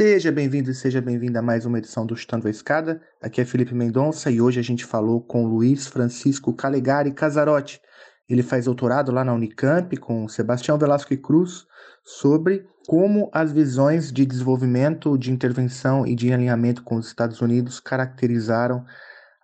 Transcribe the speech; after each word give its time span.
Seja 0.00 0.32
bem-vindo 0.32 0.70
e 0.70 0.74
seja 0.74 0.98
bem-vinda 0.98 1.40
a 1.40 1.42
mais 1.42 1.66
uma 1.66 1.76
edição 1.76 2.06
do 2.06 2.16
Chutando 2.16 2.48
a 2.48 2.50
Escada. 2.50 3.02
Aqui 3.20 3.38
é 3.38 3.44
Felipe 3.44 3.74
Mendonça 3.74 4.30
e 4.30 4.40
hoje 4.40 4.58
a 4.58 4.62
gente 4.62 4.82
falou 4.82 5.20
com 5.20 5.46
Luiz 5.46 5.88
Francisco 5.88 6.54
Calegari 6.54 7.12
Casarotti. 7.12 7.82
Ele 8.26 8.42
faz 8.42 8.64
doutorado 8.64 9.12
lá 9.12 9.22
na 9.22 9.34
Unicamp 9.34 9.94
com 9.98 10.26
Sebastião 10.26 10.78
Velasco 10.78 11.12
e 11.12 11.18
Cruz 11.18 11.66
sobre 12.02 12.64
como 12.88 13.28
as 13.30 13.52
visões 13.52 14.10
de 14.10 14.24
desenvolvimento, 14.24 15.18
de 15.18 15.30
intervenção 15.30 16.06
e 16.06 16.14
de 16.14 16.32
alinhamento 16.32 16.82
com 16.82 16.96
os 16.96 17.06
Estados 17.06 17.42
Unidos 17.42 17.78
caracterizaram 17.78 18.82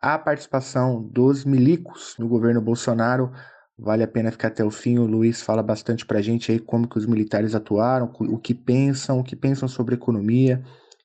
a 0.01 0.19
participação 0.19 1.03
dos 1.03 1.45
milicos 1.45 2.17
no 2.19 2.27
governo 2.27 2.63
Bolsonaro 2.63 3.31
Vale 3.79 4.03
a 4.03 4.09
pena 4.09 4.33
ficar 4.33 4.49
até 4.49 4.65
o 4.65 4.71
fim. 4.71 4.99
O 4.99 5.07
Luiz 5.07 5.43
fala 5.43 5.63
bastante 5.63 6.07
para 6.07 6.19
a 6.19 6.23
gente 6.23 6.51
aí 6.51 6.59
como 6.59 6.89
que 6.89 6.97
os 6.97 7.07
militares 7.07 7.55
atuaram, 7.55 8.11
o 8.21 8.39
que 8.39 8.55
pensam, 8.55 9.21
o 9.21 9.25
que 9.25 9.37
pensam 9.37 9.69
sobre 9.69 9.95
economia. 9.95 10.63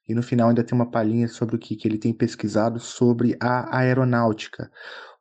E 0.08 0.16
no 0.16 0.24
final 0.24 0.50
ainda 0.50 0.64
tem 0.64 0.76
uma 0.76 0.90
palhinha 0.90 1.28
sobre 1.28 1.56
o 1.56 1.60
que, 1.60 1.76
que 1.76 1.88
ele 1.88 1.98
tem 1.98 2.14
pesquisado 2.14 2.80
sobre 2.80 3.36
a 3.40 3.78
aeronáutica. 3.78 4.72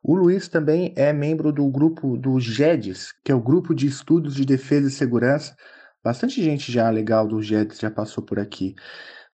O 0.03 0.15
Luiz 0.15 0.47
também 0.47 0.93
é 0.95 1.13
membro 1.13 1.51
do 1.51 1.69
grupo 1.69 2.17
do 2.17 2.39
GEDES, 2.39 3.13
que 3.23 3.31
é 3.31 3.35
o 3.35 3.41
Grupo 3.41 3.75
de 3.75 3.85
Estudos 3.85 4.33
de 4.33 4.45
Defesa 4.45 4.87
e 4.87 4.91
Segurança. 4.91 5.55
Bastante 6.03 6.41
gente 6.43 6.71
já 6.71 6.89
legal 6.89 7.27
do 7.27 7.41
GEDES 7.41 7.79
já 7.79 7.91
passou 7.91 8.23
por 8.23 8.39
aqui. 8.39 8.73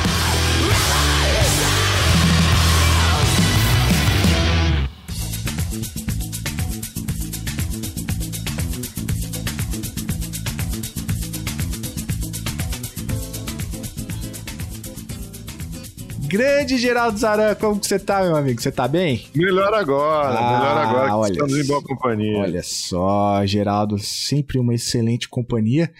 Grande 16.31 16.77
Geraldo 16.77 17.17
Zaran, 17.17 17.53
como 17.55 17.77
que 17.77 17.85
você 17.85 17.99
tá, 17.99 18.23
meu 18.23 18.37
amigo? 18.37 18.61
Você 18.61 18.71
tá 18.71 18.87
bem? 18.87 19.27
Melhor 19.35 19.73
agora, 19.73 20.39
ah, 20.39 20.59
melhor 20.59 20.77
agora 20.77 21.17
olha, 21.17 21.31
estamos 21.33 21.57
em 21.57 21.67
boa 21.67 21.83
companhia. 21.83 22.37
Olha 22.37 22.63
só, 22.63 23.45
Geraldo, 23.45 23.99
sempre 23.99 24.57
uma 24.57 24.73
excelente 24.73 25.27
companhia. 25.27 25.91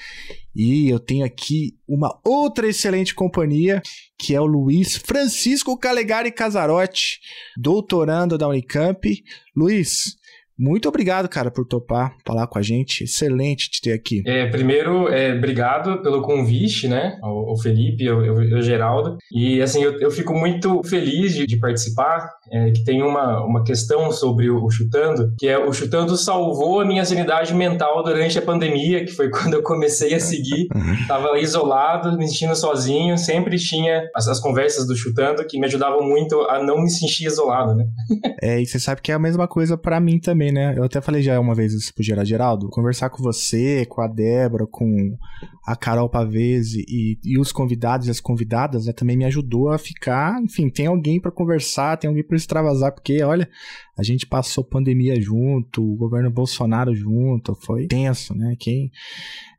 E 0.56 0.88
eu 0.90 1.02
tenho 1.02 1.26
aqui 1.26 1.78
uma 1.86 2.18
outra 2.24 2.66
excelente 2.66 3.14
companhia, 3.14 3.82
que 4.18 4.34
é 4.34 4.40
o 4.40 4.46
Luiz 4.46 4.96
Francisco 4.96 5.78
Calegari 5.78 6.32
Casarotti, 6.32 7.20
doutorando 7.58 8.38
da 8.38 8.48
Unicamp. 8.48 9.22
Luiz, 9.54 10.16
muito 10.58 10.88
obrigado, 10.88 11.28
cara, 11.28 11.50
por 11.50 11.66
topar 11.66 12.16
falar 12.26 12.46
com 12.48 12.60
a 12.60 12.62
gente. 12.62 13.04
Excelente 13.04 13.70
te 13.70 13.82
ter 13.82 13.94
aqui. 13.94 14.22
É, 14.28 14.46
primeiro, 14.48 15.08
é, 15.08 15.36
obrigado 15.36 16.02
pelo 16.02 16.22
convite, 16.22 16.88
né? 16.88 17.18
O, 17.24 17.58
Felipe, 17.58 18.10
o, 18.10 18.62
Geraldo. 18.62 19.18
E, 19.32 19.62
assim, 19.62 19.82
eu, 19.84 20.00
eu 20.00 20.12
fico 20.12 20.34
muito 20.34 20.82
feliz 20.84 21.34
de, 21.34 21.48
de 21.48 21.58
participar. 21.58 22.30
É, 22.54 22.70
que 22.72 22.84
tem 22.84 23.02
uma, 23.02 23.46
uma 23.46 23.64
questão 23.64 24.12
sobre 24.12 24.50
o, 24.50 24.66
o, 24.66 24.70
Chutando, 24.70 25.34
que 25.40 25.48
é 25.48 25.58
o 25.58 25.72
Chutando 25.72 26.18
salvou 26.18 26.82
a 26.82 26.86
minha 26.86 27.06
sanidade 27.06 27.54
mental 27.54 28.04
durante 28.04 28.38
a 28.38 28.42
pandemia, 28.42 29.06
que 29.06 29.12
foi 29.12 29.30
quando 29.32 29.54
eu 29.54 29.64
comecei 29.64 30.14
a 30.14 30.20
seguir. 30.20 30.68
Tava 31.08 31.40
isolado, 31.40 32.18
me 32.18 32.28
sentindo 32.28 32.56
sozinho. 32.56 33.18
Sempre 33.18 33.58
tinha 33.58 34.04
as, 34.14 34.28
as 34.28 34.40
conversas 34.40 34.86
do 34.86 34.96
Chutando 34.96 35.46
que 35.48 35.60
me 35.60 35.66
ajudavam 35.66 36.04
muito 36.04 36.40
a 36.42 36.62
não 36.62 36.82
me 36.82 36.90
sentir 36.90 37.26
isolado, 37.26 37.74
né? 37.74 37.86
é, 38.42 38.62
e 38.62 38.66
você 38.66 38.80
sabe 38.80 39.02
que 39.02 39.12
é 39.12 39.16
a 39.16 39.20
mesma 39.20 39.48
coisa 39.48 39.78
para 39.78 40.00
mim 40.00 40.20
também 40.20 40.51
né? 40.52 40.74
Eu 40.78 40.84
até 40.84 41.02
falei 41.02 41.22
já 41.22 41.40
uma 41.40 41.56
vez 41.56 41.74
isso 41.74 41.94
pro 41.94 42.04
Gerard 42.04 42.30
Geraldo, 42.30 42.70
conversar 42.70 43.10
com 43.10 43.24
você, 43.24 43.86
com 43.86 44.02
a 44.02 44.08
Débora, 44.08 44.68
com 44.68 45.18
a 45.66 45.76
Carol 45.76 46.10
Pavese 46.10 46.84
e, 46.88 47.18
e 47.24 47.40
os 47.40 47.52
convidados 47.52 48.08
e 48.08 48.12
as 48.12 48.20
convidadas, 48.20 48.86
né, 48.86 48.94
também 48.94 49.16
me 49.16 49.26
ajudou 49.26 49.70
a 49.70 49.78
ficar, 49.78 50.42
enfim, 50.42 50.70
tem 50.70 50.88
alguém 50.88 51.20
para 51.20 51.32
conversar, 51.32 51.98
tem 51.98 52.08
alguém 52.08 52.24
para 52.24 52.36
extravasar, 52.36 52.92
porque, 52.92 53.22
olha, 53.24 53.48
a 53.98 54.04
gente 54.04 54.26
passou 54.26 54.64
pandemia 54.64 55.20
junto, 55.20 55.84
o 55.84 55.96
governo 55.96 56.30
Bolsonaro 56.30 56.94
junto, 56.96 57.56
foi 57.56 57.88
tenso, 57.88 58.36
né? 58.36 58.56
Quem 58.60 58.92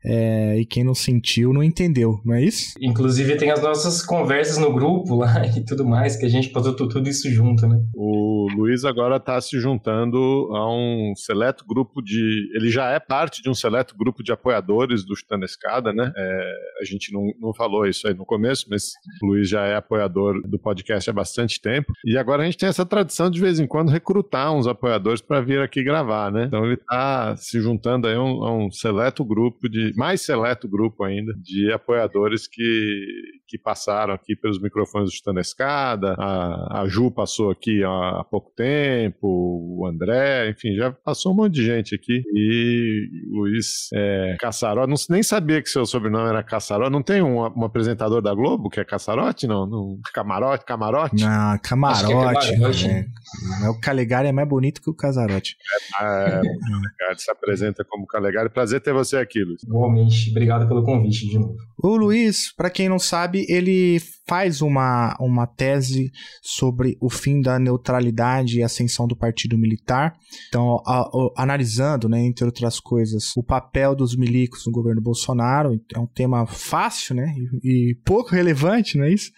é, 0.05 0.59
e 0.59 0.65
quem 0.65 0.83
não 0.83 0.93
sentiu 0.93 1.53
não 1.53 1.63
entendeu, 1.63 2.19
não 2.25 2.33
é 2.33 2.43
isso? 2.43 2.73
Inclusive 2.81 3.37
tem 3.37 3.51
as 3.51 3.61
nossas 3.61 4.03
conversas 4.05 4.57
no 4.57 4.73
grupo 4.73 5.15
lá 5.15 5.45
e 5.55 5.63
tudo 5.63 5.85
mais, 5.85 6.17
que 6.17 6.25
a 6.25 6.29
gente 6.29 6.49
passou 6.49 6.75
tudo 6.75 7.07
isso 7.07 7.29
junto, 7.31 7.65
né? 7.67 7.79
O 7.95 8.47
Luiz 8.53 8.83
agora 8.83 9.15
está 9.15 9.39
se 9.39 9.57
juntando 9.59 10.17
a 10.51 10.69
um 10.69 11.13
seleto 11.15 11.63
grupo 11.65 12.01
de. 12.01 12.49
Ele 12.53 12.69
já 12.69 12.89
é 12.89 12.99
parte 12.99 13.41
de 13.41 13.49
um 13.49 13.53
seleto 13.53 13.95
grupo 13.97 14.21
de 14.21 14.33
apoiadores 14.33 15.05
do 15.05 15.15
Chutando 15.15 15.45
Escada, 15.45 15.93
né? 15.93 16.11
É, 16.15 16.53
a 16.81 16.85
gente 16.85 17.13
não, 17.13 17.23
não 17.39 17.53
falou 17.53 17.85
isso 17.85 18.05
aí 18.07 18.13
no 18.13 18.25
começo, 18.25 18.65
mas 18.69 18.91
o 19.21 19.27
Luiz 19.27 19.47
já 19.47 19.65
é 19.65 19.75
apoiador 19.75 20.41
do 20.45 20.59
podcast 20.59 21.09
há 21.09 21.13
bastante 21.13 21.61
tempo. 21.61 21.93
E 22.03 22.17
agora 22.17 22.41
a 22.41 22.45
gente 22.45 22.57
tem 22.57 22.67
essa 22.67 22.85
tradição 22.85 23.29
de 23.29 23.39
vez 23.39 23.59
em 23.59 23.67
quando 23.67 23.89
recrutar 23.89 24.22
uns 24.51 24.67
apoiadores 24.67 25.21
para 25.21 25.41
vir 25.41 25.59
aqui 25.59 25.83
gravar, 25.83 26.31
né? 26.31 26.45
Então 26.45 26.65
ele 26.65 26.75
está 26.75 27.35
se 27.35 27.59
juntando 27.59 28.07
aí 28.07 28.15
a 28.15 28.21
um, 28.21 28.43
a 28.43 28.53
um 28.53 28.71
seleto 28.71 29.23
grupo 29.23 29.69
de 29.69 29.93
mais 29.95 30.21
seleto 30.21 30.67
grupo 30.67 31.03
ainda 31.03 31.33
de 31.41 31.71
apoiadores 31.71 32.47
que, 32.47 33.05
que 33.47 33.57
passaram 33.57 34.13
aqui 34.13 34.35
pelos 34.35 34.61
microfones 34.61 35.09
do 35.09 35.15
Chutando 35.15 35.39
a 35.39 35.41
Escada. 35.41 36.15
A, 36.17 36.81
a 36.81 36.87
Ju 36.87 37.11
passou 37.11 37.51
aqui 37.51 37.83
há, 37.83 38.19
há, 38.19 38.23
pouco 38.23 38.51
tempo, 38.55 39.27
o 39.27 39.85
André, 39.87 40.49
enfim, 40.49 40.75
já 40.75 40.91
passou 40.91 41.33
um 41.33 41.35
monte 41.35 41.53
de 41.53 41.65
gente 41.65 41.95
aqui. 41.95 42.23
E 42.33 43.09
Luiz 43.29 43.89
é, 43.93 44.35
Caçarote, 44.39 44.89
não, 44.89 44.97
nem 45.09 45.23
sabia 45.23 45.61
que 45.61 45.69
seu 45.69 45.85
sobrenome 45.85 46.29
era 46.29 46.43
Caçarote. 46.43 46.91
Não 46.91 47.03
tem 47.03 47.21
um, 47.21 47.39
um 47.39 47.63
apresentador 47.63 48.21
da 48.21 48.33
Globo 48.33 48.69
que 48.69 48.79
é 48.79 48.85
Caçarote? 48.85 49.47
Não, 49.47 49.65
não 49.65 49.99
Camarote, 50.13 50.65
Camarote? 50.65 51.23
Não, 51.23 51.57
Camarote. 51.59 52.51
É 52.51 52.55
camarote. 52.55 52.87
É, 52.87 53.69
o 53.69 53.79
Calegari 53.79 54.27
é 54.27 54.31
mais 54.31 54.47
bonito 54.47 54.81
que 54.81 54.89
o 54.89 54.93
Casarote. 54.93 55.55
É, 55.99 56.03
é, 56.03 56.39
o 56.39 56.41
Calegari 56.41 57.19
se 57.19 57.31
apresenta 57.31 57.83
como 57.83 58.07
Calegari. 58.07 58.49
Prazer 58.49 58.81
ter 58.81 58.93
você 58.93 59.17
aqui, 59.17 59.43
Luiz. 59.43 59.63
Igualmente, 59.63 60.31
obrigado 60.31 60.67
pelo 60.67 60.83
convite 60.83 61.27
de 61.27 61.37
novo. 61.37 61.55
O 61.81 61.95
Luiz, 61.97 62.53
para 62.55 62.69
quem 62.69 62.87
não 62.87 62.99
sabe, 62.99 63.32
ele 63.47 63.99
faz 64.27 64.61
uma, 64.61 65.15
uma 65.19 65.45
tese 65.45 66.11
sobre 66.41 66.97
o 66.99 67.09
fim 67.09 67.41
da 67.41 67.59
neutralidade 67.59 68.59
e 68.59 68.63
ascensão 68.63 69.07
do 69.07 69.15
partido 69.15 69.57
militar. 69.57 70.15
Então, 70.47 70.81
a, 70.85 71.01
a, 71.01 71.43
analisando, 71.43 72.07
né, 72.07 72.21
entre 72.21 72.45
outras 72.45 72.79
coisas, 72.79 73.35
o 73.35 73.43
papel 73.43 73.95
dos 73.95 74.15
milicos 74.15 74.65
no 74.65 74.71
governo 74.71 75.01
Bolsonaro, 75.01 75.79
é 75.93 75.99
um 75.99 76.07
tema 76.07 76.45
fácil 76.45 77.15
né, 77.15 77.33
e, 77.63 77.91
e 77.91 77.95
pouco 78.05 78.31
relevante, 78.31 78.97
não 78.97 79.05
é 79.05 79.11
isso? 79.11 79.31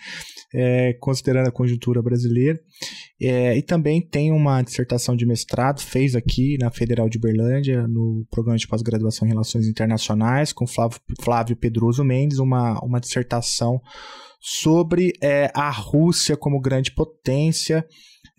É, 0.54 0.94
considerando 1.00 1.48
a 1.48 1.52
conjuntura 1.52 2.02
brasileira. 2.02 2.60
É, 3.20 3.58
e 3.58 3.62
também 3.62 4.02
tem 4.02 4.32
uma 4.32 4.62
dissertação 4.62 5.16
de 5.16 5.26
mestrado, 5.26 5.82
fez 5.82 6.16
aqui 6.16 6.58
na 6.60 6.70
Federal 6.70 7.08
de 7.08 7.18
Berlândia, 7.18 7.88
no 7.88 8.26
programa 8.30 8.58
de 8.58 8.68
pós-graduação 8.68 9.26
em 9.26 9.32
Relações 9.32 9.68
Internacionais, 9.68 10.52
com 10.52 10.68
Flávio, 10.68 11.00
Flávio 11.22 11.56
Pedroso 11.56 12.04
Mendes, 12.04 12.40
uma, 12.40 12.78
uma 12.84 13.00
dissertação 13.00 13.82
sobre 14.40 15.14
é, 15.22 15.52
a 15.56 15.70
Rússia 15.70 16.38
como 16.38 16.62
grande 16.62 16.92
potência 16.92 17.86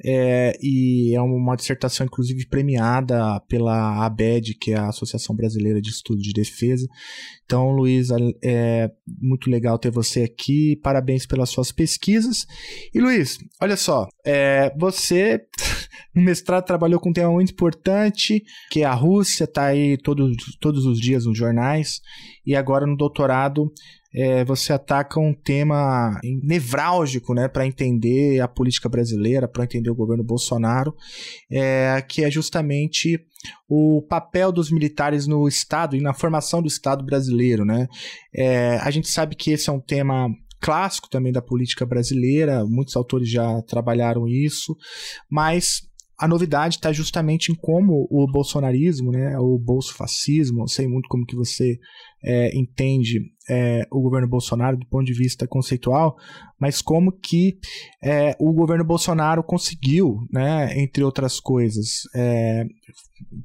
é, 0.05 0.59
e 0.63 1.15
é 1.15 1.21
uma 1.21 1.57
dissertação, 1.57 2.05
inclusive, 2.07 2.47
premiada 2.47 3.41
pela 3.49 4.05
ABED, 4.05 4.55
que 4.55 4.73
é 4.73 4.77
a 4.77 4.89
Associação 4.89 5.35
Brasileira 5.35 5.81
de 5.81 5.89
Estudo 5.89 6.21
de 6.21 6.33
Defesa. 6.33 6.87
Então, 7.45 7.71
Luiz, 7.71 8.09
é 8.45 8.91
muito 9.07 9.49
legal 9.49 9.79
ter 9.79 9.91
você 9.91 10.23
aqui. 10.23 10.77
Parabéns 10.83 11.25
pelas 11.25 11.49
suas 11.49 11.73
pesquisas. 11.73 12.47
E, 12.95 13.01
Luiz, 13.01 13.39
olha 13.61 13.77
só, 13.77 14.07
é, 14.25 14.73
você 14.79 15.47
no 16.15 16.23
mestrado 16.23 16.67
trabalhou 16.67 17.01
com 17.01 17.09
um 17.09 17.15
tema 17.15 17.31
muito 17.31 17.53
importante, 17.53 18.45
que 18.71 18.83
é 18.83 18.85
a 18.85 18.95
Rússia, 18.95 19.45
está 19.45 19.67
aí 19.67 19.97
todos, 19.97 20.37
todos 20.61 20.85
os 20.85 21.01
dias 21.01 21.25
nos 21.25 21.39
jornais. 21.39 22.01
E 22.45 22.55
agora 22.55 22.87
no 22.87 22.97
doutorado 22.97 23.73
é, 24.17 24.43
você 24.47 24.73
ataca 24.73 25.21
um 25.21 25.35
tema 25.35 26.19
nevrálgico 26.43 27.35
né, 27.35 27.49
para 27.49 27.67
entender 27.67 28.41
a 28.41 28.49
política 28.49 28.89
brasileira, 28.89 29.47
para 29.47 29.65
entender 29.65 29.91
o 29.91 29.95
governo 29.95 30.25
Bolsonaro, 30.25 30.95
é, 31.51 32.03
que 32.09 32.25
é 32.25 32.31
justamente 32.31 33.21
o 33.69 34.01
papel 34.09 34.51
dos 34.51 34.71
militares 34.71 35.27
no 35.27 35.47
Estado 35.47 35.95
e 35.95 36.01
na 36.01 36.15
formação 36.15 36.63
do 36.63 36.69
Estado 36.69 37.05
brasileiro. 37.05 37.67
Né? 37.67 37.87
É, 38.35 38.79
a 38.79 38.91
gente 38.91 39.09
sabe 39.09 39.37
que 39.37 39.51
esse 39.51 39.69
é 39.69 39.73
um 39.73 39.81
tema 39.81 40.31
clássico 40.63 41.11
também 41.11 41.31
da 41.31 41.43
política 41.43 41.85
brasileira, 41.85 42.65
muitos 42.65 42.97
autores 42.97 43.29
já 43.29 43.61
trabalharam 43.63 44.27
isso, 44.27 44.75
mas 45.31 45.83
a 46.19 46.27
novidade 46.27 46.77
está 46.77 46.93
justamente 46.93 47.53
em 47.53 47.55
como 47.55 48.07
o 48.11 48.27
bolsonarismo, 48.27 49.13
né, 49.13 49.39
o 49.39 49.59
bolsofascismo, 49.59 50.61
não 50.61 50.67
sei 50.67 50.89
muito 50.89 51.09
como 51.09 51.27
que 51.27 51.37
você 51.37 51.79
é, 52.27 52.51
entende 52.59 53.21
é, 53.49 53.87
o 53.93 54.01
governo 54.01 54.27
Bolsonaro 54.27 54.77
do 54.77 54.85
ponto 54.87 55.05
de 55.05 55.13
vista 55.13 55.47
conceitual, 55.47 56.17
mas 56.59 56.83
como 56.83 57.13
que 57.13 57.59
é, 58.03 58.35
o 58.41 58.53
governo 58.53 58.85
Bolsonaro 58.85 59.45
conseguiu, 59.45 60.27
né, 60.33 60.77
entre 60.77 61.05
outras 61.05 61.39
coisas, 61.39 62.03
é, 62.15 62.67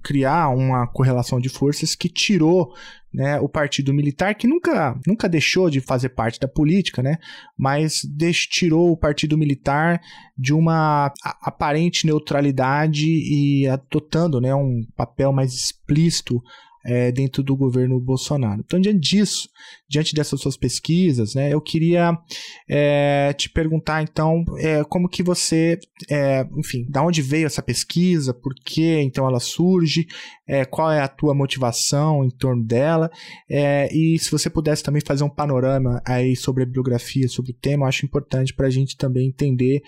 criar 0.04 0.50
uma 0.50 0.88
correlação 0.88 1.40
de 1.40 1.50
forças 1.50 1.94
que 1.94 2.10
tirou 2.10 2.74
né, 3.14 3.40
o 3.40 3.48
partido 3.48 3.94
militar, 3.94 4.34
que 4.34 4.48
nunca, 4.48 5.00
nunca 5.06 5.30
deixou 5.30 5.70
de 5.70 5.80
fazer 5.80 6.10
parte 6.10 6.40
da 6.40 6.48
política, 6.48 7.04
né, 7.04 7.18
mas 7.56 8.02
tirou 8.50 8.92
o 8.92 8.98
partido 8.98 9.38
militar 9.38 10.02
de 10.36 10.54
uma 10.54 11.14
aparente 11.44 12.08
neutralidade 12.08 13.06
e 13.08 13.68
adotando 13.68 14.42
né, 14.42 14.56
um 14.56 14.82
papel 14.96 15.32
mais 15.32 15.54
explícito 15.54 16.42
é, 16.86 17.12
dentro 17.12 17.44
do 17.44 17.56
governo 17.56 18.00
Bolsonaro. 18.00 18.62
Então, 18.66 18.80
diante 18.80 19.00
disso, 19.00 19.50
diante 19.90 20.16
dessas 20.16 20.40
suas 20.40 20.56
pesquisas, 20.56 21.36
né, 21.36 21.54
eu 21.54 21.62
queria 21.62 22.18
é, 22.70 23.34
te 23.34 23.50
perguntar, 23.50 24.02
então, 24.02 24.44
é, 24.58 24.84
como 24.86 25.10
que 25.10 25.22
você, 25.22 25.78
é, 26.10 26.46
enfim, 26.58 26.86
da 26.90 27.04
onde 27.04 27.22
veio 27.22 27.46
essa 27.46 27.62
pesquisa, 27.62 28.34
por 28.34 28.54
que 28.56 29.00
então 29.02 29.28
ela 29.28 29.40
surge, 29.40 30.08
é, 30.48 30.64
qual 30.66 30.92
é 30.92 31.02
a 31.02 31.08
tua 31.08 31.34
motivação 31.34 32.24
em 32.24 32.30
torno 32.30 32.64
dela, 32.64 33.12
é, 33.50 33.90
e 33.94 34.18
se 34.18 34.32
você 34.32 34.50
pudesse 34.50 34.82
também 34.82 35.02
fazer 35.06 35.24
um 35.24 35.30
panorama 35.30 36.02
aí 36.06 36.36
sobre 36.36 36.64
a 36.64 36.66
bibliografia, 36.66 37.28
sobre 37.28 37.52
o 37.52 37.56
tema, 37.56 37.84
eu 37.84 37.90
acho 37.90 38.06
importante 38.06 38.54
para 38.54 38.68
a 38.68 38.70
gente 38.70 38.96
também 38.98 39.28
entender 39.28 39.82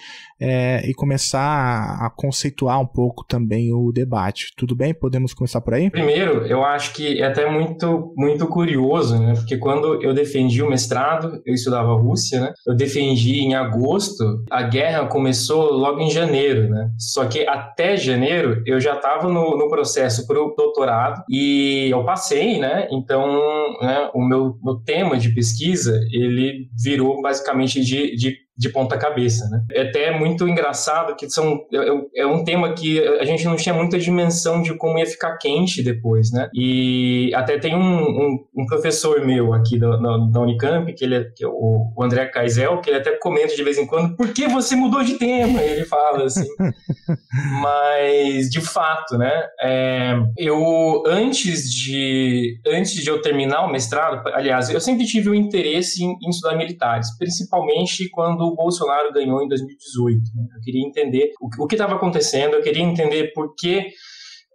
e 0.86 0.94
começar 0.94 1.98
a 2.02 2.10
conceituar 2.10 2.80
um 2.80 2.86
pouco 2.86 3.24
também 3.24 3.72
o 3.74 3.92
debate. 3.92 4.54
Tudo 4.58 4.76
bem? 4.76 4.94
Podemos 4.94 5.34
começar 5.34 5.62
por 5.62 5.74
aí? 5.74 5.90
Primeiro, 5.90 6.46
eu 6.46 6.64
acho 6.64 6.83
acho 6.84 6.94
que 6.94 7.22
é 7.22 7.26
até 7.26 7.50
muito, 7.50 8.14
muito 8.18 8.46
curioso, 8.48 9.18
né? 9.18 9.34
Porque 9.36 9.58
quando 9.58 10.04
eu 10.04 10.14
defendi 10.14 10.62
o 10.62 10.70
mestrado, 10.70 11.42
eu 11.46 11.54
estudava 11.54 11.94
Rússia, 11.94 12.42
né? 12.42 12.54
Eu 12.68 12.76
defendi 12.76 13.40
em 13.40 13.56
agosto, 13.56 14.44
a 14.52 14.64
guerra 14.64 15.08
começou 15.08 15.72
logo 15.72 16.02
em 16.02 16.12
janeiro, 16.12 16.70
né? 16.70 16.90
Só 16.98 17.26
que 17.26 17.48
até 17.48 17.96
janeiro 17.96 18.62
eu 18.66 18.80
já 18.80 18.96
estava 18.96 19.30
no, 19.30 19.58
no 19.58 19.70
processo 19.70 20.28
para 20.28 20.42
o 20.42 20.54
doutorado 20.56 21.24
e 21.30 21.90
eu 21.90 22.04
passei, 22.04 22.60
né? 22.60 22.88
Então, 22.92 23.26
né, 23.82 24.10
o 24.14 24.22
meu, 24.22 24.58
meu 24.62 24.76
tema 24.76 25.18
de 25.18 25.30
pesquisa, 25.34 26.00
ele 26.12 26.68
virou 26.84 27.22
basicamente 27.22 27.82
de, 27.82 28.16
de 28.16 28.43
de 28.56 28.70
ponta 28.70 28.98
cabeça, 28.98 29.50
né? 29.50 29.64
É 29.72 29.82
até 29.90 30.18
muito 30.18 30.48
engraçado 30.48 31.16
que 31.16 31.28
são 31.30 31.66
é, 31.74 32.22
é, 32.22 32.26
um 32.26 32.44
tema 32.44 32.74
que 32.74 33.00
a 33.00 33.26
gente 33.26 33.46
não 33.46 33.56
tinha 33.56 33.74
muita 33.74 33.98
dimensão 33.98 34.62
de 34.62 34.76
como 34.78 35.00
ia 35.00 35.06
ficar 35.06 35.38
quente 35.38 35.82
depois, 35.82 36.32
né? 36.32 36.50
E 36.54 37.32
até 37.34 37.58
tem 37.58 37.76
um, 37.76 37.80
um, 37.80 38.46
um 38.56 38.66
professor 38.68 39.26
meu 39.26 39.54
aqui 39.54 39.80
da, 39.80 39.98
da, 39.98 40.40
Unicamp, 40.40 40.94
que 40.94 41.04
ele 41.04 41.16
é, 41.16 41.24
que 41.36 41.44
é 41.44 41.48
o, 41.48 41.94
o 41.96 42.04
André 42.04 42.28
Kaisel, 42.28 42.80
que 42.80 42.92
ele 42.92 42.98
até 42.98 43.18
comenta 43.18 43.56
de 43.56 43.64
vez 43.64 43.78
em 43.78 43.88
quando, 43.88 44.16
por 44.16 44.32
que 44.32 44.48
você 44.48 44.76
mudou 44.76 45.04
de 45.04 45.16
tema? 45.16 45.60
Ele 45.62 45.86
fala 45.86 46.26
assim. 46.26 46.48
Mas, 47.62 48.50
de 48.50 48.62
fato, 48.62 49.18
né? 49.18 49.48
É, 49.60 50.14
eu, 50.38 51.04
antes 51.08 51.72
de, 51.72 52.60
antes 52.68 52.94
de 52.94 53.10
eu 53.10 53.20
terminar 53.22 53.66
o 53.66 53.72
mestrado, 53.72 54.22
aliás, 54.34 54.70
eu 54.70 54.80
sempre 54.80 55.06
tive 55.06 55.30
o 55.30 55.32
um 55.32 55.36
interesse 55.36 56.04
em, 56.04 56.16
em 56.22 56.30
estudar 56.30 56.56
militares, 56.56 57.18
principalmente 57.18 58.10
quando 58.12 58.43
quando 58.44 58.52
o 58.52 58.56
Bolsonaro 58.56 59.14
ganhou 59.14 59.42
em 59.42 59.48
2018. 59.48 60.22
Né? 60.36 60.48
Eu 60.56 60.62
queria 60.62 60.86
entender 60.86 61.32
o, 61.40 61.64
o 61.64 61.68
que 61.68 61.76
estava 61.76 61.96
acontecendo, 61.96 62.56
eu 62.56 62.62
queria 62.62 62.84
entender 62.84 63.32
por 63.34 63.56
que 63.56 63.88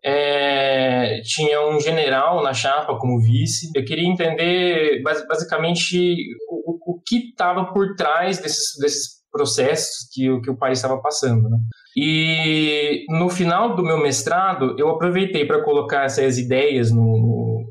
é, 0.04 1.20
tinha 1.24 1.66
um 1.66 1.80
general 1.80 2.42
na 2.42 2.52
chapa 2.52 2.98
como 2.98 3.20
vice. 3.20 3.70
Eu 3.74 3.84
queria 3.84 4.08
entender 4.08 5.02
basicamente 5.02 6.16
o, 6.48 6.94
o 6.94 7.02
que 7.06 7.30
estava 7.30 7.72
por 7.72 7.94
trás 7.96 8.38
desses, 8.38 8.78
desses 8.78 9.18
processos 9.30 10.08
que, 10.12 10.40
que 10.40 10.50
o 10.50 10.56
país 10.56 10.78
estava 10.78 11.00
passando. 11.00 11.48
Né? 11.48 11.58
E 11.96 13.04
no 13.08 13.28
final 13.28 13.74
do 13.74 13.82
meu 13.82 13.98
mestrado, 14.00 14.76
eu 14.78 14.88
aproveitei 14.88 15.44
para 15.44 15.62
colocar 15.64 16.04
essas 16.04 16.38
ideias 16.38 16.92
no, 16.92 17.02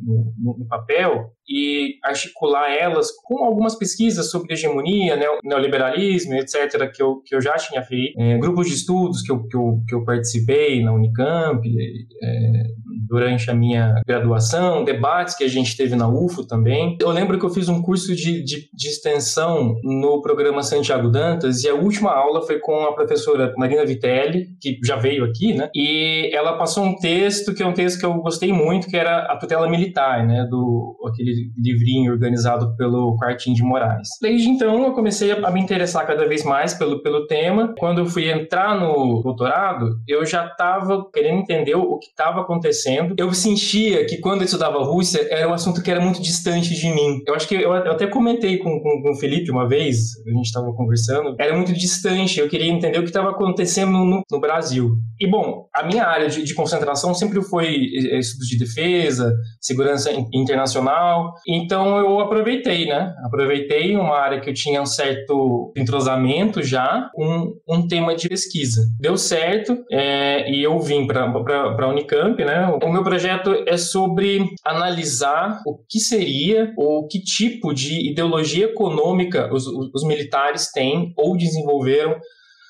no, 0.07 0.57
no 0.57 0.68
papel 0.68 1.31
e 1.48 1.98
articular 2.04 2.71
elas 2.71 3.12
com 3.24 3.44
algumas 3.44 3.75
pesquisas 3.75 4.31
sobre 4.31 4.54
hegemonia, 4.54 5.18
neoliberalismo, 5.44 6.33
etc., 6.36 6.92
que 6.94 7.04
eu, 7.04 7.21
que 7.25 7.36
eu 7.36 7.42
já 7.42 7.56
tinha 7.56 7.83
feito, 7.83 8.19
é, 8.19 8.38
grupos 8.38 8.68
de 8.68 8.74
estudos 8.74 9.21
que 9.21 9.31
eu, 9.31 9.44
que 9.48 9.57
eu, 9.57 9.83
que 9.88 9.95
eu 9.95 10.04
participei 10.04 10.83
na 10.83 10.94
Unicamp, 10.94 11.62
é, 11.68 12.63
durante 13.07 13.50
a 13.50 13.54
minha 13.54 14.01
graduação, 14.06 14.83
debates 14.83 15.36
que 15.36 15.44
a 15.44 15.48
gente 15.48 15.75
teve 15.75 15.95
na 15.95 16.07
UFO 16.07 16.45
também. 16.45 16.98
Eu 17.01 17.09
lembro 17.09 17.39
que 17.39 17.45
eu 17.45 17.50
fiz 17.50 17.69
um 17.69 17.81
curso 17.81 18.15
de, 18.15 18.44
de, 18.44 18.69
de 18.74 18.88
extensão 18.88 19.75
no 19.83 20.21
programa 20.21 20.63
Santiago 20.63 21.09
Dantas 21.09 21.63
e 21.63 21.69
a 21.69 21.75
última 21.75 22.12
aula 22.12 22.42
foi 22.42 22.59
com 22.59 22.83
a 22.86 22.94
professora 22.94 23.54
Marina 23.57 23.86
Vitelli, 23.86 24.48
que 24.62 24.77
já 24.83 24.95
veio 24.95 25.24
aqui, 25.25 25.54
né? 25.54 25.69
E 25.75 26.30
ela 26.33 26.57
passou 26.57 26.83
um 26.83 26.95
texto 26.98 27.54
que 27.54 27.63
é 27.63 27.65
um 27.65 27.74
texto 27.74 28.00
que 28.00 28.06
eu 28.06 28.13
gostei 28.15 28.51
muito, 28.51 28.88
que 28.88 28.98
era 28.98 29.19
a 29.31 29.38
tutela 29.38 29.69
militar, 29.69 30.25
né? 30.25 30.46
Do 30.50 30.96
aquele 31.05 31.51
livrinho 31.58 32.12
organizado 32.12 32.75
pelo 32.75 33.17
Quartim 33.17 33.53
de 33.53 33.63
Moraes. 33.63 34.08
Desde 34.22 34.50
então 34.50 34.84
eu 34.84 34.93
comecei 34.93 35.32
a 35.32 35.51
me 35.51 35.62
interessar 35.62 36.05
cada 36.05 36.27
vez 36.27 36.43
mais 36.43 36.74
pelo, 36.74 37.01
pelo 37.01 37.27
tema. 37.27 37.74
Quando 37.77 38.00
eu 38.00 38.05
fui 38.05 38.29
entrar 38.29 38.79
no 38.79 39.22
doutorado, 39.22 39.98
eu 40.08 40.25
já 40.25 40.46
estava 40.46 41.10
querendo 41.12 41.39
entender 41.39 41.75
o 41.75 41.98
que 41.98 42.08
estava 42.08 42.41
acontecendo. 42.41 42.97
Eu 43.18 43.34
sentia 43.34 44.06
que 44.06 44.18
quando 44.18 44.42
eu 44.42 44.46
estudava 44.46 44.84
Rússia 44.84 45.27
era 45.30 45.48
um 45.50 45.54
assunto 45.54 45.82
que 45.82 45.92
era 45.92 46.00
muito 46.00 46.22
distante 46.22 46.74
de 46.74 46.89
mim. 46.89 47.22
Eu 47.27 47.36
acho 47.36 47.48
que 47.48 47.56
eu, 47.56 47.74
eu 47.74 47.92
até 47.92 48.08
comentei 48.08 48.58
com, 48.58 48.80
com, 48.82 49.01
com, 49.01 49.12
o 49.12 49.16
Felipe 49.16 49.51
uma 49.51 49.68
vez, 49.68 50.18
a 50.25 50.32
gente 50.32 50.46
estava 50.46 50.72
conversando, 50.74 51.36
era 51.39 51.56
muito 51.56 51.74
distante. 51.74 52.39
Eu 52.39 52.50
queria 52.50 52.72
entender 52.72 52.98
o 52.98 53.04
que 53.04 53.10
estava 53.10 53.32
acontecendo 53.32 53.92
no, 53.92 54.22
no, 54.30 54.39
Brasil. 54.39 54.92
E 55.20 55.27
bom, 55.27 55.68
a 55.74 55.84
minha 55.86 56.06
área 56.06 56.30
de, 56.30 56.44
de 56.44 56.54
concentração 56.54 57.13
sempre 57.13 57.42
foi 57.42 57.68
estudos 57.68 58.48
de 58.48 58.58
defesa, 58.58 59.34
segurança 59.60 60.12
internacional 60.34 61.34
então 61.48 61.98
eu 61.98 62.20
aproveitei, 62.20 62.86
né? 62.86 63.13
Aproveitei 63.24 63.96
uma 63.96 64.18
área 64.18 64.39
que 64.39 64.50
eu 64.50 64.54
tinha 64.54 64.82
um 64.82 64.86
certo 64.86 65.74
entrosamento 65.77 66.62
já, 66.62 67.10
um, 67.18 67.54
um 67.68 67.88
tema 67.88 68.16
de 68.16 68.27
pesquisa. 68.27 68.82
Deu 69.00 69.18
certo 69.18 69.77
é, 69.92 70.50
e 70.51 70.63
eu 70.63 70.80
vim 70.80 71.08
para 71.08 71.24
a 71.24 71.88
Unicamp, 71.88 72.44
né? 72.44 72.68
O 72.88 72.91
meu 72.91 73.03
projeto 73.03 73.53
é 73.67 73.75
sobre 73.75 74.46
analisar 74.63 75.62
o 75.65 75.77
que 75.89 76.00
seria 76.00 76.74
ou 76.77 77.06
que 77.06 77.20
tipo 77.20 77.74
de 77.74 78.10
ideologia 78.10 78.67
econômica 78.67 79.53
os, 79.53 79.67
os 79.67 80.06
militares 80.06 80.72
têm 80.72 81.13
ou 81.17 81.36
desenvolveram 81.36 82.15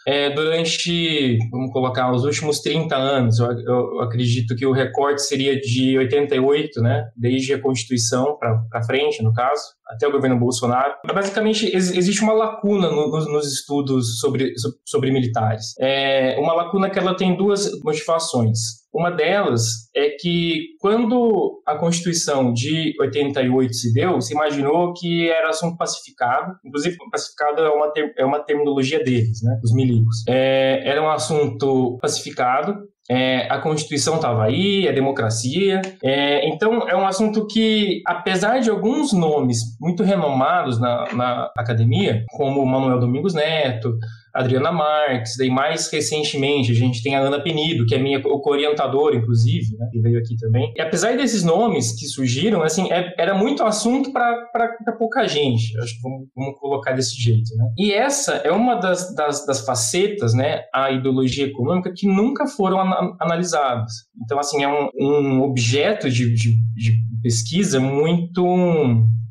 é, 0.07 0.29
durante, 0.29 1.38
vamos 1.51 1.69
colocar, 1.74 2.09
os 2.13 2.24
últimos 2.24 2.62
30 2.62 2.95
anos, 2.95 3.39
eu, 3.39 3.51
eu, 3.59 4.00
acredito 4.00 4.55
que 4.55 4.65
o 4.65 4.71
recorte 4.71 5.21
seria 5.21 5.59
de 5.59 5.97
88, 5.97 6.81
né, 6.81 7.09
desde 7.13 7.53
a 7.53 7.62
Constituição 7.62 8.38
para 8.39 8.83
frente, 8.83 9.21
no 9.21 9.33
caso, 9.33 9.62
até 9.86 10.07
o 10.07 10.12
governo 10.12 10.39
Bolsonaro. 10.39 10.93
Basicamente, 11.13 11.65
ex 11.65 11.91
existe 11.91 12.24
uma 12.24 12.31
lacuna 12.31 12.89
no, 12.89 13.09
nos, 13.09 13.27
nos, 13.27 13.51
estudos 13.51 14.17
sobre, 14.21 14.53
sobre 14.86 15.12
militares. 15.12 15.75
É 15.77 16.38
uma 16.39 16.53
lacuna 16.53 16.89
que 16.89 16.97
ela 16.97 17.13
tem 17.13 17.36
duas 17.36 17.69
motivações. 17.83 18.87
Uma 18.97 19.11
delas 19.11 19.61
é 19.95 20.09
que 20.19 20.69
quando 20.79 21.61
a 21.67 21.75
Constituição 21.75 22.51
de 22.51 22.95
88 22.99 23.71
se 23.71 23.93
deu, 23.93 24.19
se 24.19 24.33
imaginou 24.33 24.91
que 24.93 25.29
era 25.29 25.49
assunto 25.49 25.77
pacificado, 25.77 26.55
inclusive 26.65 26.97
pacificado 27.11 27.61
é 27.61 27.69
uma, 27.69 27.93
é 28.17 28.25
uma 28.25 28.39
terminologia 28.39 29.03
deles, 29.03 29.43
né, 29.43 29.59
os 29.63 29.71
milicos. 29.71 30.23
É, 30.27 30.81
era 30.83 30.99
um 30.99 31.11
assunto 31.11 31.99
pacificado, 32.01 32.75
é, 33.09 33.47
a 33.51 33.59
Constituição 33.59 34.15
estava 34.15 34.43
aí, 34.43 34.87
a 34.87 34.91
democracia. 34.91 35.81
É, 36.03 36.47
então, 36.49 36.89
é 36.89 36.95
um 36.95 37.07
assunto 37.07 37.47
que, 37.47 38.01
apesar 38.05 38.59
de 38.59 38.69
alguns 38.69 39.13
nomes 39.13 39.59
muito 39.79 40.03
renomados 40.03 40.79
na, 40.79 41.05
na 41.13 41.51
academia, 41.57 42.25
como 42.35 42.65
Manuel 42.65 42.99
Domingos 42.99 43.33
Neto, 43.33 43.97
Adriana 44.38 44.72
Marques, 44.72 45.36
daí 45.36 45.50
mais 45.50 45.91
recentemente 45.91 46.72
a 46.72 46.75
gente 46.75 47.01
tem 47.01 47.15
a 47.15 47.22
Ana 47.22 47.41
Penido, 47.41 47.86
que 47.88 47.96
é 47.96 47.98
minha 47.98 48.22
orientadora, 48.24 49.15
inclusive, 49.15 49.75
né, 49.77 49.89
que 49.91 50.00
veio 50.00 50.20
aqui 50.20 50.38
também. 50.38 50.72
E 50.75 50.82
apesar 50.82 51.17
desses 51.17 51.44
nomes 51.44 52.00
que 52.00 52.06
surgiram, 52.06 52.62
assim, 52.62 52.91
é, 52.91 53.13
era 53.17 53.34
muito 53.34 53.63
assunto 53.63 54.13
para 54.13 54.96
pouca 55.00 55.27
gente, 55.27 55.77
acho 55.79 55.96
que 55.96 56.01
vamos, 56.01 56.27
vamos, 56.36 56.60
colocar 56.60 56.91
desse 56.91 57.20
jeito, 57.20 57.56
né? 57.56 57.65
E 57.77 57.91
essa 57.91 58.34
é 58.36 58.51
uma 58.51 58.75
das, 58.75 59.13
das, 59.15 59.46
das 59.46 59.65
facetas, 59.65 60.34
né, 60.36 60.62
a 60.74 60.91
ideologia 60.91 61.48
econômica 61.48 61.91
que 61.96 62.08
nunca 62.08 62.46
foram 62.46 62.79
an 62.79 63.15
analisadas. 63.20 63.94
Então, 64.24 64.39
assim, 64.39 64.63
é 64.63 64.67
um, 64.67 64.89
um 65.00 65.41
objeto 65.41 66.10
de, 66.10 66.34
de, 66.36 66.56
de 66.75 66.94
pesquisa 67.24 67.79
muito 67.79 68.46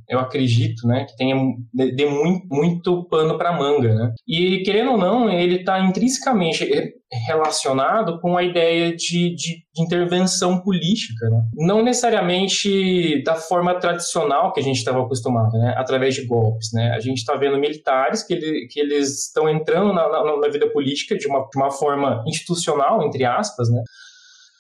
eu 0.09 0.19
acredito, 0.19 0.87
né, 0.87 1.05
que 1.05 1.17
tenha 1.17 1.37
de, 1.73 2.07
muito, 2.07 2.47
muito 2.49 3.05
pano 3.09 3.37
para 3.37 3.53
manga, 3.53 3.95
né? 3.95 4.15
E 4.27 4.63
querendo 4.63 4.93
ou 4.93 4.99
não, 4.99 5.31
ele 5.31 5.57
está 5.57 5.81
intrinsecamente 5.81 6.65
relacionado 7.27 8.21
com 8.21 8.37
a 8.37 8.43
ideia 8.43 8.95
de, 8.95 9.35
de, 9.35 9.65
de 9.75 9.83
intervenção 9.83 10.61
política, 10.61 11.29
né? 11.31 11.43
não 11.55 11.83
necessariamente 11.83 13.23
da 13.23 13.37
forma 13.37 13.79
tradicional 13.79 14.53
que 14.53 14.61
a 14.61 14.63
gente 14.63 14.79
estava 14.79 15.01
acostumado, 15.03 15.57
né? 15.57 15.75
através 15.77 16.15
de 16.15 16.27
golpes. 16.27 16.71
Né? 16.73 16.91
A 16.91 17.01
gente 17.01 17.19
está 17.19 17.37
vendo 17.37 17.59
militares 17.59 18.25
que, 18.25 18.35
ele, 18.35 18.67
que 18.69 18.81
eles 18.81 19.27
estão 19.27 19.49
entrando 19.49 19.93
na, 19.93 20.09
na, 20.09 20.37
na, 20.37 20.49
vida 20.49 20.69
política 20.71 21.17
de 21.17 21.29
uma, 21.29 21.41
de 21.41 21.57
uma 21.57 21.71
forma 21.71 22.25
institucional, 22.27 23.03
entre 23.07 23.25
aspas, 23.25 23.69
né? 23.71 23.83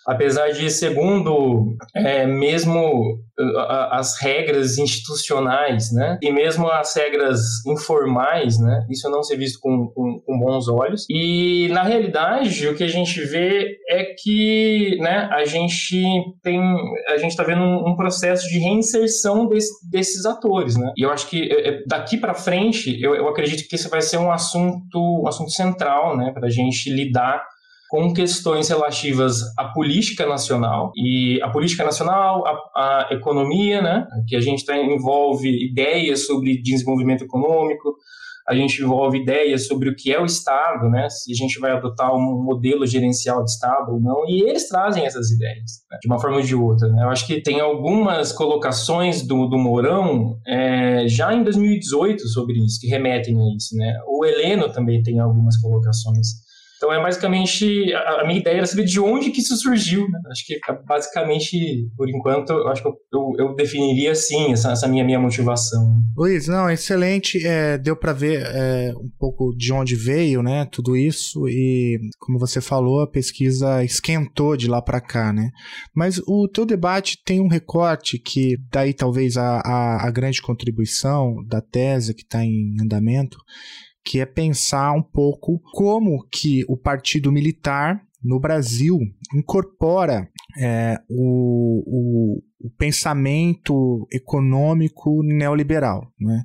Apesar 0.06 0.50
de, 0.52 0.70
segundo 0.70 1.76
é, 1.94 2.26
mesmo 2.26 3.18
as 3.90 4.18
regras 4.18 4.78
institucionais, 4.78 5.92
né, 5.92 6.18
e 6.22 6.32
mesmo 6.32 6.68
as 6.70 6.94
regras 6.96 7.40
informais, 7.66 8.58
né, 8.58 8.86
isso 8.88 9.10
não 9.10 9.22
ser 9.22 9.36
visto 9.36 9.58
com, 9.60 9.88
com, 9.88 10.20
com, 10.24 10.38
bons 10.38 10.68
olhos. 10.68 11.04
E 11.10 11.68
na 11.70 11.82
realidade, 11.82 12.66
o 12.66 12.74
que 12.74 12.84
a 12.84 12.88
gente 12.88 13.20
vê 13.22 13.76
é 13.90 14.04
que, 14.04 14.96
né, 15.00 15.28
a 15.32 15.44
gente 15.44 16.02
tem, 16.42 16.60
a 17.08 17.18
gente 17.18 17.32
está 17.32 17.42
vendo 17.42 17.60
um, 17.60 17.90
um, 17.90 17.96
processo 17.96 18.48
de 18.48 18.58
reinserção 18.58 19.46
desse, 19.46 19.70
desses 19.90 20.24
atores, 20.24 20.76
né. 20.76 20.92
E 20.96 21.02
eu 21.04 21.10
acho 21.10 21.28
que 21.28 21.52
é, 21.52 21.68
é, 21.68 21.82
daqui 21.86 22.16
para 22.16 22.32
frente, 22.32 22.98
eu, 23.02 23.14
eu 23.14 23.28
acredito 23.28 23.68
que 23.68 23.76
isso 23.76 23.90
vai 23.90 24.00
ser 24.00 24.16
um 24.16 24.30
assunto, 24.30 25.22
um 25.22 25.28
assunto 25.28 25.50
central, 25.50 26.16
né, 26.16 26.30
para 26.32 26.46
a 26.46 26.50
gente 26.50 26.88
lidar 26.90 27.44
com 27.88 28.12
questões 28.12 28.68
relativas 28.68 29.42
à 29.56 29.66
política 29.66 30.26
nacional 30.26 30.92
e 30.96 31.40
a 31.42 31.48
política 31.48 31.84
nacional, 31.84 32.44
a 32.74 33.08
economia, 33.10 33.80
né, 33.80 34.06
que 34.26 34.36
a 34.36 34.40
gente 34.40 34.64
tá, 34.64 34.76
envolve 34.76 35.48
ideias 35.48 36.26
sobre 36.26 36.60
desenvolvimento 36.60 37.24
econômico, 37.24 37.96
a 38.48 38.54
gente 38.54 38.80
envolve 38.80 39.18
ideias 39.18 39.66
sobre 39.66 39.88
o 39.88 39.96
que 39.96 40.12
é 40.12 40.20
o 40.20 40.24
Estado, 40.24 40.88
né, 40.88 41.08
se 41.10 41.32
a 41.32 41.34
gente 41.34 41.58
vai 41.58 41.72
adotar 41.72 42.14
um 42.14 42.42
modelo 42.42 42.86
gerencial 42.86 43.42
de 43.42 43.50
Estado 43.50 43.92
ou 43.92 44.00
não, 44.00 44.28
e 44.28 44.48
eles 44.48 44.68
trazem 44.68 45.04
essas 45.04 45.30
ideias, 45.30 45.82
né, 45.90 45.98
de 46.00 46.06
uma 46.06 46.20
forma 46.20 46.36
ou 46.36 46.42
de 46.42 46.54
outra. 46.54 46.88
Né. 46.88 47.02
Eu 47.02 47.08
acho 47.08 47.26
que 47.26 47.40
tem 47.40 47.60
algumas 47.60 48.32
colocações 48.32 49.26
do, 49.26 49.48
do 49.48 49.58
Mourão 49.58 50.38
é, 50.46 51.08
já 51.08 51.34
em 51.34 51.42
2018 51.42 52.28
sobre 52.28 52.64
isso, 52.64 52.80
que 52.80 52.86
remetem 52.86 53.34
a 53.34 53.56
isso. 53.56 53.76
Né. 53.76 53.92
O 54.06 54.24
Heleno 54.24 54.72
também 54.72 55.02
tem 55.02 55.18
algumas 55.18 55.56
colocações. 55.56 56.45
Então 56.76 56.92
é 56.92 57.02
basicamente 57.02 57.92
a, 57.94 58.24
minha 58.26 58.40
ideia 58.40 58.58
era 58.58 58.66
saber 58.66 58.84
de 58.84 59.00
onde 59.00 59.30
que 59.30 59.40
isso 59.40 59.56
surgiu. 59.56 60.08
Né? 60.08 60.18
Acho 60.30 60.44
que 60.46 60.58
basicamente, 60.86 61.88
por 61.96 62.08
enquanto, 62.08 62.50
eu 62.50 62.68
acho 62.68 62.82
que 62.82 62.88
eu, 62.88 63.32
eu 63.38 63.54
definiria 63.54 64.12
assim 64.12 64.52
essa, 64.52 64.72
essa, 64.72 64.86
minha 64.86 65.04
minha 65.04 65.18
motivação. 65.18 66.00
Luiz, 66.16 66.48
não, 66.48 66.68
excelente. 66.68 67.44
É, 67.46 67.78
deu 67.78 67.96
para 67.96 68.12
ver 68.12 68.42
é, 68.42 68.92
um 68.96 69.10
pouco 69.18 69.54
de 69.56 69.72
onde 69.72 69.94
veio, 69.94 70.42
né? 70.42 70.66
Tudo 70.70 70.96
isso 70.96 71.48
e 71.48 71.98
como 72.18 72.38
você 72.38 72.60
falou, 72.60 73.02
a 73.02 73.10
pesquisa 73.10 73.82
esquentou 73.82 74.56
de 74.56 74.68
lá 74.68 74.82
para 74.82 75.00
cá, 75.00 75.32
né? 75.32 75.50
Mas 75.94 76.20
o 76.26 76.46
teu 76.48 76.66
debate 76.66 77.18
tem 77.24 77.40
um 77.40 77.48
recorte 77.48 78.18
que 78.18 78.56
daí 78.70 78.92
talvez 78.92 79.36
a, 79.36 79.60
a, 79.64 80.06
a 80.06 80.10
grande 80.10 80.42
contribuição 80.42 81.36
da 81.46 81.60
tese 81.60 82.14
que 82.14 82.22
está 82.22 82.44
em 82.44 82.74
andamento 82.80 83.38
que 84.06 84.20
é 84.20 84.24
pensar 84.24 84.92
um 84.92 85.02
pouco 85.02 85.60
como 85.72 86.24
que 86.30 86.64
o 86.68 86.76
partido 86.76 87.32
militar 87.32 88.00
no 88.22 88.38
Brasil 88.38 88.98
incorpora 89.34 90.28
é, 90.58 90.96
o, 91.08 91.82
o, 91.86 92.42
o, 92.66 92.70
pensamento 92.78 94.06
econômico 94.12 95.22
neoliberal. 95.22 96.12
Né? 96.18 96.42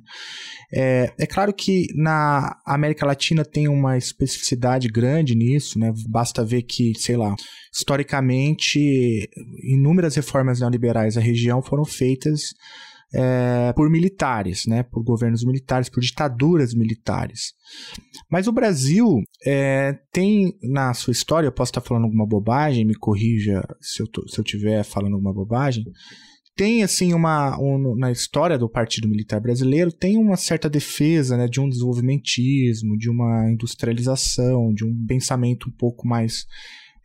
É, 0.72 1.12
é, 1.18 1.26
claro 1.26 1.52
que 1.52 1.86
na 1.94 2.56
América 2.66 3.06
Latina 3.06 3.44
tem 3.44 3.68
uma 3.68 3.96
especificidade 3.96 4.88
grande 4.88 5.34
nisso, 5.34 5.78
né? 5.78 5.92
basta 6.08 6.44
ver 6.44 6.62
que, 6.62 6.92
sei 6.98 7.16
lá, 7.16 7.34
historicamente, 7.72 9.28
inúmeras 9.62 10.16
reformas 10.16 10.60
neoliberais 10.60 11.14
da 11.14 11.20
região 11.20 11.62
foram 11.62 11.84
feitas 11.84 12.54
é, 13.14 13.72
por 13.74 13.90
militares, 13.90 14.66
né, 14.66 14.82
por 14.82 15.02
governos 15.02 15.44
militares, 15.44 15.88
por 15.88 16.00
ditaduras 16.00 16.74
militares. 16.74 17.52
Mas 18.30 18.46
o 18.46 18.52
Brasil 18.52 19.22
é, 19.44 19.98
tem 20.10 20.56
na 20.62 20.94
sua 20.94 21.12
história, 21.12 21.46
eu 21.46 21.52
posso 21.52 21.70
estar 21.70 21.80
falando 21.80 22.04
alguma 22.04 22.26
bobagem, 22.26 22.84
me 22.84 22.94
corrija 22.94 23.62
se 23.80 24.02
eu, 24.02 24.06
se 24.26 24.38
eu 24.38 24.44
tiver 24.44 24.82
falando 24.84 25.14
alguma 25.14 25.34
bobagem, 25.34 25.84
tem 26.54 26.82
assim 26.82 27.14
uma 27.14 27.58
um, 27.58 27.96
na 27.96 28.10
história 28.10 28.58
do 28.58 28.68
Partido 28.68 29.08
Militar 29.08 29.40
Brasileiro 29.40 29.90
tem 29.90 30.18
uma 30.18 30.36
certa 30.36 30.68
defesa 30.68 31.36
né, 31.36 31.48
de 31.48 31.60
um 31.60 31.68
desenvolvimentismo, 31.68 32.96
de 32.96 33.08
uma 33.08 33.50
industrialização, 33.50 34.72
de 34.72 34.84
um 34.84 34.94
pensamento 35.06 35.68
um 35.68 35.72
pouco 35.72 36.06
mais 36.06 36.44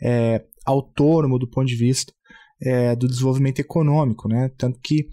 é, 0.02 0.44
autônomo 0.66 1.40
do 1.40 1.50
ponto 1.50 1.66
de 1.68 1.76
vista 1.76 2.14
é, 2.62 2.96
do 2.96 3.08
desenvolvimento 3.08 3.60
econômico, 3.60 4.28
né? 4.28 4.52
Tanto 4.58 4.80
que 4.80 5.08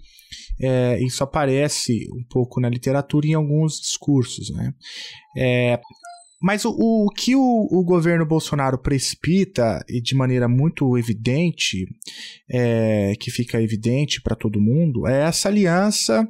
é, 0.59 0.99
isso 1.03 1.23
aparece 1.23 2.07
um 2.11 2.23
pouco 2.29 2.59
na 2.59 2.69
literatura 2.69 3.27
e 3.27 3.31
em 3.31 3.33
alguns 3.33 3.79
discursos, 3.79 4.49
né? 4.49 4.73
É, 5.37 5.79
mas 6.41 6.63
o, 6.65 6.75
o, 6.77 7.09
que 7.09 7.35
o, 7.35 7.67
o, 7.71 7.83
governo 7.83 8.25
Bolsonaro 8.25 8.77
precipita, 8.77 9.83
e 9.89 10.01
de 10.01 10.13
maneira 10.13 10.47
muito 10.47 10.97
evidente, 10.97 11.87
é, 12.51 13.13
que 13.19 13.31
fica 13.31 13.61
evidente 13.61 14.21
para 14.21 14.35
todo 14.35 14.61
mundo, 14.61 15.07
é 15.07 15.23
essa 15.23 15.49
aliança 15.49 16.27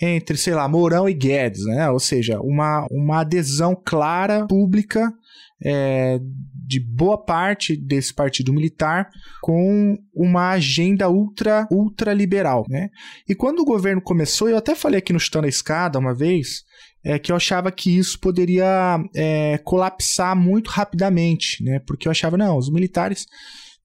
entre, 0.00 0.38
sei 0.38 0.54
lá, 0.54 0.66
Mourão 0.68 1.08
e 1.08 1.12
Guedes, 1.12 1.64
né? 1.66 1.90
ou 1.90 1.98
seja, 1.98 2.40
uma, 2.40 2.86
uma 2.90 3.20
adesão 3.20 3.76
clara, 3.84 4.46
pública, 4.46 5.12
é, 5.62 6.18
de 6.68 6.78
boa 6.78 7.16
parte 7.16 7.74
desse 7.74 8.12
partido 8.12 8.52
militar 8.52 9.08
com 9.40 9.96
uma 10.14 10.50
agenda 10.50 11.08
ultra, 11.08 11.66
ultra 11.70 12.12
liberal, 12.12 12.66
né? 12.68 12.90
E 13.26 13.34
quando 13.34 13.60
o 13.60 13.64
governo 13.64 14.02
começou, 14.02 14.50
eu 14.50 14.58
até 14.58 14.74
falei 14.74 14.98
aqui 14.98 15.12
no 15.12 15.18
Chutando 15.18 15.46
a 15.46 15.48
Escada 15.48 15.98
uma 15.98 16.14
vez, 16.14 16.64
é 17.02 17.18
que 17.18 17.32
eu 17.32 17.36
achava 17.36 17.72
que 17.72 17.96
isso 17.96 18.20
poderia 18.20 19.02
é, 19.16 19.56
colapsar 19.64 20.36
muito 20.36 20.68
rapidamente, 20.68 21.64
né? 21.64 21.78
Porque 21.86 22.06
eu 22.06 22.12
achava, 22.12 22.36
não, 22.36 22.58
os 22.58 22.70
militares 22.70 23.26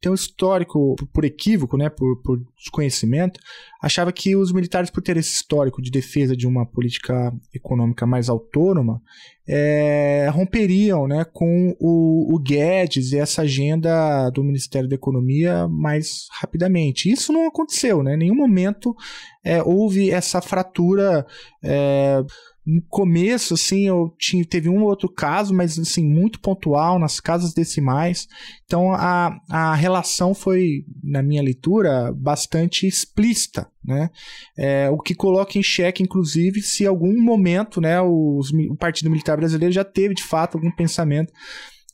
tem 0.03 0.11
um 0.11 0.15
histórico, 0.15 0.97
por 1.13 1.23
equívoco, 1.23 1.77
né, 1.77 1.89
por, 1.89 2.21
por 2.21 2.37
desconhecimento, 2.57 3.39
achava 3.81 4.11
que 4.11 4.35
os 4.35 4.51
militares, 4.51 4.89
por 4.89 5.01
ter 5.01 5.15
esse 5.15 5.33
histórico 5.33 5.81
de 5.81 5.89
defesa 5.89 6.35
de 6.35 6.45
uma 6.45 6.65
política 6.65 7.33
econômica 7.53 8.05
mais 8.05 8.27
autônoma, 8.27 9.01
é, 9.47 10.29
romperiam 10.33 11.07
né, 11.07 11.23
com 11.23 11.73
o, 11.79 12.35
o, 12.35 12.37
Guedes 12.37 13.13
e 13.13 13.17
essa 13.17 13.43
agenda 13.43 14.29
do 14.29 14.43
Ministério 14.43 14.89
da 14.89 14.95
Economia 14.95 15.69
mais 15.69 16.27
rapidamente. 16.31 17.09
Isso 17.09 17.31
não 17.31 17.47
aconteceu, 17.47 18.03
né? 18.03 18.15
Em 18.15 18.17
nenhum 18.17 18.35
momento 18.35 18.93
é, 19.41 19.63
houve 19.63 20.11
essa 20.11 20.41
fratura. 20.41 21.25
É, 21.63 22.21
no 22.65 22.81
começo, 22.83 23.53
assim, 23.55 23.87
eu 23.87 24.13
tinha, 24.17 24.45
teve 24.45 24.69
um 24.69 24.83
ou 24.83 24.89
outro 24.89 25.09
caso, 25.09 25.53
mas 25.53 25.77
assim, 25.77 26.07
muito 26.07 26.39
pontual, 26.39 26.97
nas 26.97 27.19
casas 27.19 27.53
decimais. 27.53 28.27
Então 28.65 28.93
a, 28.93 29.37
a 29.49 29.75
relação 29.75 30.33
foi, 30.33 30.85
na 31.03 31.21
minha 31.21 31.41
leitura, 31.41 32.13
bastante 32.13 32.87
explícita, 32.87 33.67
né? 33.83 34.09
É, 34.57 34.89
o 34.89 34.97
que 34.97 35.13
coloca 35.13 35.57
em 35.57 35.63
xeque, 35.63 36.01
inclusive, 36.01 36.61
se 36.61 36.85
algum 36.85 37.21
momento 37.21 37.81
né, 37.81 38.01
os, 38.01 38.51
o 38.69 38.75
Partido 38.77 39.09
Militar 39.09 39.35
Brasileiro 39.35 39.73
já 39.73 39.83
teve 39.83 40.13
de 40.13 40.23
fato 40.23 40.57
algum 40.57 40.71
pensamento 40.71 41.33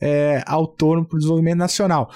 é, 0.01 0.41
autônomo 0.45 1.05
para 1.05 1.15
o 1.15 1.19
desenvolvimento 1.19 1.57
nacional. 1.57 2.09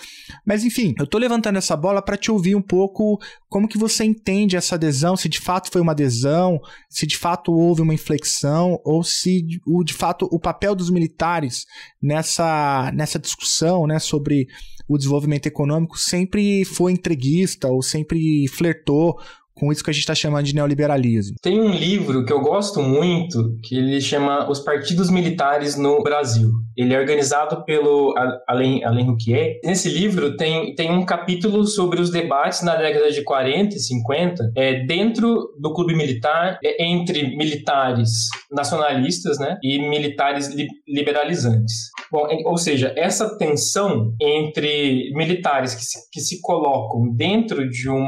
Mas 0.46 0.64
enfim, 0.64 0.94
eu 0.98 1.06
estou 1.06 1.20
levantando 1.20 1.58
essa 1.58 1.76
bola 1.76 2.02
para 2.02 2.18
te 2.18 2.32
ouvir 2.32 2.56
um 2.56 2.62
pouco 2.62 3.20
como 3.50 3.68
que 3.68 3.78
você 3.78 4.04
entende 4.04 4.56
essa 4.56 4.76
adesão, 4.76 5.16
se 5.16 5.30
de 5.30 5.40
fato 5.40 5.72
foi 5.72 5.82
uma 5.82 5.92
adesão, 5.92 6.60
se 6.90 7.06
de 7.06 7.18
fato 7.18 7.52
houve 7.52 7.82
uma 7.82 7.94
inflexão, 7.94 8.80
ou 8.84 9.04
se 9.04 9.46
o, 9.66 9.84
de 9.84 9.94
fato 9.94 10.28
o 10.32 10.40
papel 10.40 10.74
dos 10.74 10.90
militares 10.90 11.66
nessa, 12.02 12.92
nessa 12.94 13.20
discussão 13.20 13.86
né, 13.86 14.00
sobre 14.00 14.48
o 14.88 14.98
desenvolvimento 14.98 15.48
econômico 15.48 15.98
sempre 15.98 16.66
foi 16.66 16.92
entreguista 16.92 17.68
ou 17.68 17.82
sempre 17.82 18.48
flertou 18.48 19.18
com 19.56 19.72
isso 19.72 19.84
que 19.84 19.90
a 19.90 19.94
gente 19.94 20.04
está 20.04 20.16
chamando 20.16 20.46
de 20.46 20.56
neoliberalismo. 20.56 21.36
Tem 21.42 21.60
um 21.60 21.72
livro 21.72 22.26
que 22.26 22.34
eu 22.34 22.42
gosto 22.42 22.82
muito, 22.82 23.58
que 23.64 23.78
ele 23.78 24.02
chama 24.02 24.50
Os 24.50 24.60
Partidos 24.60 25.10
Militares 25.10 25.78
no 25.78 26.02
Brasil. 26.02 26.52
Ele 26.76 26.94
é 26.94 27.00
organizado 27.00 27.64
pelo 27.66 28.16
Alain, 28.48 28.84
Alain 28.84 29.06
Rouquier. 29.06 29.60
Nesse 29.64 29.90
livro 29.90 30.36
tem, 30.36 30.74
tem 30.76 30.92
um 30.92 31.06
capítulo 31.06 31.66
sobre 31.66 32.02
os 32.02 32.10
debates 32.10 32.64
na 32.64 32.76
década 32.76 33.12
de 33.12 33.24
40 33.24 33.76
e 33.76 33.80
50 33.80 34.52
é, 34.56 34.84
dentro 34.86 35.54
do 35.60 35.74
clube 35.74 35.96
militar, 35.96 36.58
é, 36.64 36.84
entre 36.84 37.36
militares 37.36 38.30
nacionalistas 38.52 39.38
né, 39.38 39.58
e 39.62 39.80
militares 39.80 40.48
li, 40.48 40.68
liberalizantes. 40.88 41.90
Bom, 42.12 42.28
ou 42.46 42.58
seja, 42.58 42.94
essa 42.96 43.38
tensão 43.38 44.14
entre 44.22 45.12
militares 45.16 45.74
que 45.74 45.84
se, 45.84 45.98
que 46.12 46.20
se 46.20 46.42
colocam 46.42 47.12
dentro 47.16 47.68
de 47.70 47.90
um 47.90 48.08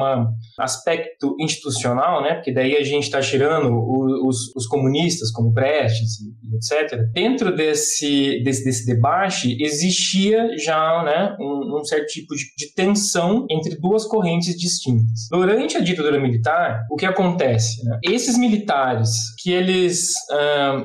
aspecto 0.59 1.34
institucional, 1.39 2.21
né? 2.21 2.35
Porque 2.35 2.53
daí 2.53 2.75
a 2.75 2.83
gente 2.83 3.03
está 3.03 3.19
tirando 3.21 3.69
os, 4.25 4.55
os, 4.55 4.67
comunistas, 4.67 5.31
como 5.31 5.53
Prestes, 5.53 6.19
etc. 6.53 6.99
Dentro 7.13 7.55
desse, 7.55 8.41
desse, 8.43 8.63
desse 8.63 8.85
debate 8.85 9.57
existia 9.61 10.47
já, 10.57 11.03
né, 11.03 11.35
um, 11.39 11.79
um 11.79 11.83
certo 11.83 12.07
tipo 12.07 12.35
de, 12.35 12.43
de, 12.57 12.73
tensão 12.73 13.45
entre 13.49 13.75
duas 13.79 14.05
correntes 14.05 14.55
distintas. 14.57 15.27
Durante 15.31 15.77
a 15.77 15.79
ditadura 15.79 16.19
militar, 16.19 16.85
o 16.91 16.95
que 16.95 17.05
acontece? 17.05 17.83
Né? 17.85 17.99
Esses 18.03 18.37
militares 18.37 19.09
que 19.41 19.51
eles 19.51 20.13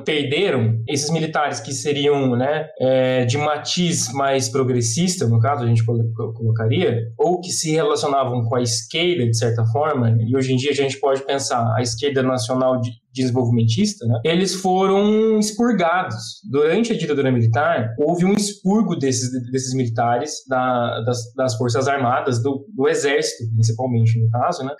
perderam, 0.05 0.81
esses 0.87 1.09
militares 1.09 1.59
que 1.59 1.73
seriam, 1.73 2.35
né, 2.35 2.67
é, 2.79 3.25
de 3.25 3.37
matiz 3.37 4.11
mais 4.13 4.49
progressista, 4.49 5.27
no 5.27 5.39
caso 5.39 5.63
a 5.63 5.67
gente 5.67 5.83
colocaria, 5.83 7.07
ou 7.17 7.39
que 7.39 7.49
se 7.49 7.71
relacionavam 7.71 8.43
com 8.43 8.55
a 8.55 8.61
esquerda 8.61 9.25
de 9.25 9.37
certa 9.37 9.65
forma, 9.65 10.17
e 10.27 10.35
hoje 10.41 10.53
em 10.53 10.57
dia 10.57 10.71
a 10.71 10.75
gente 10.75 10.99
pode 10.99 11.25
pensar 11.25 11.73
a 11.75 11.81
esquerda 11.81 12.21
nacional 12.21 12.81
de 12.81 12.91
desenvolvimentista, 13.13 14.05
né, 14.05 14.19
eles 14.25 14.55
foram 14.55 15.39
expurgados. 15.39 16.41
Durante 16.49 16.91
a 16.91 16.97
ditadura 16.97 17.31
militar, 17.31 17.93
houve 17.99 18.25
um 18.25 18.33
expurgo 18.33 18.95
desses, 18.95 19.29
desses 19.51 19.73
militares, 19.73 20.43
da, 20.47 21.01
das, 21.01 21.33
das 21.35 21.55
Forças 21.55 21.87
Armadas, 21.87 22.41
do, 22.41 22.65
do 22.75 22.87
Exército, 22.87 23.49
principalmente, 23.53 24.19
no 24.19 24.29
caso, 24.29 24.63
né, 24.63 24.73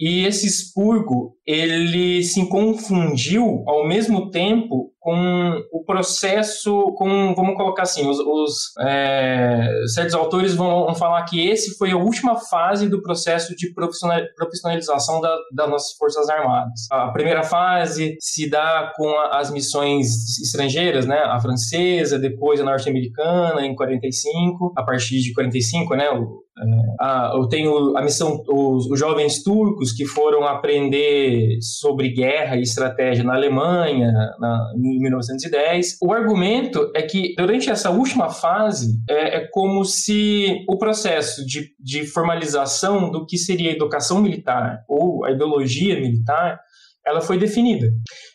e 0.00 0.26
esse 0.26 0.46
expurgo, 0.46 1.36
ele 1.46 2.22
se 2.24 2.48
confundiu 2.48 3.62
ao 3.66 3.86
mesmo 3.86 4.30
tempo 4.30 4.92
com 5.04 5.62
o 5.70 5.84
processo, 5.84 6.94
com, 6.96 7.34
vamos 7.34 7.56
colocar 7.56 7.82
assim, 7.82 8.08
os, 8.08 8.18
os 8.20 8.72
é, 8.80 9.68
certos 9.88 10.14
autores 10.14 10.54
vão, 10.54 10.86
vão, 10.86 10.94
falar 10.94 11.22
que 11.24 11.46
esse 11.46 11.76
foi 11.76 11.90
a 11.90 11.96
última 11.98 12.36
fase 12.36 12.88
do 12.88 13.02
processo 13.02 13.54
de 13.54 13.70
profissionalização 13.74 15.20
da, 15.20 15.36
das 15.52 15.68
nossas 15.68 15.92
Forças 15.98 16.26
Armadas. 16.30 16.86
A 16.90 17.12
primeira 17.12 17.42
fase 17.42 18.16
se 18.18 18.48
dá 18.48 18.94
com 18.96 19.10
a, 19.10 19.40
as 19.40 19.50
missões 19.50 20.38
estrangeiras, 20.38 21.04
né, 21.04 21.18
a 21.18 21.38
francesa, 21.38 22.18
depois 22.18 22.58
a 22.58 22.64
norte-americana 22.64 23.60
em 23.60 23.74
45, 23.74 24.72
a 24.74 24.82
partir 24.82 25.20
de 25.20 25.34
45, 25.34 25.96
né, 25.96 26.08
o, 26.12 26.44
é, 26.56 26.64
a, 27.00 27.32
eu 27.34 27.48
tenho 27.48 27.96
a 27.96 28.02
missão, 28.02 28.40
os, 28.48 28.88
os, 28.88 28.98
jovens 28.98 29.42
turcos 29.42 29.92
que 29.92 30.06
foram 30.06 30.46
aprender 30.46 31.58
sobre 31.60 32.10
guerra 32.10 32.56
e 32.56 32.62
estratégia 32.62 33.24
na 33.24 33.34
Alemanha, 33.34 34.12
na, 34.38 34.72
em 34.94 35.00
1910. 35.00 35.98
O 36.02 36.12
argumento 36.12 36.90
é 36.94 37.02
que 37.02 37.34
durante 37.36 37.70
essa 37.70 37.90
última 37.90 38.30
fase 38.30 38.98
é, 39.08 39.38
é 39.38 39.48
como 39.50 39.84
se 39.84 40.64
o 40.68 40.78
processo 40.78 41.44
de, 41.44 41.70
de 41.78 42.06
formalização 42.06 43.10
do 43.10 43.26
que 43.26 43.36
seria 43.36 43.70
a 43.70 43.74
educação 43.74 44.20
militar 44.20 44.84
ou 44.88 45.24
a 45.24 45.30
ideologia 45.30 46.00
militar 46.00 46.60
ela 47.06 47.20
foi 47.20 47.38
definida. 47.38 47.86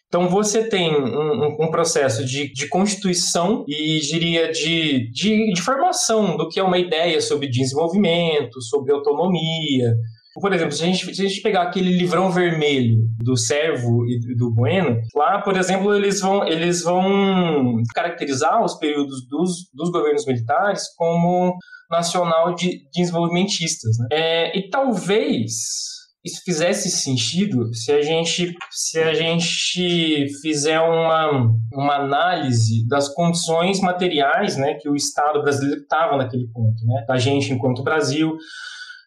Então 0.07 0.27
você 0.27 0.67
tem 0.67 0.91
um, 0.95 1.57
um 1.59 1.71
processo 1.71 2.25
de, 2.25 2.51
de, 2.51 2.67
constituição 2.67 3.63
e 3.67 3.99
diria 3.99 4.51
de, 4.51 5.11
de, 5.11 5.53
de, 5.53 5.61
formação 5.61 6.35
do 6.35 6.49
que 6.49 6.59
é 6.59 6.63
uma 6.63 6.79
ideia 6.79 7.21
sobre 7.21 7.47
desenvolvimento, 7.47 8.59
sobre 8.59 8.91
autonomia. 8.91 9.93
Por 10.39 10.53
exemplo, 10.53 10.71
se 10.71 10.83
a 10.83 10.85
gente, 10.85 11.15
se 11.15 11.21
a 11.25 11.27
gente 11.27 11.41
pegar 11.41 11.63
aquele 11.63 11.95
livrão 11.95 12.31
vermelho 12.31 12.97
do 13.17 13.35
Servo 13.35 14.05
e 14.05 14.35
do 14.35 14.53
Bueno, 14.53 14.99
lá, 15.15 15.41
por 15.41 15.57
exemplo, 15.57 15.93
eles 15.93 16.21
vão, 16.21 16.47
eles 16.47 16.83
vão 16.83 17.81
caracterizar 17.93 18.63
os 18.63 18.75
períodos 18.75 19.27
dos, 19.27 19.69
dos 19.73 19.91
governos 19.91 20.25
militares 20.25 20.83
como 20.95 21.57
nacional 21.89 22.53
de 22.53 22.87
desenvolvimentistas. 22.93 23.97
Né? 23.97 24.07
É, 24.11 24.57
e 24.57 24.69
talvez 24.69 25.89
isso 26.23 26.41
fizesse 26.43 26.89
sentido 26.89 27.73
se 27.73 27.91
a 27.91 28.01
gente 28.01 28.53
se 28.69 28.99
a 28.99 29.13
gente 29.13 30.27
fizer 30.41 30.79
uma, 30.79 31.49
uma 31.73 31.95
análise 31.95 32.85
das 32.87 33.07
condições 33.13 33.79
materiais 33.79 34.57
né, 34.57 34.73
que 34.75 34.89
o 34.89 34.95
Estado 34.95 35.41
brasileiro 35.41 35.81
estava 35.81 36.17
naquele 36.17 36.47
ponto, 36.47 36.85
né, 36.85 37.05
da 37.07 37.17
gente 37.17 37.53
enquanto 37.53 37.83
Brasil. 37.83 38.35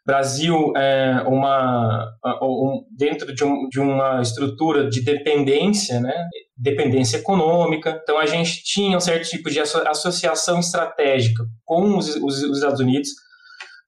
Brasil 0.04 0.72
é 0.76 1.22
uma 1.26 2.08
um, 2.42 2.84
dentro 2.96 3.32
de, 3.34 3.44
um, 3.44 3.68
de 3.68 3.78
uma 3.78 4.20
estrutura 4.20 4.88
de 4.88 5.02
dependência, 5.04 6.00
né, 6.00 6.26
dependência 6.56 7.18
econômica. 7.18 8.00
Então 8.02 8.18
a 8.18 8.26
gente 8.26 8.62
tinha 8.64 8.96
um 8.96 9.00
certo 9.00 9.28
tipo 9.28 9.48
de 9.48 9.60
associação 9.60 10.58
estratégica 10.58 11.44
com 11.64 11.96
os, 11.96 12.16
os, 12.16 12.42
os 12.42 12.58
Estados 12.58 12.80
Unidos, 12.80 13.10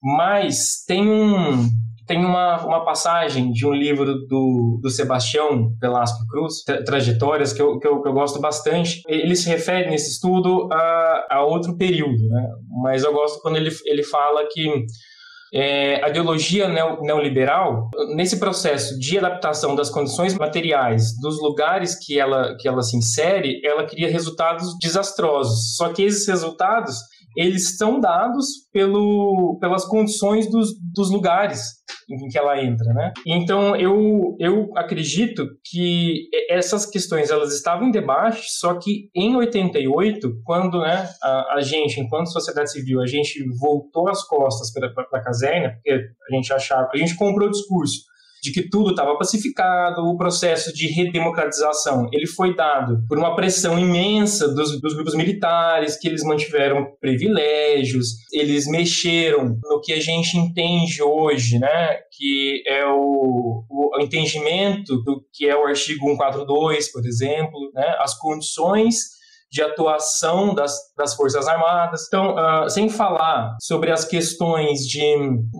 mas 0.02 0.84
tem 0.86 1.08
um 1.08 1.68
tem 2.06 2.22
uma, 2.22 2.64
uma 2.66 2.84
passagem 2.84 3.50
de 3.50 3.66
um 3.66 3.72
livro 3.72 4.26
do, 4.26 4.78
do 4.82 4.90
Sebastião 4.90 5.74
Velasco 5.80 6.26
Cruz, 6.26 6.62
Trajetórias, 6.84 7.52
que 7.52 7.62
eu, 7.62 7.78
que, 7.78 7.86
eu, 7.86 8.02
que 8.02 8.08
eu 8.08 8.12
gosto 8.12 8.40
bastante. 8.40 9.00
Ele 9.08 9.34
se 9.34 9.48
refere 9.48 9.88
nesse 9.88 10.10
estudo 10.10 10.68
a, 10.70 11.26
a 11.30 11.44
outro 11.44 11.76
período, 11.76 12.28
né? 12.28 12.48
mas 12.82 13.04
eu 13.04 13.12
gosto 13.12 13.40
quando 13.40 13.56
ele, 13.56 13.70
ele 13.86 14.02
fala 14.02 14.46
que 14.52 14.84
é, 15.54 16.04
a 16.04 16.08
ideologia 16.08 16.68
neoliberal, 16.68 17.88
nesse 18.16 18.40
processo 18.40 18.98
de 18.98 19.16
adaptação 19.16 19.76
das 19.76 19.88
condições 19.88 20.34
materiais 20.34 21.16
dos 21.20 21.40
lugares 21.40 21.94
que 21.94 22.18
ela, 22.18 22.56
que 22.58 22.66
ela 22.66 22.82
se 22.82 22.96
insere, 22.96 23.60
ela 23.64 23.86
cria 23.86 24.10
resultados 24.10 24.76
desastrosos. 24.80 25.76
Só 25.76 25.92
que 25.92 26.02
esses 26.02 26.26
resultados 26.26 26.96
eles 27.36 27.76
são 27.76 28.00
dados 28.00 28.46
pelo, 28.72 29.58
pelas 29.60 29.84
condições 29.84 30.50
dos, 30.50 30.70
dos 30.92 31.10
lugares 31.10 31.84
em 32.10 32.28
que 32.28 32.38
ela 32.38 32.62
entra, 32.62 32.92
né? 32.92 33.12
Então 33.26 33.74
eu, 33.76 34.36
eu 34.38 34.70
acredito 34.76 35.48
que 35.64 36.28
essas 36.50 36.84
questões 36.86 37.30
elas 37.30 37.54
estavam 37.54 37.88
em 37.88 37.90
debate, 37.90 38.42
só 38.50 38.74
que 38.74 39.08
em 39.14 39.34
88, 39.36 40.42
quando 40.44 40.80
né, 40.80 41.08
a, 41.22 41.54
a 41.56 41.60
gente, 41.62 42.00
enquanto 42.00 42.32
sociedade 42.32 42.70
civil, 42.72 43.00
a 43.00 43.06
gente 43.06 43.42
voltou 43.58 44.08
as 44.08 44.22
costas 44.26 44.70
para 44.72 45.18
a 45.18 45.22
caserna, 45.22 45.70
porque 45.74 45.90
a 45.90 46.34
gente 46.34 46.52
achava, 46.52 46.88
a 46.92 46.96
gente 46.96 47.16
comprou 47.16 47.48
o 47.48 47.50
discurso 47.50 48.13
de 48.44 48.52
que 48.52 48.68
tudo 48.68 48.90
estava 48.90 49.16
pacificado, 49.16 50.02
o 50.02 50.18
processo 50.18 50.70
de 50.74 50.86
redemocratização 50.88 52.06
ele 52.12 52.26
foi 52.26 52.54
dado 52.54 53.02
por 53.08 53.16
uma 53.16 53.34
pressão 53.34 53.78
imensa 53.78 54.54
dos, 54.54 54.78
dos 54.82 54.92
grupos 54.92 55.14
militares, 55.14 55.96
que 55.96 56.06
eles 56.06 56.22
mantiveram 56.22 56.86
privilégios, 57.00 58.08
eles 58.30 58.66
mexeram 58.66 59.58
no 59.64 59.80
que 59.80 59.94
a 59.94 60.00
gente 60.00 60.36
entende 60.36 61.02
hoje, 61.02 61.58
né, 61.58 61.96
que 62.12 62.62
é 62.66 62.84
o, 62.86 63.64
o 63.70 64.00
entendimento 64.02 65.02
do 65.02 65.24
que 65.32 65.48
é 65.48 65.56
o 65.56 65.64
artigo 65.64 66.06
142, 66.06 66.92
por 66.92 67.06
exemplo, 67.06 67.70
né, 67.72 67.96
as 67.98 68.14
condições 68.18 69.13
de 69.54 69.62
atuação 69.62 70.52
das, 70.52 70.76
das 70.98 71.14
Forças 71.14 71.46
Armadas. 71.46 72.06
Então, 72.08 72.34
uh, 72.34 72.68
sem 72.68 72.88
falar 72.88 73.56
sobre 73.60 73.92
as 73.92 74.04
questões 74.04 74.80
de, 74.80 75.00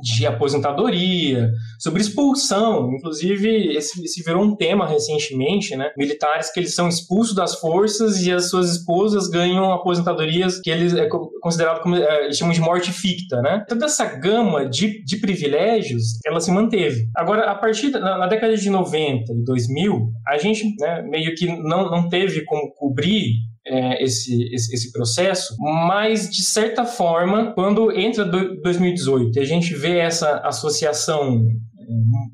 de 0.03 0.27
aposentadoria, 0.27 1.49
sobre 1.79 2.03
expulsão, 2.03 2.91
inclusive 2.93 3.77
esse, 3.77 4.03
esse 4.03 4.21
virou 4.25 4.43
um 4.43 4.57
tema 4.57 4.85
recentemente, 4.85 5.77
né? 5.77 5.93
Militares 5.97 6.53
que 6.53 6.59
eles 6.59 6.75
são 6.75 6.89
expulsos 6.89 7.37
das 7.37 7.55
forças 7.61 8.21
e 8.21 8.33
as 8.33 8.51
suas 8.51 8.73
esposas 8.73 9.29
ganham 9.29 9.73
aposentadorias 9.73 10.61
que 10.61 10.71
eles 10.71 10.93
é 10.93 11.09
considerado 11.41 11.81
como 11.81 11.95
é, 11.95 12.25
eles 12.25 12.37
chamam 12.37 12.53
de 12.53 12.61
morte 12.61 12.91
ficta, 12.91 13.41
né? 13.43 13.65
Toda 13.69 13.87
essa 13.87 14.05
gama 14.17 14.69
de, 14.69 15.05
de 15.05 15.19
privilégios, 15.19 16.19
ela 16.27 16.41
se 16.41 16.51
manteve. 16.51 17.07
Agora, 17.17 17.49
a 17.49 17.55
partir 17.55 17.91
da 17.91 18.01
na 18.19 18.27
década 18.27 18.57
de 18.57 18.69
90 18.69 19.33
e 19.33 19.45
2000, 19.45 20.11
a 20.27 20.37
gente 20.37 20.75
né, 20.81 21.01
meio 21.03 21.33
que 21.37 21.47
não, 21.47 21.89
não 21.89 22.09
teve 22.09 22.45
como 22.45 22.73
cobrir 22.75 23.54
é, 23.67 24.03
esse, 24.03 24.53
esse, 24.55 24.75
esse, 24.75 24.93
processo, 24.93 25.57
mas 25.59 26.29
de 26.29 26.45
certa 26.45 26.85
forma, 26.85 27.53
quando 27.55 27.91
entra 27.93 28.25
2018 28.25 29.39
e 29.39 29.41
a 29.41 29.45
gente 29.45 29.75
vê 29.75 29.99
essa 29.99 30.39
associação 30.39 31.47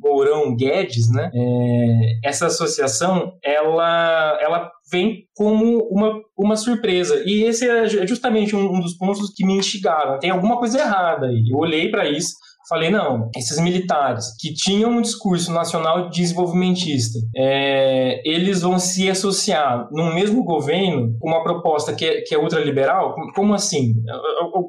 Mourão 0.00 0.56
Guedes, 0.56 1.10
né? 1.10 1.30
É, 1.34 2.28
essa 2.28 2.46
associação 2.46 3.32
ela, 3.42 4.38
ela 4.40 4.70
vem 4.90 5.24
como 5.34 5.78
uma, 5.90 6.20
uma 6.36 6.56
surpresa. 6.56 7.22
E 7.26 7.44
esse 7.44 7.68
é 7.68 8.06
justamente 8.06 8.54
um, 8.54 8.74
um 8.74 8.80
dos 8.80 8.96
pontos 8.96 9.32
que 9.34 9.46
me 9.46 9.54
instigaram. 9.54 10.18
Tem 10.18 10.30
alguma 10.30 10.58
coisa 10.58 10.78
errada 10.80 11.26
aí. 11.26 11.48
Eu 11.50 11.58
olhei 11.58 11.90
para 11.90 12.08
isso 12.08 12.34
falei, 12.70 12.88
não, 12.88 13.28
esses 13.36 13.58
militares 13.60 14.32
que 14.38 14.54
tinham 14.54 14.92
um 14.92 15.02
discurso 15.02 15.52
nacional 15.52 16.08
desenvolvimentista, 16.08 17.18
é, 17.36 18.22
eles 18.24 18.62
vão 18.62 18.78
se 18.78 19.10
associar 19.10 19.88
no 19.90 20.14
mesmo 20.14 20.44
governo 20.44 21.18
com 21.18 21.28
uma 21.28 21.42
proposta 21.42 21.92
que 21.92 22.04
é, 22.04 22.20
que 22.22 22.32
é 22.32 22.38
ultraliberal? 22.38 23.16
Como 23.34 23.52
assim? 23.52 23.94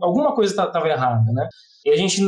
Alguma 0.01 0.33
coisa 0.33 0.51
estava 0.51 0.71
tá, 0.71 0.89
errada, 0.89 1.31
né? 1.31 1.47
E 1.85 1.91
a 1.91 1.95
gente, 1.95 2.21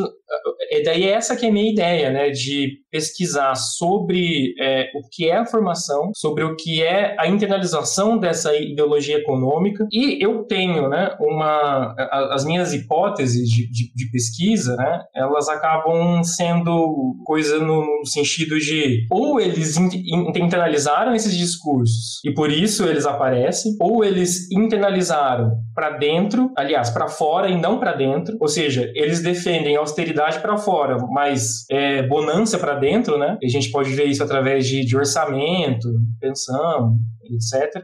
e 0.72 0.84
daí 0.84 1.08
essa 1.08 1.36
que 1.36 1.46
é 1.46 1.50
a 1.50 1.52
minha 1.52 1.72
ideia, 1.72 2.12
né, 2.12 2.30
de 2.30 2.80
pesquisar 2.92 3.56
sobre 3.56 4.54
é, 4.60 4.90
o 4.96 5.08
que 5.10 5.30
é 5.30 5.38
a 5.38 5.46
formação, 5.46 6.12
sobre 6.16 6.44
o 6.44 6.56
que 6.56 6.84
é 6.84 7.16
a 7.20 7.28
internalização 7.28 8.18
dessa 8.18 8.56
ideologia 8.56 9.18
econômica. 9.18 9.88
E 9.92 10.24
eu 10.24 10.44
tenho, 10.44 10.90
né, 10.90 11.16
uma, 11.20 11.96
as 12.32 12.46
minhas 12.46 12.74
hipóteses 12.74 13.48
de, 13.50 13.70
de, 13.70 13.94
de 13.94 14.12
pesquisa, 14.12 14.76
né, 14.76 15.02
elas 15.16 15.48
acabam 15.50 16.24
sendo 16.24 17.16
coisa 17.26 17.60
no, 17.60 17.84
no 18.00 18.06
sentido 18.06 18.58
de 18.60 19.06
ou 19.12 19.40
eles 19.40 19.78
internalizaram 19.78 21.16
esses 21.16 21.36
discursos 21.36 22.20
e 22.26 22.34
por 22.34 22.52
isso 22.52 22.86
eles 22.86 23.06
aparecem, 23.06 23.76
ou 23.80 24.04
eles 24.04 24.52
internalizaram 24.52 25.52
para 25.74 25.92
dentro, 25.92 26.52
aliás, 26.58 26.90
para 26.90 27.08
fora 27.08 27.50
e 27.50 27.60
não 27.60 27.80
para 27.80 27.94
dentro, 27.94 28.38
ou 28.40 28.48
seja, 28.48 28.92
eles 28.96 29.22
defendem 29.22 29.76
austeridade 29.76 30.23
para 30.42 30.58
fora, 30.58 30.98
mas 31.12 31.66
é, 31.70 32.04
bonança 32.08 32.58
para 32.58 32.76
dentro, 32.76 33.18
né? 33.18 33.38
E 33.42 33.46
a 33.46 33.50
gente 33.50 33.72
pode 33.72 33.94
ver 33.94 34.06
isso 34.06 34.24
através 34.24 34.68
de, 34.68 34.86
de 34.86 34.96
orçamento, 34.96 35.88
pensão, 36.20 36.98
etc 37.24 37.82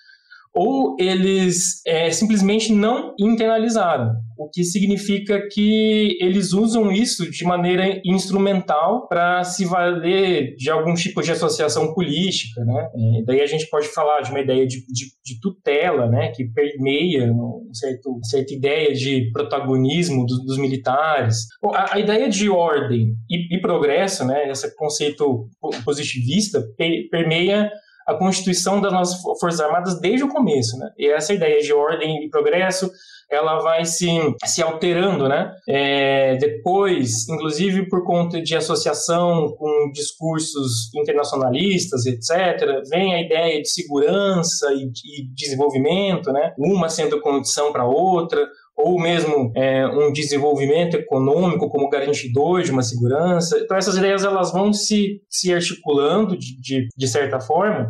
ou 0.54 0.96
eles 1.00 1.82
é, 1.86 2.10
simplesmente 2.12 2.74
não 2.74 3.14
internalizaram, 3.20 4.16
o 4.38 4.50
que 4.50 4.64
significa 4.64 5.48
que 5.52 6.18
eles 6.22 6.54
usam 6.54 6.92
isso 6.92 7.30
de 7.30 7.44
maneira 7.44 8.02
instrumental 8.06 9.08
para 9.08 9.44
se 9.44 9.66
valer 9.66 10.56
de 10.56 10.70
algum 10.70 10.94
tipo 10.96 11.22
de 11.22 11.32
associação 11.32 11.94
política, 11.94 12.64
né? 12.64 12.90
E 12.96 13.26
daí 13.26 13.42
a 13.42 13.46
gente 13.46 13.70
pode 13.70 13.88
falar 13.90 14.22
de 14.22 14.32
uma 14.32 14.40
ideia 14.40 14.66
de, 14.66 14.80
de, 14.88 15.06
de 15.24 15.40
tutela, 15.42 16.08
né, 16.08 16.32
que 16.34 16.46
permeia 16.46 17.32
um 17.32 17.70
certo, 17.74 18.20
certa 18.24 18.54
ideia 18.54 18.94
de 18.94 19.30
protagonismo 19.32 20.26
do, 20.26 20.38
dos 20.46 20.58
militares. 20.58 21.46
A, 21.74 21.96
a, 21.96 22.00
ideia 22.00 22.30
de 22.30 22.50
ordem 22.50 23.14
e, 23.30 23.56
e 23.56 23.62
progresso, 23.62 24.26
né, 24.26 24.50
esse 24.50 24.74
conceito 24.76 25.48
positivista, 25.86 26.64
permeia 27.12 27.70
a 28.10 28.16
constituição 28.16 28.82
das 28.82 28.92
nossas 28.92 29.22
Forças 29.22 29.60
Armadas 29.60 30.00
desde 30.02 30.24
o 30.24 30.30
começo, 30.30 30.78
né? 30.78 30.92
E 30.98 31.08
essa 31.08 31.32
ideia 31.32 31.62
de 31.62 31.72
ordem 31.72 32.26
e 32.26 32.30
progresso, 32.30 32.92
ela 33.30 33.60
vai 33.60 33.86
se, 33.86 34.08
se 34.46 34.64
alterando, 34.64 35.30
né? 35.30 35.54
É, 35.68 36.36
depois, 36.38 37.30
inclusive 37.30 37.88
por 37.88 38.04
conta 38.04 38.42
de 38.42 38.56
associação 38.56 39.56
com 39.58 39.92
discursos 39.94 40.92
internacionalistas, 40.96 42.08
etc., 42.08 42.82
vem 42.90 43.14
a 43.14 43.22
ideia 43.22 43.62
de 43.62 43.70
segurança 43.70 44.74
e, 44.74 44.86
e 44.86 45.28
desenvolvimento, 45.36 46.32
né? 46.32 46.54
Uma 46.58 46.90
sendo 46.90 47.22
condição 47.22 47.72
para 47.72 47.86
outra, 47.86 48.48
ou 48.80 49.00
mesmo 49.00 49.52
é, 49.56 49.86
um 49.86 50.12
desenvolvimento 50.12 50.96
econômico 50.96 51.70
como 51.70 51.90
garantidor 51.90 52.64
de 52.64 52.72
uma 52.72 52.82
segurança. 52.82 53.60
Então 53.60 53.76
essas 53.76 53.98
ideias 53.98 54.24
elas 54.24 54.52
vão 54.52 54.72
se, 54.72 55.22
se 55.30 55.54
articulando 55.54 56.38
de, 56.38 56.60
de, 56.62 56.88
de 56.96 57.08
certa 57.08 57.40
forma 57.40 57.90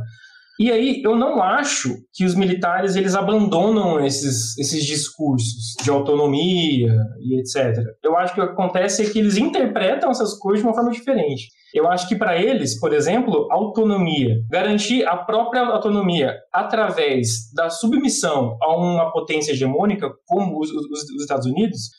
e 0.60 0.70
aí 0.70 1.02
eu 1.06 1.16
não 1.16 1.42
acho 1.42 1.96
que 2.14 2.26
os 2.26 2.36
militares 2.36 2.98
eles 2.98 3.16
abandonam 3.16 4.04
esses, 4.06 4.58
esses 4.58 4.84
discursos 4.84 5.74
de 5.82 5.90
autonomia 5.90 6.94
e 7.22 7.40
etc. 7.40 7.82
Eu 8.04 8.18
acho 8.18 8.34
que 8.34 8.42
o 8.42 8.46
que 8.46 8.52
acontece 8.52 9.02
é 9.02 9.10
que 9.10 9.20
eles 9.20 9.38
interpretam 9.38 10.12
essas 10.12 10.38
coisas 10.38 10.62
de 10.62 10.68
uma 10.68 10.76
forma 10.76 10.92
diferente. 10.92 11.48
Eu 11.74 11.88
acho 11.88 12.08
que 12.08 12.16
para 12.16 12.42
eles, 12.42 12.80
por 12.80 12.94
exemplo, 12.94 13.48
autonomia, 13.52 14.42
garantir 14.50 15.06
a 15.08 15.16
própria 15.18 15.62
autonomia 15.62 16.36
através 16.52 17.52
da 17.54 17.70
submissão 17.70 18.58
a 18.62 18.76
uma 18.76 19.12
potência 19.12 19.52
hegemônica 19.52 20.10
como 20.26 20.60
os, 20.60 20.72
os, 20.72 20.86
os 21.16 21.22
Estados 21.22 21.46
Unidos, 21.46 21.92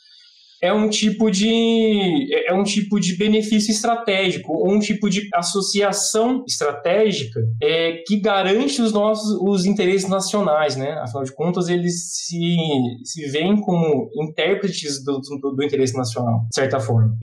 é 0.62 0.72
um 0.72 0.88
tipo 0.90 1.30
de 1.30 2.28
é 2.46 2.52
um 2.52 2.62
tipo 2.62 3.00
de 3.00 3.16
benefício 3.16 3.70
estratégico, 3.70 4.68
um 4.68 4.78
tipo 4.78 5.08
de 5.08 5.26
associação 5.34 6.44
estratégica 6.46 7.40
é, 7.62 8.02
que 8.06 8.20
garante 8.20 8.82
os 8.82 8.92
nossos 8.92 9.40
os 9.40 9.64
interesses 9.64 10.08
nacionais, 10.08 10.76
né? 10.76 10.92
Afinal 11.00 11.24
de 11.24 11.34
contas, 11.34 11.68
eles 11.68 12.26
se, 12.26 12.56
se 13.04 13.26
veem 13.30 13.58
como 13.60 14.10
intérpretes 14.14 15.02
do, 15.02 15.18
do, 15.20 15.52
do 15.52 15.64
interesse 15.64 15.96
nacional, 15.96 16.40
de 16.50 16.54
certa 16.54 16.78
forma. 16.78 17.16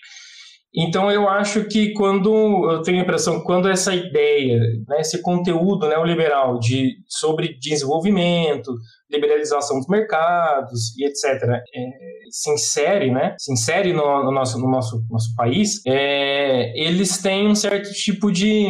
Então 0.77 1.09
eu 1.11 1.27
acho 1.27 1.65
que 1.65 1.91
quando 1.93 2.69
eu 2.69 2.83
tenho 2.83 2.99
a 2.99 3.01
impressão 3.01 3.41
quando 3.41 3.67
essa 3.67 3.95
ideia, 3.95 4.59
né, 4.87 5.01
esse 5.01 5.23
conteúdo 5.23 5.87
neoliberal 5.87 6.59
de 6.59 6.97
sobre 7.07 7.57
desenvolvimento, 7.59 8.75
liberalização 9.09 9.77
dos 9.77 9.87
mercados 9.87 10.95
e 10.95 11.05
etc. 11.05 11.43
É, 11.43 11.89
se 12.29 12.51
insere, 12.51 13.11
né, 13.11 13.35
se 13.39 13.51
insere 13.51 13.91
no, 13.91 14.23
no 14.23 14.31
nosso 14.31 14.59
no 14.59 14.69
nosso 14.69 15.03
nosso 15.09 15.33
país, 15.35 15.81
é, 15.87 16.71
eles 16.79 17.17
têm 17.23 17.47
um 17.47 17.55
certo 17.55 17.91
tipo 17.93 18.31
de 18.31 18.69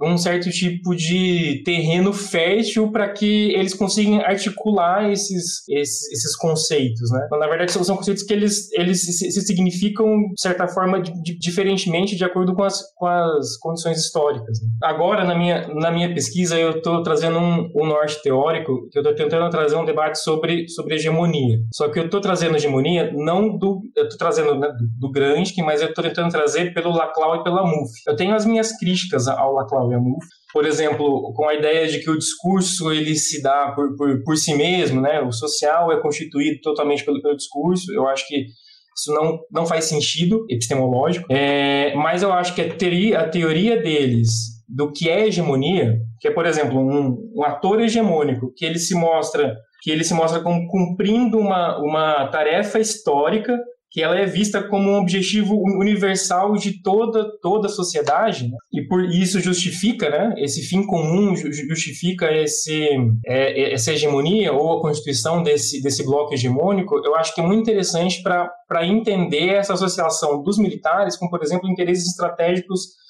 um 0.00 0.18
certo 0.18 0.50
tipo 0.50 0.94
de 0.94 1.62
terreno 1.64 2.12
fértil 2.12 2.90
para 2.90 3.08
que 3.08 3.52
eles 3.54 3.74
consigam 3.74 4.20
articular 4.20 5.10
esses, 5.10 5.66
esses, 5.68 6.12
esses, 6.12 6.36
conceitos, 6.36 7.10
né? 7.10 7.22
Então, 7.26 7.38
na 7.38 7.46
verdade, 7.46 7.72
são 7.72 7.96
conceitos 7.96 8.22
que 8.22 8.32
eles, 8.32 8.70
eles 8.72 9.02
se, 9.02 9.30
se 9.30 9.40
significam, 9.40 10.06
de 10.34 10.40
certa 10.40 10.68
forma, 10.68 11.00
de, 11.00 11.12
de, 11.22 11.38
diferentemente 11.38 12.14
de 12.14 12.24
acordo 12.24 12.54
com 12.54 12.62
as, 12.62 12.82
com 12.94 13.06
as 13.06 13.56
condições 13.58 13.98
históricas. 13.98 14.60
Né? 14.60 14.68
Agora, 14.82 15.24
na 15.24 15.34
minha, 15.34 15.66
na 15.68 15.90
minha 15.90 16.12
pesquisa, 16.12 16.58
eu 16.58 16.72
estou 16.72 17.02
trazendo 17.02 17.38
um, 17.38 17.70
um, 17.74 17.86
norte 17.86 18.22
teórico, 18.22 18.88
que 18.90 18.98
eu 18.98 19.02
estou 19.02 19.14
tentando 19.14 19.48
trazer 19.50 19.76
um 19.76 19.84
debate 19.84 20.18
sobre, 20.18 20.68
sobre 20.68 20.96
hegemonia. 20.96 21.58
Só 21.72 21.88
que 21.88 21.98
eu 21.98 22.04
estou 22.04 22.20
trazendo 22.20 22.56
hegemonia 22.56 23.12
não 23.14 23.56
do... 23.56 23.80
Eu 23.96 24.04
estou 24.04 24.18
trazendo 24.18 24.54
né, 24.58 24.68
do, 24.68 25.08
do 25.08 25.10
Gramsci, 25.10 25.62
mas 25.62 25.80
eu 25.80 25.88
estou 25.88 26.04
tentando 26.04 26.30
trazer 26.30 26.74
pelo 26.74 26.90
Laclau 26.90 27.36
e 27.36 27.44
pela 27.44 27.64
Muff. 27.64 27.92
Eu 28.06 28.14
tenho 28.14 28.34
as 28.34 28.44
minhas 28.44 28.76
críticas 28.76 29.26
ao 29.28 29.52
Laclau 29.54 29.85
por 30.52 30.64
exemplo, 30.64 31.32
com 31.34 31.48
a 31.48 31.54
ideia 31.54 31.86
de 31.86 32.00
que 32.00 32.10
o 32.10 32.18
discurso 32.18 32.92
ele 32.92 33.14
se 33.14 33.42
dá 33.42 33.72
por, 33.74 33.94
por, 33.96 34.22
por 34.24 34.36
si 34.36 34.54
mesmo, 34.54 35.00
né? 35.00 35.20
O 35.20 35.32
social 35.32 35.92
é 35.92 36.00
constituído 36.00 36.60
totalmente 36.62 37.04
pelo, 37.04 37.20
pelo 37.20 37.36
discurso. 37.36 37.92
Eu 37.92 38.06
acho 38.08 38.26
que 38.26 38.46
isso 38.96 39.12
não, 39.12 39.38
não 39.52 39.66
faz 39.66 39.84
sentido 39.84 40.46
epistemológico, 40.48 41.26
é, 41.30 41.94
mas 41.96 42.22
eu 42.22 42.32
acho 42.32 42.54
que 42.54 42.62
a 42.62 42.74
teoria, 42.74 43.20
a 43.20 43.28
teoria 43.28 43.80
deles 43.80 44.30
do 44.66 44.90
que 44.90 45.10
é 45.10 45.26
hegemonia, 45.26 45.98
que 46.18 46.28
é, 46.28 46.30
por 46.30 46.46
exemplo, 46.46 46.78
um, 46.78 47.14
um 47.36 47.44
ator 47.44 47.80
hegemônico, 47.80 48.52
que 48.56 48.64
ele 48.64 48.78
se 48.78 48.94
mostra 48.94 49.54
que 49.82 49.90
ele 49.90 50.02
se 50.02 50.14
mostra 50.14 50.40
como 50.40 50.66
cumprindo 50.66 51.38
uma, 51.38 51.78
uma 51.78 52.26
tarefa 52.28 52.80
histórica 52.80 53.56
que 53.96 54.02
ela 54.02 54.18
é 54.18 54.26
vista 54.26 54.62
como 54.62 54.90
um 54.90 55.00
objetivo 55.00 55.56
universal 55.56 56.52
de 56.52 56.82
toda 56.82 57.26
toda 57.40 57.66
a 57.66 57.70
sociedade 57.70 58.46
né? 58.46 58.56
e 58.70 58.86
por 58.86 59.02
isso 59.02 59.40
justifica 59.40 60.10
né 60.10 60.34
esse 60.36 60.60
fim 60.60 60.84
comum 60.84 61.34
justifica 61.34 62.30
esse 62.30 62.90
é, 63.26 63.58
é, 63.58 63.72
essa 63.72 63.94
hegemonia 63.94 64.52
ou 64.52 64.76
a 64.76 64.82
constituição 64.82 65.42
desse 65.42 65.80
desse 65.80 66.04
bloco 66.04 66.34
hegemônico 66.34 67.00
eu 67.06 67.16
acho 67.16 67.34
que 67.34 67.40
é 67.40 67.46
muito 67.46 67.62
interessante 67.62 68.22
para 68.22 68.52
para 68.68 68.86
entender 68.86 69.54
essa 69.54 69.72
associação 69.72 70.42
dos 70.42 70.58
militares 70.58 71.16
com 71.16 71.30
por 71.30 71.42
exemplo 71.42 71.66
interesses 71.66 72.06
estratégicos 72.06 73.05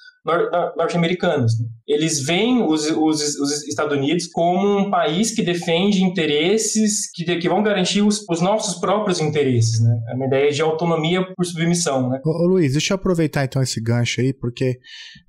norte-americanos. 0.76 1.58
Né? 1.58 1.66
Eles 1.86 2.20
veem 2.24 2.62
os, 2.62 2.90
os, 2.90 3.20
os, 3.36 3.66
Estados 3.66 3.96
Unidos 3.96 4.26
como 4.26 4.78
um 4.78 4.90
país 4.90 5.30
que 5.30 5.42
defende 5.42 6.02
interesses 6.02 7.10
que, 7.14 7.24
que 7.36 7.48
vão 7.48 7.62
garantir 7.62 8.02
os, 8.02 8.24
os 8.28 8.40
nossos 8.40 8.80
próprios 8.80 9.20
interesses, 9.20 9.80
né? 9.80 9.96
É 10.10 10.14
uma 10.14 10.26
ideia 10.26 10.50
de 10.50 10.60
autonomia 10.60 11.24
por 11.34 11.44
submissão, 11.46 12.08
né? 12.10 12.20
Ô, 12.24 12.44
ô, 12.44 12.46
Luiz, 12.48 12.72
deixa 12.72 12.92
eu 12.92 12.96
aproveitar 12.96 13.44
então 13.44 13.62
esse 13.62 13.80
gancho 13.80 14.20
aí, 14.20 14.32
porque 14.32 14.78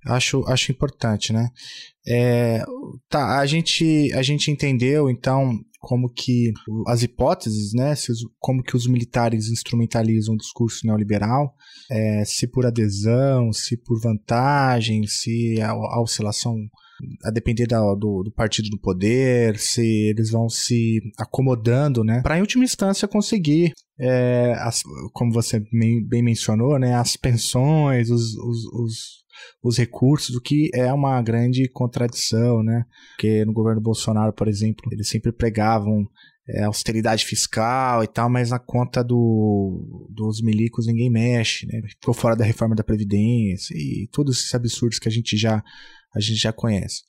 acho, 0.07 0.43
acho 0.47 0.71
importante, 0.71 1.31
né? 1.31 1.47
É, 2.10 2.63
tá, 3.10 3.39
a 3.39 3.45
gente, 3.45 4.12
a 4.13 4.21
gente 4.21 4.49
entendeu 4.49 5.10
então 5.10 5.51
como 5.88 6.10
que 6.10 6.52
as 6.86 7.02
hipóteses, 7.02 7.71
né, 7.73 7.93
como 8.41 8.62
que 8.62 8.76
os 8.76 8.86
militares 8.88 9.47
instrumentalizam 9.47 10.36
o 10.36 10.38
discurso 10.38 10.86
neoliberal, 10.86 11.56
é, 11.89 12.26
se 12.26 12.45
por 12.45 12.65
adesão, 12.65 13.54
se 13.54 13.78
por 13.78 13.97
vantagem, 14.02 15.08
se 15.08 15.62
a, 15.62 15.69
a 15.69 16.02
oscilação 16.02 16.58
a 17.23 17.32
depender 17.32 17.67
da, 17.67 17.80
do, 17.80 18.23
do, 18.23 18.32
partido 18.34 18.69
do 18.69 18.78
poder, 18.78 19.58
se 19.58 20.10
eles 20.10 20.30
vão 20.30 20.50
se 20.50 21.00
acomodando, 21.17 22.04
né, 22.04 22.19
para 22.21 22.38
em 22.38 22.41
última 22.41 22.65
instância 22.65 23.08
conseguir, 23.08 23.71
é, 23.97 24.56
as, 24.60 24.82
como 25.13 25.32
você 25.32 25.63
bem 26.06 26.21
mencionou, 26.21 26.78
né, 26.78 26.95
as 26.95 27.15
pensões, 27.15 28.10
os, 28.10 28.36
os, 28.36 28.65
os, 28.73 29.23
os 29.63 29.78
recursos, 29.78 30.36
o 30.36 30.41
que 30.41 30.69
é 30.73 30.91
uma 30.93 31.21
grande 31.21 31.69
contradição, 31.69 32.63
né, 32.63 32.84
porque 33.12 33.45
no 33.45 33.54
governo 33.54 33.82
Bolsonaro, 33.82 34.34
por 34.34 34.47
exemplo, 34.47 34.86
eles 34.91 35.10
sempre 35.10 35.32
pregavam 35.32 36.08
é, 36.50 36.63
austeridade 36.63 37.26
fiscal 37.26 38.04
e 38.04 38.08
tal, 38.08 38.30
mas 38.30 38.52
na 38.52 38.60
conta 38.60 39.04
do, 39.04 40.08
dos 40.10 40.41
milicos 40.41 40.88
ninguém 40.88 41.10
mexe, 41.10 41.65
né? 41.67 41.82
Ficou 41.89 42.13
fora 42.13 42.36
da 42.36 42.45
reforma 42.45 42.73
da 42.73 42.84
Previdência 42.84 43.73
e 43.76 44.08
todos 44.12 44.38
esses 44.38 44.56
absurdos 44.56 44.97
que 44.97 45.10
a 45.10 45.12
gente 45.12 45.36
já, 45.36 45.62
a 46.15 46.19
gente 46.19 46.39
já 46.39 46.54
conhece. 46.54 47.02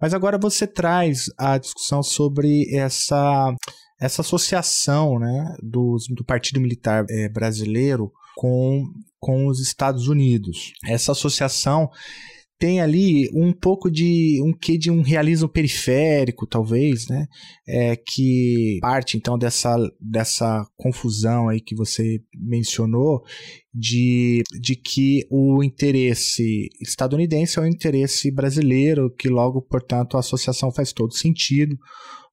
Mas 0.00 0.12
agora 0.12 0.38
você 0.38 0.66
traz 0.66 1.26
a 1.38 1.56
discussão 1.56 2.02
sobre 2.02 2.66
essa, 2.74 3.54
essa 3.98 4.20
associação 4.20 5.18
né, 5.18 5.56
do, 5.62 5.96
do 6.10 6.24
Partido 6.24 6.60
Militar 6.60 7.06
é, 7.08 7.28
Brasileiro 7.30 8.12
com, 8.36 8.84
com 9.26 9.48
os 9.48 9.58
Estados 9.58 10.06
Unidos. 10.06 10.72
Essa 10.84 11.10
associação 11.10 11.90
tem 12.60 12.80
ali 12.80 13.28
um 13.34 13.52
pouco 13.52 13.90
de 13.90 14.40
um 14.40 14.52
que 14.56 14.78
de 14.78 14.88
um 14.88 15.02
realismo 15.02 15.48
periférico, 15.48 16.46
talvez, 16.46 17.08
né? 17.08 17.26
É, 17.66 17.96
que 17.96 18.78
parte 18.80 19.16
então 19.16 19.36
dessa, 19.36 19.76
dessa 20.00 20.64
confusão 20.76 21.48
aí 21.48 21.60
que 21.60 21.74
você 21.74 22.20
mencionou 22.34 23.24
de, 23.74 24.44
de 24.60 24.76
que 24.76 25.26
o 25.28 25.60
interesse 25.60 26.68
estadunidense 26.80 27.58
é 27.58 27.62
o 27.62 27.66
interesse 27.66 28.30
brasileiro, 28.30 29.12
que 29.18 29.28
logo, 29.28 29.60
portanto, 29.60 30.16
a 30.16 30.20
associação 30.20 30.70
faz 30.70 30.92
todo 30.92 31.12
sentido, 31.12 31.76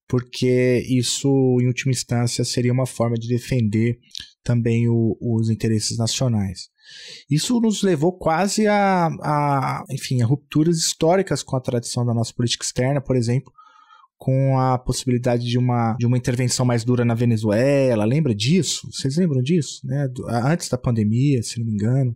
porque 0.08 0.86
isso, 0.88 1.27
em 1.60 1.65
última 1.65 1.91
instância, 1.91 2.45
seria 2.45 2.71
uma 2.71 2.86
forma 2.86 3.15
de 3.15 3.27
defender 3.27 3.97
também 4.43 4.88
o, 4.88 5.17
os 5.19 5.49
interesses 5.49 5.97
nacionais. 5.97 6.71
Isso 7.30 7.60
nos 7.60 7.82
levou 7.84 8.13
quase 8.13 8.67
a, 8.67 9.08
a, 9.08 9.84
enfim, 9.89 10.22
a 10.22 10.26
rupturas 10.26 10.78
históricas 10.78 11.43
com 11.43 11.56
a 11.56 11.62
tradição 11.62 12.06
da 12.06 12.13
nossa 12.13 12.34
política 12.34 12.65
externa, 12.65 13.02
por 13.02 13.15
exemplo, 13.15 13.52
com 14.24 14.58
a 14.58 14.78
possibilidade 14.78 15.46
de 15.46 15.58
uma, 15.58 15.98
de 16.00 16.06
uma 16.06 16.17
intervenção 16.17 16.65
mais 16.65 16.86
dura 16.86 17.04
na 17.04 17.13
Venezuela. 17.13 18.06
Lembra 18.06 18.34
disso? 18.34 18.88
Vocês 18.89 19.17
lembram 19.17 19.41
disso? 19.41 19.82
Né? 19.84 20.08
Antes 20.46 20.69
da 20.69 20.78
pandemia, 20.78 21.43
se 21.43 21.60
não 21.60 21.65
me 21.65 21.74
engano. 21.74 22.15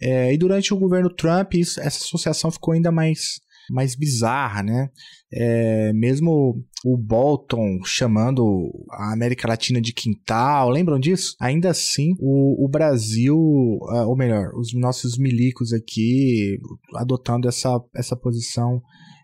É, 0.00 0.32
e 0.34 0.36
durante 0.36 0.74
o 0.74 0.76
governo 0.76 1.08
Trump, 1.08 1.54
isso, 1.54 1.80
essa 1.80 2.04
associação 2.04 2.50
ficou 2.50 2.74
ainda 2.74 2.90
mais, 2.90 3.40
mais 3.70 3.94
bizarra, 3.94 4.62
né? 4.62 4.88
É, 5.32 5.92
mesmo 5.92 6.64
o 6.84 6.96
Bolton 6.96 7.80
chamando 7.84 8.70
a 8.90 9.12
América 9.12 9.48
Latina 9.48 9.80
de 9.80 9.92
quintal, 9.92 10.70
lembram 10.70 10.98
disso? 10.98 11.34
Ainda 11.40 11.70
assim, 11.70 12.14
o, 12.18 12.64
o 12.64 12.68
Brasil, 12.68 13.36
uh, 13.36 14.06
ou 14.06 14.16
melhor, 14.16 14.50
os 14.54 14.72
nossos 14.72 15.18
milicos 15.18 15.72
aqui 15.72 16.58
adotando 16.94 17.48
essa, 17.48 17.80
essa 17.94 18.16
posição 18.16 18.80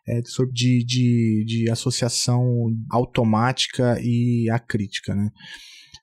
é, 0.06 0.20
de, 0.52 0.84
de, 0.84 1.44
de 1.46 1.70
associação 1.70 2.44
automática 2.90 3.98
e 4.02 4.50
acrítica, 4.50 5.14
né? 5.14 5.30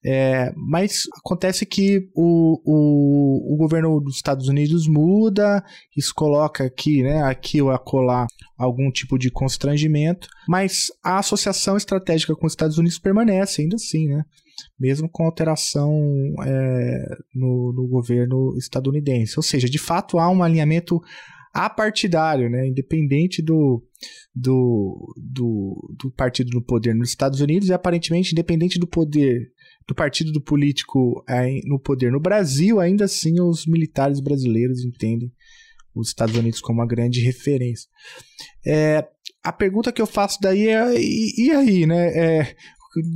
É, 0.04 0.54
mas 0.56 1.04
acontece 1.18 1.66
que 1.66 2.10
o, 2.16 2.62
o, 2.64 3.54
o, 3.54 3.58
governo 3.58 4.00
dos 4.00 4.16
Estados 4.16 4.48
Unidos 4.48 4.88
muda, 4.88 5.62
isso 5.96 6.14
coloca 6.16 6.64
aqui, 6.64 7.04
né, 7.04 7.22
aqui 7.24 7.62
ou 7.62 7.70
acolá 7.70 8.26
algum 8.58 8.90
tipo 8.92 9.18
de 9.18 9.30
constrangimento, 9.30 10.30
mas 10.48 10.88
a 11.04 11.20
associação 11.20 11.76
estratégica 11.76 12.34
com 12.34 12.46
os 12.48 12.54
Estados 12.54 12.78
Unidos 12.78 12.98
permanece 12.98 13.62
ainda 13.62 13.76
assim, 13.76 14.08
né? 14.08 14.24
Mesmo 14.80 15.10
com 15.10 15.26
alteração 15.26 15.92
é, 16.46 17.06
no, 17.36 17.74
no 17.74 17.88
governo 17.88 18.56
estadunidense. 18.58 19.34
Ou 19.38 19.44
seja, 19.44 19.70
de 19.70 19.78
fato 19.78 20.18
há 20.18 20.30
um 20.30 20.44
alinhamento 20.44 21.02
apartidário, 21.54 22.50
né? 22.50 22.68
independente 22.68 23.42
do, 23.42 23.84
do, 24.36 25.14
do, 25.18 25.96
do 25.98 26.12
partido 26.12 26.52
no 26.54 26.64
poder 26.64 26.94
nos 26.94 27.10
Estados 27.10 27.42
Unidos 27.42 27.70
e 27.70 27.74
aparentemente 27.74 28.32
independente 28.32 28.80
do 28.80 28.88
poder 28.88 29.52
do 29.90 29.96
partido 29.96 30.32
do 30.32 30.40
político 30.40 31.24
é, 31.28 31.60
no 31.66 31.80
poder 31.80 32.12
no 32.12 32.20
Brasil, 32.20 32.80
ainda 32.80 33.06
assim 33.06 33.42
os 33.42 33.66
militares 33.66 34.20
brasileiros 34.20 34.86
entendem 34.86 35.34
os 35.96 36.10
Estados 36.10 36.36
Unidos 36.36 36.62
como 36.62 36.80
uma 36.80 36.88
grande 36.88 37.22
referência. 37.22 37.90
É, 38.64 39.04
a 39.44 39.52
pergunta 39.52 39.92
que 39.92 40.00
eu 40.00 40.06
faço 40.06 40.38
daí 40.40 40.68
é 40.68 40.94
e, 40.96 41.48
e 41.48 41.52
aí, 41.52 41.88
né? 41.88 42.08
É, 42.16 42.56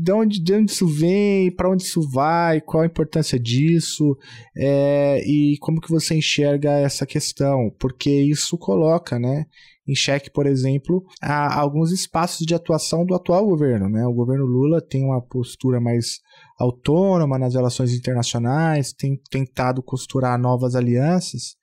de 0.03 0.11
onde, 0.11 0.41
de 0.41 0.53
onde 0.53 0.71
isso 0.71 0.87
vem, 0.87 1.51
para 1.51 1.69
onde 1.69 1.83
isso 1.83 2.01
vai, 2.09 2.59
qual 2.59 2.81
a 2.81 2.87
importância 2.87 3.39
disso 3.39 4.17
é, 4.57 5.21
e 5.27 5.55
como 5.59 5.79
que 5.79 5.91
você 5.91 6.15
enxerga 6.15 6.71
essa 6.71 7.05
questão, 7.05 7.71
porque 7.79 8.09
isso 8.09 8.57
coloca, 8.57 9.19
né, 9.19 9.45
em 9.87 9.95
xeque, 9.95 10.31
por 10.31 10.47
exemplo, 10.47 11.03
alguns 11.21 11.91
espaços 11.91 12.45
de 12.45 12.55
atuação 12.55 13.05
do 13.05 13.13
atual 13.13 13.45
governo, 13.45 13.89
né? 13.89 14.05
O 14.07 14.13
governo 14.13 14.45
Lula 14.45 14.81
tem 14.81 15.03
uma 15.03 15.21
postura 15.21 15.79
mais 15.79 16.21
autônoma 16.57 17.37
nas 17.37 17.55
relações 17.55 17.93
internacionais, 17.93 18.93
tem 18.93 19.19
tentado 19.29 19.81
costurar 19.81 20.39
novas 20.39 20.75
alianças, 20.75 21.55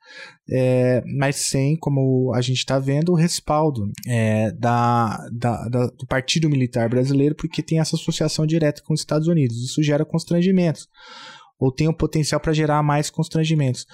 é, 0.50 1.02
mas 1.16 1.36
sem, 1.36 1.76
como 1.76 2.32
a 2.34 2.40
gente 2.40 2.58
está 2.58 2.78
vendo, 2.78 3.12
o 3.12 3.16
respaldo 3.16 3.90
é, 4.06 4.50
da, 4.52 5.16
da, 5.32 5.68
da, 5.68 5.86
do 5.86 6.06
Partido 6.06 6.48
Militar 6.50 6.88
Brasileiro, 6.88 7.34
porque 7.34 7.62
tem 7.62 7.78
essa 7.78 7.96
associação 7.96 8.46
direta 8.46 8.82
com 8.84 8.92
os 8.92 9.00
Estados 9.00 9.28
Unidos. 9.28 9.56
Isso 9.58 9.82
gera 9.82 10.04
constrangimentos, 10.04 10.88
ou 11.58 11.72
tem 11.72 11.88
o 11.88 11.96
potencial 11.96 12.40
para 12.40 12.52
gerar 12.52 12.82
mais 12.82 13.10
constrangimentos. 13.10 13.86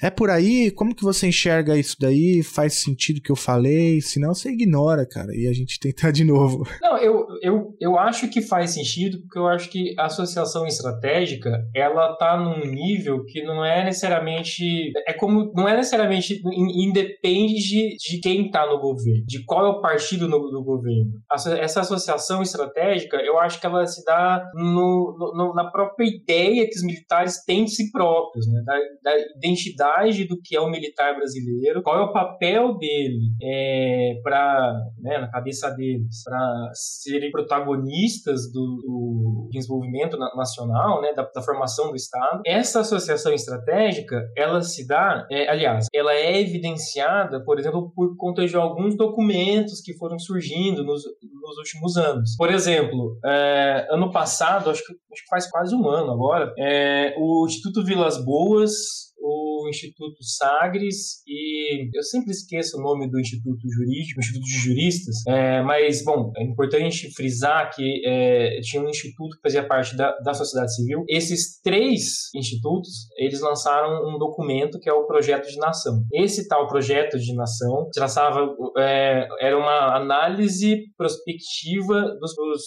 É 0.00 0.10
por 0.10 0.30
aí? 0.30 0.70
Como 0.70 0.94
que 0.94 1.02
você 1.02 1.28
enxerga 1.28 1.76
isso 1.76 1.96
daí? 2.00 2.42
Faz 2.42 2.74
sentido 2.74 3.18
o 3.18 3.22
que 3.22 3.30
eu 3.30 3.36
falei? 3.36 4.00
Senão 4.00 4.34
você 4.34 4.50
ignora, 4.50 5.06
cara, 5.06 5.28
e 5.32 5.46
a 5.46 5.52
gente 5.52 5.78
tentar 5.78 6.10
de 6.10 6.24
novo. 6.24 6.66
Não, 6.82 6.98
eu, 6.98 7.26
eu, 7.40 7.76
eu 7.80 7.98
acho 7.98 8.28
que 8.28 8.42
faz 8.42 8.70
sentido, 8.70 9.20
porque 9.20 9.38
eu 9.38 9.46
acho 9.46 9.70
que 9.70 9.94
a 9.98 10.06
associação 10.06 10.66
estratégica, 10.66 11.50
ela 11.74 12.16
tá 12.16 12.36
num 12.36 12.66
nível 12.66 13.24
que 13.24 13.42
não 13.42 13.64
é 13.64 13.84
necessariamente. 13.84 14.90
É 15.06 15.12
como. 15.12 15.52
Não 15.54 15.68
é 15.68 15.76
necessariamente. 15.76 16.40
Independe 16.52 17.96
de 17.96 18.20
quem 18.20 18.50
tá 18.50 18.66
no 18.66 18.80
governo, 18.80 19.24
de 19.26 19.44
qual 19.44 19.66
é 19.66 19.68
o 19.68 19.80
partido 19.80 20.28
no, 20.28 20.38
do 20.50 20.64
governo. 20.64 21.12
Essa 21.30 21.80
associação 21.80 22.42
estratégica, 22.42 23.16
eu 23.18 23.38
acho 23.38 23.60
que 23.60 23.66
ela 23.66 23.86
se 23.86 24.04
dá 24.04 24.44
no, 24.54 25.34
no, 25.34 25.54
na 25.54 25.70
própria 25.70 26.06
ideia 26.06 26.68
que 26.68 26.76
os 26.76 26.82
militares 26.82 27.44
têm 27.44 27.64
de 27.64 27.70
si 27.70 27.90
próprios, 27.90 28.46
né? 28.46 28.62
da, 28.64 28.74
da 29.02 29.18
identidade 29.36 29.91
do 30.28 30.40
que 30.42 30.56
é 30.56 30.60
o 30.60 30.70
militar 30.70 31.14
brasileiro, 31.14 31.82
qual 31.82 31.98
é 31.98 32.02
o 32.02 32.12
papel 32.12 32.76
dele 32.78 33.18
é, 33.42 34.20
para, 34.22 34.74
né, 35.00 35.18
na 35.18 35.30
cabeça 35.30 35.70
deles, 35.70 36.22
para 36.24 36.70
serem 36.74 37.30
protagonistas 37.30 38.50
do, 38.52 38.76
do, 38.76 39.48
desenvolvimento 39.52 40.16
nacional, 40.16 41.00
né, 41.02 41.12
da, 41.12 41.22
da, 41.34 41.42
formação 41.42 41.90
do 41.90 41.96
Estado. 41.96 42.40
Essa 42.46 42.80
associação 42.80 43.32
estratégica, 43.32 44.22
ela 44.36 44.62
se 44.62 44.86
dá, 44.86 45.26
é, 45.30 45.48
aliás, 45.48 45.86
ela 45.94 46.14
é 46.14 46.40
evidenciada, 46.40 47.44
por 47.44 47.58
exemplo, 47.58 47.92
por 47.94 48.16
conta 48.16 48.46
de 48.46 48.56
alguns 48.56 48.96
documentos 48.96 49.80
que 49.80 49.96
foram 49.98 50.18
surgindo 50.18 50.84
nos, 50.84 51.02
nos 51.04 51.58
últimos 51.58 51.96
anos. 51.96 52.34
Por 52.36 52.50
exemplo, 52.50 53.18
é, 53.24 53.86
ano 53.90 54.10
passado, 54.10 54.70
acho 54.70 54.84
que, 54.84 54.92
acho 54.92 55.22
que 55.22 55.28
faz 55.28 55.50
quase 55.50 55.74
um 55.74 55.88
ano 55.88 56.12
agora, 56.12 56.52
é, 56.58 57.14
o 57.18 57.46
Instituto 57.46 57.84
Vilas 57.84 58.22
Boas 58.24 59.11
o 59.22 59.68
Instituto 59.68 60.22
Sagres 60.22 61.22
e 61.26 61.88
eu 61.94 62.02
sempre 62.02 62.32
esqueço 62.32 62.78
o 62.78 62.82
nome 62.82 63.08
do 63.10 63.20
Instituto 63.20 63.60
Jurídico, 63.70 64.20
Instituto 64.20 64.44
de 64.44 64.58
Juristas, 64.58 65.16
é, 65.26 65.62
mas, 65.62 66.04
bom, 66.04 66.32
é 66.36 66.42
importante 66.42 67.10
frisar 67.14 67.70
que 67.74 68.02
é, 68.04 68.60
tinha 68.60 68.82
um 68.82 68.88
instituto 68.88 69.36
que 69.36 69.42
fazia 69.42 69.66
parte 69.66 69.96
da, 69.96 70.12
da 70.18 70.34
sociedade 70.34 70.74
civil. 70.74 71.04
Esses 71.08 71.60
três 71.62 72.30
institutos, 72.34 73.06
eles 73.16 73.40
lançaram 73.40 74.08
um 74.08 74.18
documento 74.18 74.78
que 74.80 74.88
é 74.88 74.92
o 74.92 75.06
Projeto 75.06 75.46
de 75.48 75.58
Nação. 75.58 76.02
Esse 76.12 76.48
tal 76.48 76.66
Projeto 76.66 77.18
de 77.18 77.34
Nação 77.34 77.88
traçava, 77.92 78.48
é, 78.78 79.28
era 79.40 79.56
uma 79.56 79.96
análise 79.96 80.82
prospectiva 80.96 82.16
dos, 82.18 82.34
dos, 82.34 82.62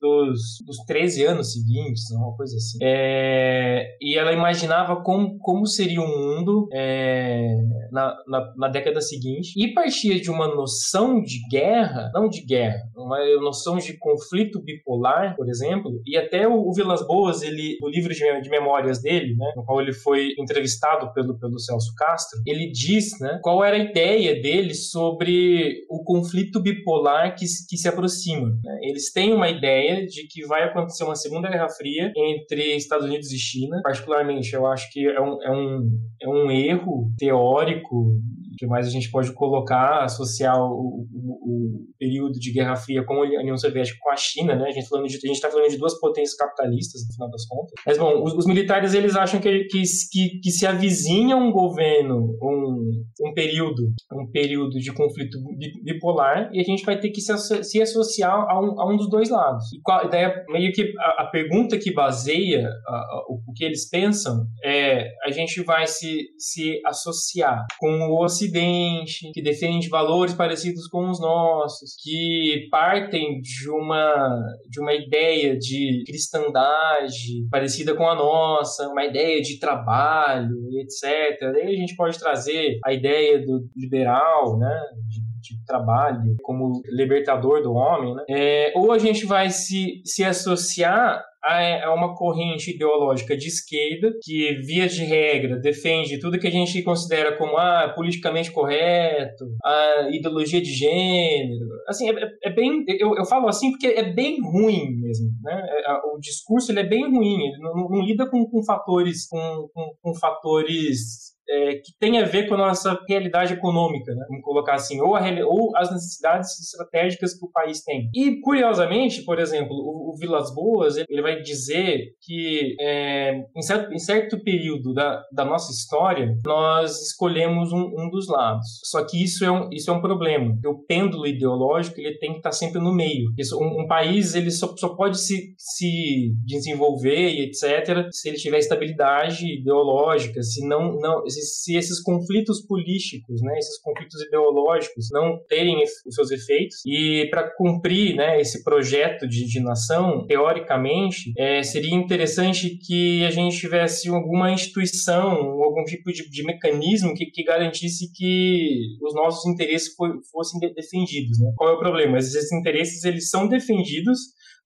dos, 0.00 0.40
dos 0.66 0.76
13 0.86 1.24
anos 1.24 1.52
seguintes, 1.52 2.10
uma 2.10 2.34
coisa 2.36 2.56
assim. 2.56 2.78
É, 2.82 3.96
e 4.00 4.16
ela 4.18 4.32
imaginava 4.32 5.02
como, 5.02 5.38
como 5.38 5.66
seria 5.66 5.91
seria 5.92 6.00
o 6.00 6.08
mundo 6.08 6.68
é, 6.72 7.56
na, 7.90 8.16
na, 8.26 8.54
na, 8.56 8.68
década 8.68 9.00
seguinte 9.00 9.52
e 9.56 9.72
partia 9.74 10.18
de 10.18 10.30
uma 10.30 10.48
noção 10.48 11.22
de 11.22 11.46
guerra, 11.50 12.10
não 12.14 12.28
de 12.28 12.42
guerra, 12.44 12.82
uma 12.96 13.18
noção 13.40 13.76
de 13.76 13.98
conflito 13.98 14.62
bipolar, 14.62 15.36
por 15.36 15.48
exemplo, 15.48 16.00
e 16.06 16.16
até 16.16 16.48
o, 16.48 16.68
o 16.68 16.72
Vilas 16.72 17.06
Boas, 17.06 17.42
ele, 17.42 17.76
o 17.82 17.88
livro 17.88 18.14
de, 18.14 18.40
de 18.40 18.48
memórias 18.48 19.00
dele, 19.02 19.34
né, 19.36 19.52
no 19.56 19.64
qual 19.64 19.80
ele 19.80 19.92
foi 19.92 20.34
entrevistado 20.38 21.12
pelo, 21.12 21.38
pelo 21.38 21.58
Celso 21.58 21.92
Castro, 21.96 22.40
ele 22.46 22.70
diz 22.70 23.18
né, 23.20 23.38
qual 23.42 23.62
era 23.62 23.76
a 23.76 23.80
ideia 23.80 24.40
dele 24.40 24.74
sobre 24.74 25.84
o 25.90 26.02
conflito 26.04 26.60
bipolar 26.60 27.34
que, 27.34 27.44
que 27.68 27.76
se 27.76 27.88
aproxima. 27.88 28.48
Né? 28.64 28.78
Eles 28.82 29.12
têm 29.12 29.32
uma 29.32 29.48
ideia 29.48 30.06
de 30.06 30.26
que 30.26 30.46
vai 30.46 30.64
acontecer 30.64 31.04
uma 31.04 31.16
segunda 31.16 31.50
guerra 31.50 31.68
fria 31.68 32.12
entre 32.16 32.76
Estados 32.76 33.06
Unidos 33.06 33.30
e 33.32 33.38
China. 33.38 33.80
Particularmente, 33.82 34.54
eu 34.54 34.66
acho 34.66 34.90
que 34.90 35.06
é 35.06 35.20
um, 35.20 35.42
é 35.42 35.50
um, 35.50 35.81
é 36.20 36.28
um 36.28 36.50
erro 36.50 37.12
teórico 37.18 38.12
que 38.56 38.66
mais 38.66 38.86
a 38.86 38.90
gente 38.90 39.10
pode 39.10 39.32
colocar, 39.32 40.04
associar 40.04 40.56
o, 40.56 41.06
o, 41.12 41.32
o, 41.42 41.92
período 41.98 42.32
de 42.32 42.52
Guerra 42.52 42.76
Fria 42.76 43.04
com 43.04 43.14
a 43.14 43.20
União 43.22 43.56
Soviética 43.56 43.98
com 44.00 44.10
a 44.10 44.16
China, 44.16 44.54
né? 44.54 44.68
A 44.68 44.70
gente 44.70 44.84
está 45.30 45.50
falando 45.50 45.68
de 45.68 45.78
duas 45.78 45.98
potências 46.00 46.36
capitalistas 46.36 47.02
no 47.06 47.14
final 47.14 47.30
das 47.30 47.46
contas. 47.46 47.72
Mas 47.86 47.98
bom, 47.98 48.22
os, 48.22 48.34
os 48.34 48.46
militares 48.46 48.94
eles 48.94 49.16
acham 49.16 49.40
que, 49.40 49.64
que, 49.64 49.82
que, 50.10 50.40
que, 50.40 50.50
se 50.50 50.66
avizinha 50.66 51.36
um 51.36 51.50
governo, 51.50 52.36
um, 52.42 52.90
um 53.20 53.34
período, 53.34 53.82
um 54.12 54.30
período 54.30 54.78
de 54.78 54.92
conflito 54.92 55.38
bipolar 55.84 56.50
e 56.52 56.60
a 56.60 56.64
gente 56.64 56.84
vai 56.84 56.98
ter 56.98 57.10
que 57.10 57.20
se, 57.20 57.64
se 57.64 57.80
associar 57.80 58.32
a 58.32 58.60
um, 58.60 58.80
a 58.80 58.92
um 58.92 58.96
dos 58.96 59.08
dois 59.08 59.28
lados. 59.28 59.64
E 59.72 59.80
qual, 59.82 60.08
daí, 60.08 60.32
meio 60.48 60.72
que 60.72 60.92
a, 60.98 61.22
a 61.22 61.26
pergunta 61.26 61.78
que 61.78 61.92
baseia 61.92 62.68
a, 62.86 62.94
a, 62.94 63.24
o 63.28 63.52
que 63.54 63.64
eles 63.64 63.88
pensam 63.88 64.46
é 64.64 65.08
a 65.24 65.30
gente 65.30 65.62
vai 65.62 65.71
se, 65.86 66.28
se 66.38 66.80
associar 66.86 67.64
com 67.78 67.88
o 68.08 68.22
Ocidente, 68.22 69.30
que 69.32 69.42
defende 69.42 69.88
valores 69.88 70.34
parecidos 70.34 70.86
com 70.88 71.08
os 71.10 71.20
nossos, 71.20 71.94
que 72.02 72.68
partem 72.70 73.40
de 73.40 73.70
uma, 73.70 74.40
de 74.68 74.80
uma 74.80 74.94
ideia 74.94 75.56
de 75.56 76.02
cristandade 76.06 77.46
parecida 77.50 77.94
com 77.94 78.08
a 78.08 78.14
nossa, 78.14 78.88
uma 78.88 79.04
ideia 79.04 79.40
de 79.40 79.58
trabalho, 79.58 80.56
etc. 80.80 81.38
Daí 81.52 81.74
a 81.74 81.76
gente 81.76 81.96
pode 81.96 82.18
trazer 82.18 82.78
a 82.84 82.92
ideia 82.92 83.44
do 83.44 83.68
liberal, 83.76 84.58
né, 84.58 84.80
de 85.08 85.32
de 85.42 85.64
trabalho 85.66 86.36
como 86.42 86.80
libertador 86.86 87.62
do 87.62 87.72
homem, 87.72 88.14
né? 88.14 88.22
É, 88.30 88.72
ou 88.76 88.92
a 88.92 88.98
gente 88.98 89.26
vai 89.26 89.50
se, 89.50 90.00
se 90.04 90.22
associar 90.24 91.22
a 91.44 91.92
uma 91.94 92.14
corrente 92.14 92.74
ideológica 92.74 93.36
de 93.36 93.48
esquerda 93.48 94.12
que, 94.22 94.54
via 94.64 94.88
de 94.88 95.04
regra, 95.04 95.58
defende 95.58 96.20
tudo 96.20 96.38
que 96.38 96.46
a 96.46 96.50
gente 96.50 96.82
considera 96.82 97.36
como 97.36 97.56
ah, 97.56 97.92
politicamente 97.94 98.50
correto, 98.52 99.44
a 99.64 100.08
ideologia 100.12 100.60
de 100.60 100.72
gênero. 100.72 101.66
Assim, 101.88 102.08
é, 102.10 102.14
é 102.44 102.50
bem. 102.50 102.84
Eu, 102.88 103.16
eu 103.16 103.24
falo 103.24 103.48
assim 103.48 103.72
porque 103.72 103.88
é 103.88 104.12
bem 104.12 104.40
ruim 104.40 104.94
mesmo. 105.00 105.26
Né? 105.42 105.66
É, 105.86 105.92
o 106.14 106.18
discurso 106.20 106.70
ele 106.70 106.80
é 106.80 106.88
bem 106.88 107.04
ruim, 107.04 107.46
ele 107.46 107.58
não, 107.58 107.88
não 107.88 108.02
lida 108.02 108.28
com, 108.28 108.44
com 108.46 108.62
fatores. 108.64 109.26
com, 109.28 109.68
com, 109.74 109.94
com 110.00 110.14
fatores 110.14 111.31
é, 111.48 111.74
que 111.74 111.92
tem 111.98 112.18
a 112.18 112.24
ver 112.24 112.48
com 112.48 112.54
a 112.54 112.58
nossa 112.58 112.98
realidade 113.08 113.52
econômica, 113.52 114.14
né? 114.14 114.24
vamos 114.28 114.44
colocar 114.44 114.74
assim, 114.74 115.00
ou, 115.00 115.16
a, 115.16 115.22
ou, 115.46 115.76
as 115.76 115.90
necessidades 115.90 116.58
estratégicas 116.60 117.38
que 117.38 117.44
o 117.44 117.50
país 117.50 117.82
tem. 117.82 118.08
E, 118.14 118.40
curiosamente, 118.40 119.22
por 119.22 119.38
exemplo, 119.38 119.74
o, 119.74 120.12
o 120.12 120.16
Vilas 120.16 120.54
Boas, 120.54 120.96
ele 120.96 121.22
vai 121.22 121.40
dizer 121.40 122.14
que 122.20 122.76
é, 122.80 123.44
em, 123.56 123.62
certo, 123.62 123.92
em, 123.92 123.98
certo, 123.98 124.42
período 124.42 124.92
da, 124.92 125.22
da, 125.32 125.44
nossa 125.44 125.72
história, 125.72 126.34
nós 126.44 127.00
escolhemos 127.02 127.72
um, 127.72 127.92
um, 127.98 128.10
dos 128.10 128.28
lados. 128.28 128.80
Só 128.84 129.04
que 129.04 129.22
isso 129.22 129.44
é 129.44 129.50
um, 129.50 129.68
isso 129.70 129.90
é 129.90 129.94
um 129.94 130.00
problema. 130.00 130.56
O 130.66 130.84
pêndulo 130.84 131.26
ideológico 131.26 132.00
ele 132.00 132.18
tem 132.18 132.32
que 132.32 132.38
estar 132.38 132.52
sempre 132.52 132.80
no 132.80 132.92
meio. 132.92 133.32
Isso, 133.38 133.58
um, 133.58 133.82
um 133.82 133.86
país 133.86 134.34
ele 134.34 134.50
só, 134.50 134.74
só 134.76 134.90
pode 134.90 135.20
se, 135.20 135.54
se 135.56 136.32
desenvolver 136.44 137.28
e 137.28 137.42
etc. 137.42 138.08
se 138.10 138.28
ele 138.28 138.38
tiver 138.38 138.58
estabilidade 138.58 139.60
ideológica, 139.60 140.42
se 140.42 140.66
não, 140.66 140.92
não 140.98 141.22
se 141.40 141.76
esses 141.76 142.00
conflitos 142.02 142.64
políticos, 142.66 143.40
né, 143.42 143.58
esses 143.58 143.80
conflitos 143.80 144.20
ideológicos 144.22 145.08
não 145.10 145.38
terem 145.48 145.82
os 146.06 146.14
seus 146.14 146.30
efeitos 146.30 146.78
e 146.86 147.28
para 147.30 147.50
cumprir, 147.56 148.14
né, 148.14 148.40
esse 148.40 148.62
projeto 148.62 149.26
de, 149.26 149.46
de 149.46 149.60
nação, 149.60 150.26
teoricamente, 150.26 151.32
é, 151.36 151.62
seria 151.62 151.94
interessante 151.94 152.78
que 152.78 153.24
a 153.24 153.30
gente 153.30 153.58
tivesse 153.58 154.08
alguma 154.08 154.50
instituição, 154.50 155.30
algum 155.62 155.84
tipo 155.84 156.12
de, 156.12 156.28
de 156.28 156.44
mecanismo 156.44 157.14
que, 157.14 157.26
que, 157.26 157.42
garantisse 157.42 158.12
que 158.12 158.96
os 159.02 159.14
nossos 159.14 159.50
interesses 159.50 159.94
fossem 160.30 160.60
defendidos. 160.74 161.38
Né? 161.38 161.52
Qual 161.56 161.70
é 161.70 161.72
o 161.74 161.78
problema? 161.78 162.18
Esses 162.18 162.52
interesses 162.52 163.04
eles 163.04 163.28
são 163.28 163.48
defendidos 163.48 164.18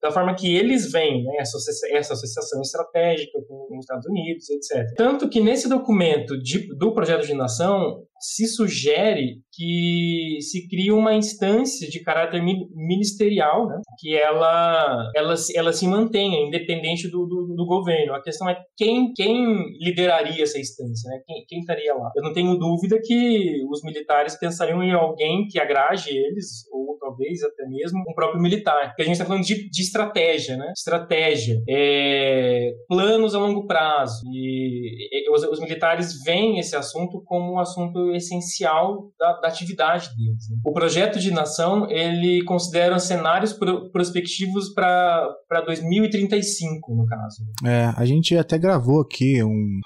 da 0.03 0.11
forma 0.11 0.35
que 0.35 0.55
eles 0.55 0.91
veem 0.93 1.25
né, 1.25 1.37
essa, 1.39 1.59
essa 1.93 2.13
associação 2.13 2.61
estratégica 2.61 3.39
com 3.49 3.77
os 3.77 3.81
Estados 3.81 4.07
Unidos, 4.07 4.49
etc. 4.51 4.95
Tanto 4.97 5.29
que 5.29 5.41
nesse 5.41 5.69
documento 5.69 6.39
de, 6.39 6.69
do 6.77 6.93
projeto 6.93 7.27
de 7.27 7.35
nação, 7.35 8.05
se 8.21 8.47
sugere 8.47 9.41
que 9.53 10.39
se 10.41 10.69
crie 10.69 10.93
uma 10.93 11.15
instância 11.15 11.89
de 11.89 12.03
caráter 12.03 12.43
ministerial, 12.43 13.67
né, 13.67 13.81
que 13.99 14.15
ela, 14.15 15.11
ela, 15.15 15.35
ela 15.55 15.73
se 15.73 15.87
mantenha 15.87 16.47
independente 16.47 17.09
do, 17.09 17.27
do, 17.27 17.55
do, 17.55 17.67
governo. 17.67 18.15
A 18.15 18.23
questão 18.23 18.49
é 18.49 18.57
quem, 18.77 19.13
quem 19.15 19.57
lideraria 19.81 20.43
essa 20.43 20.59
instância, 20.59 21.11
né, 21.11 21.21
quem, 21.27 21.45
quem 21.49 21.61
estaria 21.61 21.95
lá. 21.95 22.11
Eu 22.17 22.23
não 22.23 22.33
tenho 22.33 22.57
dúvida 22.59 23.01
que 23.03 23.63
os 23.71 23.83
militares 23.83 24.39
pensariam 24.39 24.83
em 24.83 24.93
alguém 24.93 25.47
que 25.49 25.59
agrade 25.59 26.11
eles, 26.11 26.67
ou 26.71 26.97
talvez 26.99 27.43
até 27.43 27.67
mesmo 27.67 28.01
um 28.01 28.15
próprio 28.15 28.41
militar. 28.41 28.89
Porque 28.89 29.03
a 29.03 29.05
gente 29.05 29.15
está 29.15 29.25
falando 29.25 29.45
de, 29.45 29.71
de, 29.71 29.83
estratégia, 29.83 30.57
né? 30.57 30.73
Estratégia, 30.77 31.63
é, 31.69 32.73
planos 32.89 33.35
a 33.35 33.39
longo 33.39 33.67
prazo. 33.67 34.23
E, 34.33 35.09
e 35.13 35.31
os, 35.31 35.43
os 35.45 35.61
militares 35.61 36.23
veem 36.25 36.59
esse 36.59 36.77
assunto 36.77 37.23
como 37.25 37.55
um 37.55 37.59
assunto 37.59 38.06
essencial 38.15 39.11
da, 39.19 39.41
da 39.41 39.49
atividade 39.49 40.09
deles. 40.17 40.49
Né? 40.51 40.57
O 40.65 40.73
projeto 40.73 41.19
de 41.19 41.31
nação 41.31 41.91
ele 41.91 42.43
considera 42.45 42.99
cenários 42.99 43.53
pro, 43.53 43.91
prospectivos 43.91 44.73
para 44.75 45.61
2035, 45.67 46.95
no 46.95 47.07
caso. 47.07 47.45
É, 47.65 47.93
a 47.97 48.05
gente 48.05 48.37
até 48.37 48.59
gravou 48.59 49.01
aqui 49.01 49.43
um 49.43 49.81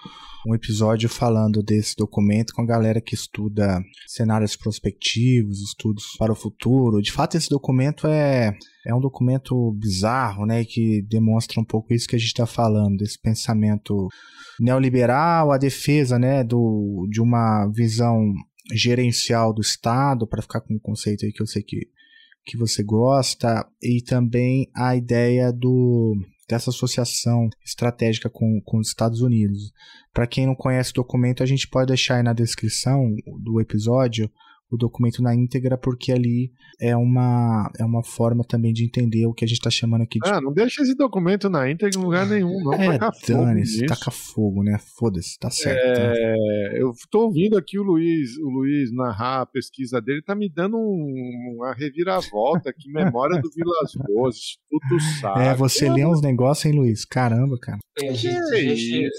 um 0.47 0.55
episódio 0.55 1.09
falando 1.09 1.63
desse 1.63 1.95
documento 1.97 2.55
com 2.55 2.63
a 2.63 2.67
galera 2.67 3.01
que 3.01 3.15
estuda 3.15 3.83
cenários 4.07 4.57
prospectivos, 4.57 5.61
estudos 5.61 6.17
para 6.19 6.33
o 6.33 6.37
futuro. 6.37 7.03
De 7.03 7.13
fato, 7.13 7.37
esse 7.37 7.51
documento 7.51 8.07
é, 8.07 8.57
é 8.87 8.95
um 8.95 9.01
documento 9.01 9.73
bizarro, 9.73 10.47
né, 10.47 10.65
que 10.65 11.03
demonstra 11.03 11.61
um 11.61 11.65
pouco 11.65 11.93
isso 11.93 12.09
que 12.09 12.17
a 12.17 12.19
gente 12.19 12.29
está 12.29 12.47
falando, 12.47 12.99
desse 12.99 13.21
pensamento 13.21 14.09
neoliberal, 14.59 15.53
a 15.53 15.59
defesa, 15.59 16.19
né, 16.19 16.43
do, 16.43 17.07
de 17.11 17.21
uma 17.21 17.67
visão 17.69 18.33
gerencial 18.73 19.53
do 19.53 19.61
Estado, 19.61 20.27
para 20.27 20.43
ficar 20.43 20.61
com 20.61 20.75
um 20.75 20.79
conceito 20.79 21.25
aí 21.25 21.33
que 21.33 21.43
eu 21.43 21.47
sei 21.47 21.63
que, 21.63 21.89
que 22.45 22.57
você 22.57 22.83
gosta, 22.83 23.67
e 23.83 24.03
também 24.03 24.71
a 24.75 24.97
ideia 24.97 25.53
do 25.53 26.17
dessa 26.49 26.71
associação 26.71 27.49
estratégica 27.65 28.29
com, 28.29 28.61
com 28.65 28.79
os 28.79 28.89
Estados 28.89 29.21
Unidos. 29.21 29.73
Para 30.13 30.27
quem 30.27 30.47
não 30.47 30.55
conhece 30.57 30.91
o 30.91 30.95
documento, 30.95 31.45
a 31.45 31.47
gente 31.47 31.69
pode 31.69 31.87
deixar 31.87 32.17
aí 32.17 32.25
na 32.25 32.33
descrição 32.33 33.15
do 33.41 33.61
episódio 33.61 34.29
o 34.71 34.77
documento 34.77 35.23
na 35.23 35.35
íntegra, 35.35 35.77
porque 35.77 36.13
ali 36.13 36.53
é 36.81 36.97
uma, 36.97 37.71
é 37.79 37.85
uma 37.85 38.03
forma 38.03 38.45
também 38.45 38.73
de 38.73 38.85
entender 38.85 39.27
o 39.27 39.35
que 39.35 39.45
a 39.45 39.49
gente 39.49 39.59
está 39.59 39.71
chamando 39.71 40.03
aqui 40.03 40.19
de. 40.19 40.29
Ah, 40.31 40.41
não 40.41 40.53
deixa 40.53 40.83
esse 40.83 40.95
documento 40.95 41.51
na 41.51 41.71
íntegra 41.71 41.99
em 41.99 42.03
lugar 42.03 42.27
nenhum, 42.27 42.63
não. 42.63 42.71
É, 42.81 42.99
taca 42.99 43.13
fogo. 43.13 43.87
Taca 43.87 44.11
fogo, 44.11 44.63
né? 44.63 44.79
Foda-se, 44.97 45.39
tá 45.39 45.51
certo. 45.51 46.01
É, 46.01 46.81
eu 46.81 46.93
tô 47.11 47.27
ouvindo 47.27 47.59
aqui 47.59 47.79
o 47.79 47.83
Luiz, 47.83 48.37
o 48.39 48.49
Luiz 48.49 48.93
narrar 48.93 49.43
a 49.43 49.47
pesquisa 49.47 50.01
dele, 50.01 50.23
tá 50.23 50.35
me 50.35 50.49
dando 50.49 50.77
um, 50.77 51.57
uma 51.57 51.75
reviravolta 51.75 52.71
aqui, 52.71 52.91
memória 52.93 53.41
do 53.41 53.51
Vilas 53.51 53.93
Boas, 54.07 54.37
tudo 54.69 55.01
sabe. 55.21 55.41
É, 55.41 55.55
você 55.55 55.91
lê 55.91 56.07
uns 56.07 56.23
negócios, 56.23 56.65
hein, 56.67 56.79
Luiz? 56.79 57.05
Caramba, 57.05 57.59
cara. 57.61 57.79
É, 58.01 58.15
gente, 58.15 58.55
a 58.55 58.75
gente, 58.75 59.11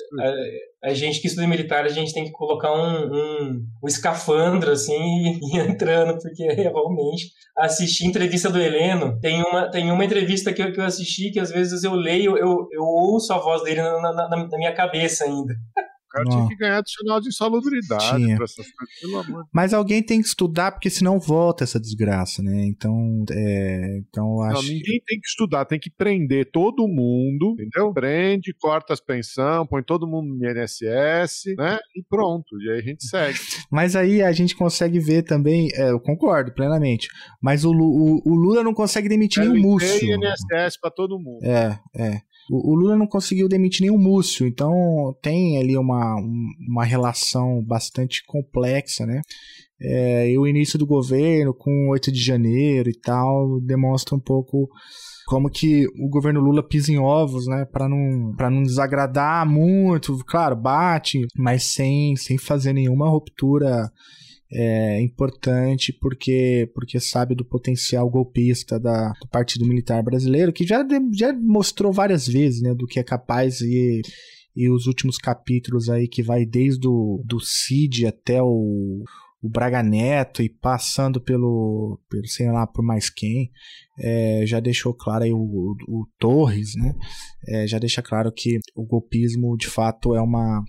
a 0.84 0.94
gente 0.94 1.22
que 1.22 1.28
estuda 1.28 1.48
militar, 1.48 1.86
a 1.86 1.90
gente 1.90 2.14
tem 2.14 2.24
que 2.24 2.32
colocar 2.32 2.74
um, 2.74 3.14
um, 3.14 3.66
um 3.84 3.88
escafandro, 3.88 4.72
assim, 4.72 5.40
e, 5.42 5.58
entrando, 5.58 6.18
porque 6.20 6.44
realmente 6.54 7.32
assisti 7.56 8.08
entrevista 8.08 8.50
do 8.50 8.60
Heleno, 8.60 9.20
tem 9.20 9.42
uma, 9.44 9.70
tem 9.70 9.92
uma 9.92 10.04
entrevista 10.04 10.52
que 10.52 10.62
eu, 10.62 10.72
que 10.72 10.80
eu 10.80 10.86
assisti 10.86 11.32
que 11.32 11.40
às 11.40 11.52
vezes 11.52 11.84
eu 11.84 11.94
leio, 11.94 12.38
eu, 12.38 12.68
eu 12.72 12.84
ouço 12.84 13.32
a 13.34 13.38
voz 13.38 13.62
dele 13.64 13.82
na, 13.82 14.14
na, 14.14 14.30
na 14.30 14.58
minha 14.58 14.74
cabeça 14.74 15.26
ainda. 15.26 15.54
Cara 16.12 16.26
Não. 16.26 16.32
tinha 16.32 16.48
que 16.50 16.56
ganhar 16.56 16.78
adicional 16.78 17.22
de 17.22 17.30
insalubridade 17.30 18.36
pra 18.36 18.44
essas 18.44 18.72
coisas, 18.72 19.00
pelo 19.00 19.18
amor. 19.20 19.46
Mas 19.52 19.74
alguém 19.74 20.04
tem 20.04 20.22
que 20.22 20.28
estudar, 20.28 20.72
porque 20.72 20.90
senão 20.90 21.20
volta 21.20 21.64
essa 21.64 21.80
desgraça, 21.80 22.44
né? 22.44 22.66
Então, 22.66 23.24
é, 23.32 24.00
então 24.00 24.36
eu 24.36 24.42
acho. 24.44 24.56
Não, 24.56 24.64
ninguém 24.64 25.02
tem 25.06 25.20
que 25.20 25.28
estudar, 25.28 25.66
tem 25.66 25.80
que 25.80 25.90
prender 25.90 26.52
todo 26.52 26.88
mundo, 26.88 27.54
entendeu? 27.54 27.94
Prende, 27.94 28.54
corta 28.60 28.94
as 28.94 29.00
pensão, 29.00 29.66
põe 29.66 29.82
todo 29.82 30.08
mundo 30.08 30.36
no 30.36 30.46
INSS, 30.46 31.56
né? 31.58 31.80
E 31.96 32.04
pronto. 32.04 32.60
E 32.62 32.72
aí 32.72 32.80
a 32.80 32.84
gente 32.84 33.06
segue. 33.06 33.40
Mas 33.72 33.96
aí 33.96 34.22
a 34.22 34.32
gente 34.32 34.56
consegue 34.56 35.00
ver 35.00 35.24
também, 35.24 35.70
é, 35.74 35.92
eu 35.92 36.00
concordo 36.00 36.52
plenamente, 36.54 37.08
mas 37.42 37.64
o, 37.64 37.72
o, 37.72 38.22
o 38.26 38.36
Lula 38.36 38.64
não 38.64 38.74
consegue 38.74 39.08
demitir 39.08 39.44
nenhum 39.44 39.62
Múcio. 39.62 39.88
INSS 39.88 40.80
para 40.80 40.92
todo 40.92 41.20
mundo. 41.20 41.44
É, 41.44 41.80
é. 41.96 42.22
O, 42.50 42.72
o, 42.72 42.76
Lula 42.76 42.98
não 42.98 43.08
conseguiu 43.08 43.48
demitir 43.48 43.82
nenhum 43.82 43.98
Múcio, 43.98 44.48
então 44.48 44.72
tem 45.22 45.58
ali 45.58 45.78
uma, 45.78 46.16
uma 46.68 46.84
relação 46.84 47.64
bastante 47.64 48.24
complexa, 48.26 49.06
né? 49.06 49.22
É, 49.84 50.30
e 50.30 50.38
o 50.38 50.46
início 50.46 50.78
do 50.78 50.86
governo 50.86 51.54
com 51.54 51.90
8 51.90 52.12
de 52.12 52.24
janeiro 52.24 52.90
e 52.90 53.00
tal 53.00 53.60
demonstra 53.62 54.16
um 54.16 54.20
pouco 54.20 54.70
como 55.26 55.50
que 55.50 55.88
o 56.00 56.08
governo 56.08 56.40
Lula 56.40 56.62
pisa 56.62 56.92
em 56.92 57.00
ovos, 57.00 57.48
né, 57.48 57.66
para 57.66 57.88
não 57.90 58.36
para 58.36 58.50
não 58.50 58.62
desagradar 58.62 59.48
muito, 59.50 60.18
claro, 60.28 60.56
bate, 60.56 61.26
mas 61.36 61.64
sem 61.74 62.16
sem 62.16 62.38
fazer 62.38 62.74
nenhuma 62.74 63.10
ruptura 63.10 63.90
é 64.54 65.02
importante 65.02 65.94
porque 65.94 66.70
porque 66.74 67.00
sabe 67.00 67.34
do 67.36 67.46
potencial 67.46 68.10
golpista 68.10 68.80
da, 68.80 69.14
do 69.22 69.28
Partido 69.28 69.66
Militar 69.66 70.04
Brasileiro, 70.04 70.52
que 70.52 70.66
já, 70.66 70.86
já 71.14 71.34
mostrou 71.34 71.94
várias 71.94 72.28
vezes, 72.28 72.62
né, 72.62 72.74
do 72.74 72.86
que 72.86 73.00
é 73.00 73.04
capaz 73.04 73.62
e 73.62 74.02
e 74.56 74.70
os 74.70 74.86
últimos 74.86 75.18
capítulos 75.18 75.90
aí 75.90 76.08
que 76.08 76.22
vai 76.22 76.46
desde 76.46 76.88
o 76.88 77.22
do 77.26 77.40
Cid 77.40 78.06
até 78.06 78.42
o 78.44 79.04
o 79.42 79.50
Braga 79.50 79.82
Neto 79.82 80.44
e 80.44 80.50
passando 80.50 81.20
pelo, 81.20 82.00
pelo 82.10 82.28
sei 82.28 82.52
lá, 82.52 82.68
por 82.68 82.84
mais 82.84 83.10
quem, 83.10 83.52
é, 84.00 84.44
já 84.46 84.60
deixou 84.60 84.94
claro 84.94 85.24
aí 85.24 85.34
o, 85.34 85.38
o, 85.38 85.76
o 85.88 86.08
Torres, 86.20 86.76
né? 86.76 86.94
É, 87.48 87.68
já 87.68 87.80
deixa 87.80 88.02
claro 88.02 88.32
que 88.32 88.60
o 88.76 88.86
golpismo 88.86 89.58
de 89.58 89.68
fato 89.68 90.16
é 90.16 90.22
uma. 90.22 90.64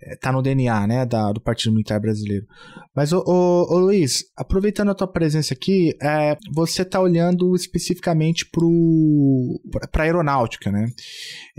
É, 0.00 0.16
tá 0.16 0.32
no 0.32 0.42
DNA, 0.42 0.86
né? 0.86 1.06
Da, 1.06 1.32
do 1.32 1.40
Partido 1.40 1.72
Militar 1.72 2.00
Brasileiro. 2.00 2.46
Mas, 2.94 3.12
ô, 3.12 3.22
ô, 3.24 3.74
ô 3.74 3.78
Luiz, 3.78 4.24
aproveitando 4.36 4.90
a 4.90 4.94
tua 4.94 5.06
presença 5.06 5.54
aqui, 5.54 5.96
é, 6.02 6.36
você 6.54 6.84
tá 6.84 7.00
olhando 7.00 7.54
especificamente 7.54 8.46
pro, 8.50 9.60
pra 9.90 10.04
aeronáutica, 10.04 10.70
né? 10.70 10.86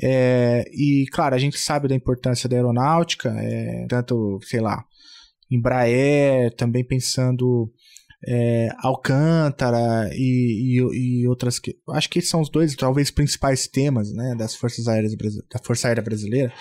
É, 0.02 0.64
e, 0.72 1.06
claro, 1.12 1.36
a 1.36 1.40
gente 1.40 1.58
sabe 1.58 1.88
da 1.88 1.96
importância 1.96 2.48
da 2.50 2.56
aeronáutica, 2.56 3.30
é, 3.38 3.86
tanto, 3.88 4.40
sei 4.44 4.60
lá, 4.60 4.86
Embraer, 5.56 6.54
também 6.56 6.84
pensando 6.84 7.72
é, 8.26 8.70
Alcântara 8.80 10.10
e, 10.14 10.80
e, 10.80 11.22
e, 11.22 11.28
outras 11.28 11.60
que 11.60 11.76
acho 11.90 12.10
que 12.10 12.22
são 12.22 12.42
os 12.42 12.50
dois 12.50 12.74
talvez 12.76 13.12
principais 13.12 13.68
temas 13.68 14.14
né, 14.14 14.34
das 14.38 14.56
forças 14.56 14.88
aéreas 14.88 15.14
da 15.16 15.60
Força 15.64 15.88
Aérea 15.88 16.04
Brasileira. 16.04 16.54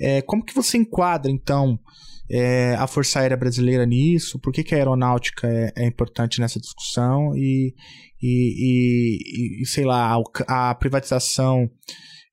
É, 0.00 0.20
como 0.22 0.44
que 0.44 0.54
você 0.54 0.76
enquadra 0.76 1.30
então 1.30 1.78
é, 2.30 2.74
a 2.74 2.86
Força 2.86 3.20
Aérea 3.20 3.36
Brasileira 3.36 3.86
nisso? 3.86 4.38
Por 4.38 4.52
que, 4.52 4.62
que 4.62 4.74
a 4.74 4.78
aeronáutica 4.78 5.48
é, 5.48 5.72
é 5.76 5.86
importante 5.86 6.40
nessa 6.40 6.60
discussão 6.60 7.34
e, 7.34 7.74
e, 8.22 9.62
e 9.62 9.66
sei 9.66 9.84
lá 9.84 10.14
a, 10.46 10.70
a 10.70 10.74
privatização 10.74 11.70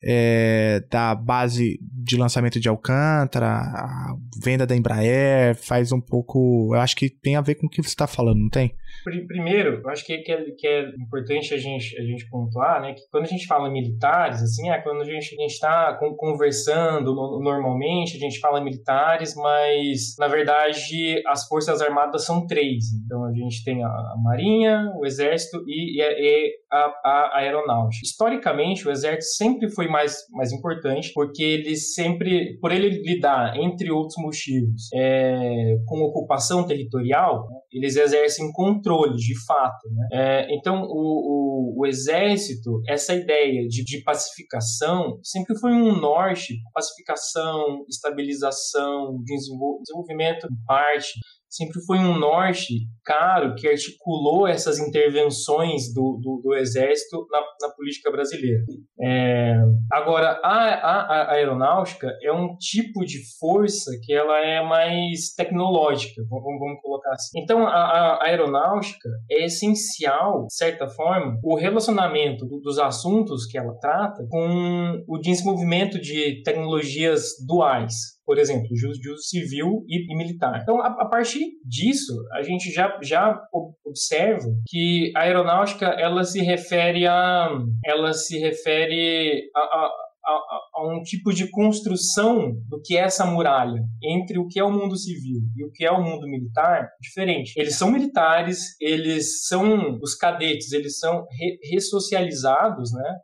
é, 0.06 0.84
da 0.90 1.16
base 1.16 1.80
de 1.82 2.16
lançamento 2.16 2.60
de 2.60 2.70
Alcântara, 2.70 3.48
a 3.48 4.16
venda 4.44 4.68
da 4.68 4.76
Embraer, 4.76 5.56
faz 5.56 5.92
um 5.92 6.00
pouco. 6.00 6.70
Eu 6.76 6.80
acho 6.80 6.96
que 6.96 7.10
tem 7.10 7.36
a 7.36 7.42
ver 7.42 7.56
com 7.56 7.66
o 7.66 7.70
que 7.70 7.82
você 7.82 7.90
está 7.90 8.06
falando, 8.06 8.40
não 8.40 8.50
tem? 8.50 8.76
Primeiro, 9.04 9.82
eu 9.84 9.90
acho 9.90 10.06
que, 10.06 10.14
é, 10.14 10.22
que 10.22 10.68
é 10.68 10.90
importante 11.00 11.54
a 11.54 11.58
gente, 11.58 11.98
a 11.98 12.04
gente 12.04 12.28
pontuar, 12.30 12.82
né, 12.82 12.94
que 12.94 13.02
quando 13.12 13.26
a 13.26 13.28
gente 13.28 13.46
fala 13.46 13.70
militares, 13.70 14.42
assim, 14.42 14.70
é 14.70 14.82
quando 14.82 15.02
a 15.02 15.06
gente 15.06 15.34
está 15.46 15.98
conversando 16.18 17.14
normalmente, 17.14 18.18
a 18.18 18.20
gente 18.20 18.40
fala 18.40 18.64
militares, 18.64 19.36
mas 19.36 20.16
na 20.18 20.28
verdade 20.28 21.22
as 21.28 21.48
Forças 21.48 21.82
Armadas 21.82 22.26
são 22.26 22.46
três. 22.48 22.86
Então 23.06 23.26
a 23.26 23.34
gente 23.34 23.64
tem 23.64 23.84
a, 23.84 24.16
Marinha, 24.24 24.92
o 25.00 25.06
Exército 25.06 25.64
e, 25.68 25.98
e 25.98 26.56
a, 26.72 26.92
a, 27.04 27.40
Aeronáutica. 27.40 28.06
Historicamente, 28.06 28.88
o 28.88 28.92
Exército 28.92 29.36
sempre 29.36 29.70
foi 29.70 29.88
mais, 29.88 30.18
mais 30.32 30.52
importante, 30.52 31.12
porque 31.14 31.44
ele 31.44 31.76
sempre, 31.76 32.58
por 32.60 32.72
ele 32.72 32.90
lidar, 32.90 33.58
entre 33.58 33.92
outros 33.92 34.16
motivos, 34.18 34.90
é, 34.94 35.78
com 35.86 36.02
ocupação 36.02 36.66
territorial, 36.66 37.48
né, 37.50 37.58
eles 37.72 37.96
exercem 37.96 38.52
controle, 38.52 38.85
de 39.16 39.36
fato. 39.46 39.90
Né? 39.90 40.08
É, 40.12 40.56
então, 40.56 40.84
o, 40.84 41.55
o, 41.55 41.55
o, 41.78 41.86
exército, 41.86 42.82
essa 42.88 43.14
ideia 43.14 43.68
de, 43.68 43.84
de 43.84 44.04
pacificação, 44.04 45.20
sempre 45.24 45.58
foi 45.58 45.72
um 45.72 46.00
norte, 46.00 46.56
pacificação, 46.74 47.86
estabilização, 47.90 49.22
desenvolvimento 49.24 50.48
em 50.48 50.66
parte, 50.66 51.14
sempre 51.56 51.82
foi 51.86 52.00
um 52.00 52.18
norte 52.18 52.86
caro 53.04 53.56
que 53.56 53.68
articulou 53.68 54.48
essas 54.48 54.80
intervenções 54.80 55.94
do, 55.94 56.20
do, 56.22 56.42
do 56.44 56.56
exército 56.56 57.26
na, 57.32 57.40
na, 57.62 57.74
política 57.74 58.12
brasileira. 58.12 58.64
É, 59.02 59.56
agora, 59.92 60.40
a, 60.44 60.54
a, 60.54 61.02
a, 61.02 61.32
aeronáutica 61.34 62.12
é 62.22 62.32
um 62.32 62.56
tipo 62.58 63.06
de 63.06 63.20
força 63.40 63.92
que 64.04 64.14
ela 64.14 64.38
é 64.40 64.62
mais 64.64 65.34
tecnológica, 65.36 66.22
vamos, 66.30 66.60
vamos 66.60 66.82
colocar 66.82 67.12
assim. 67.12 67.40
Então, 67.40 67.66
a, 67.66 67.72
a, 67.72 68.26
aeronáutica 68.26 69.10
é 69.32 69.46
essencial, 69.46 70.48
de 70.48 70.56
certa 70.56 70.90
forma, 70.90 71.38
o 71.46 71.56
relacionamento 71.56 72.44
do, 72.44 72.60
dos 72.60 72.80
assuntos 72.80 73.46
que 73.46 73.56
ela 73.56 73.78
trata 73.80 74.26
com 74.30 75.04
o 75.08 75.20
desenvolvimento 75.20 76.02
de 76.02 76.42
tecnologias 76.44 77.34
duais 77.46 78.16
por 78.26 78.40
exemplo, 78.40 78.68
de 78.74 78.88
uso, 78.88 79.18
civil 79.20 79.86
e, 79.88 80.12
e, 80.12 80.18
militar. 80.18 80.60
Então, 80.64 80.82
a, 80.82 80.88
a, 80.88 81.06
partir 81.06 81.46
disso, 81.64 82.12
a 82.34 82.42
gente 82.42 82.72
já, 82.72 82.98
já 83.04 83.40
observa 83.86 84.48
que 84.68 85.12
a 85.16 85.22
aeronáutica 85.22 85.86
ela 85.86 86.24
se 86.24 86.42
refere 86.42 87.06
a 87.06 87.50
ela 87.86 88.14
se 88.14 88.40
refere 88.40 89.48
a, 89.56 89.60
a 89.60 90.05
a, 90.28 90.82
a, 90.82 90.88
um 90.88 91.02
tipo 91.02 91.34
de 91.34 91.50
construção 91.50 92.54
do 92.68 92.82
que 92.82 92.98
é 92.98 93.02
essa 93.02 93.26
muralha 93.26 93.82
entre 94.04 94.40
o 94.40 94.48
que 94.48 94.60
é 94.60 94.64
o 94.64 94.72
mundo 94.72 94.98
civil 94.98 95.42
e 95.56 95.64
o 95.64 95.72
que 95.72 95.86
é 95.86 95.92
o 95.92 96.02
mundo 96.02 96.28
militar 96.28 96.90
diferente. 97.02 97.54
Eles 97.58 97.78
são 97.78 97.92
militares, 97.92 98.76
eles 98.80 99.46
são 99.48 100.00
os 100.02 100.16
cadetes, 100.16 100.72
eles 100.72 100.98
são 101.00 101.26
re, 101.32 101.60
ressocializados, 101.72 102.92
né, 102.94 103.16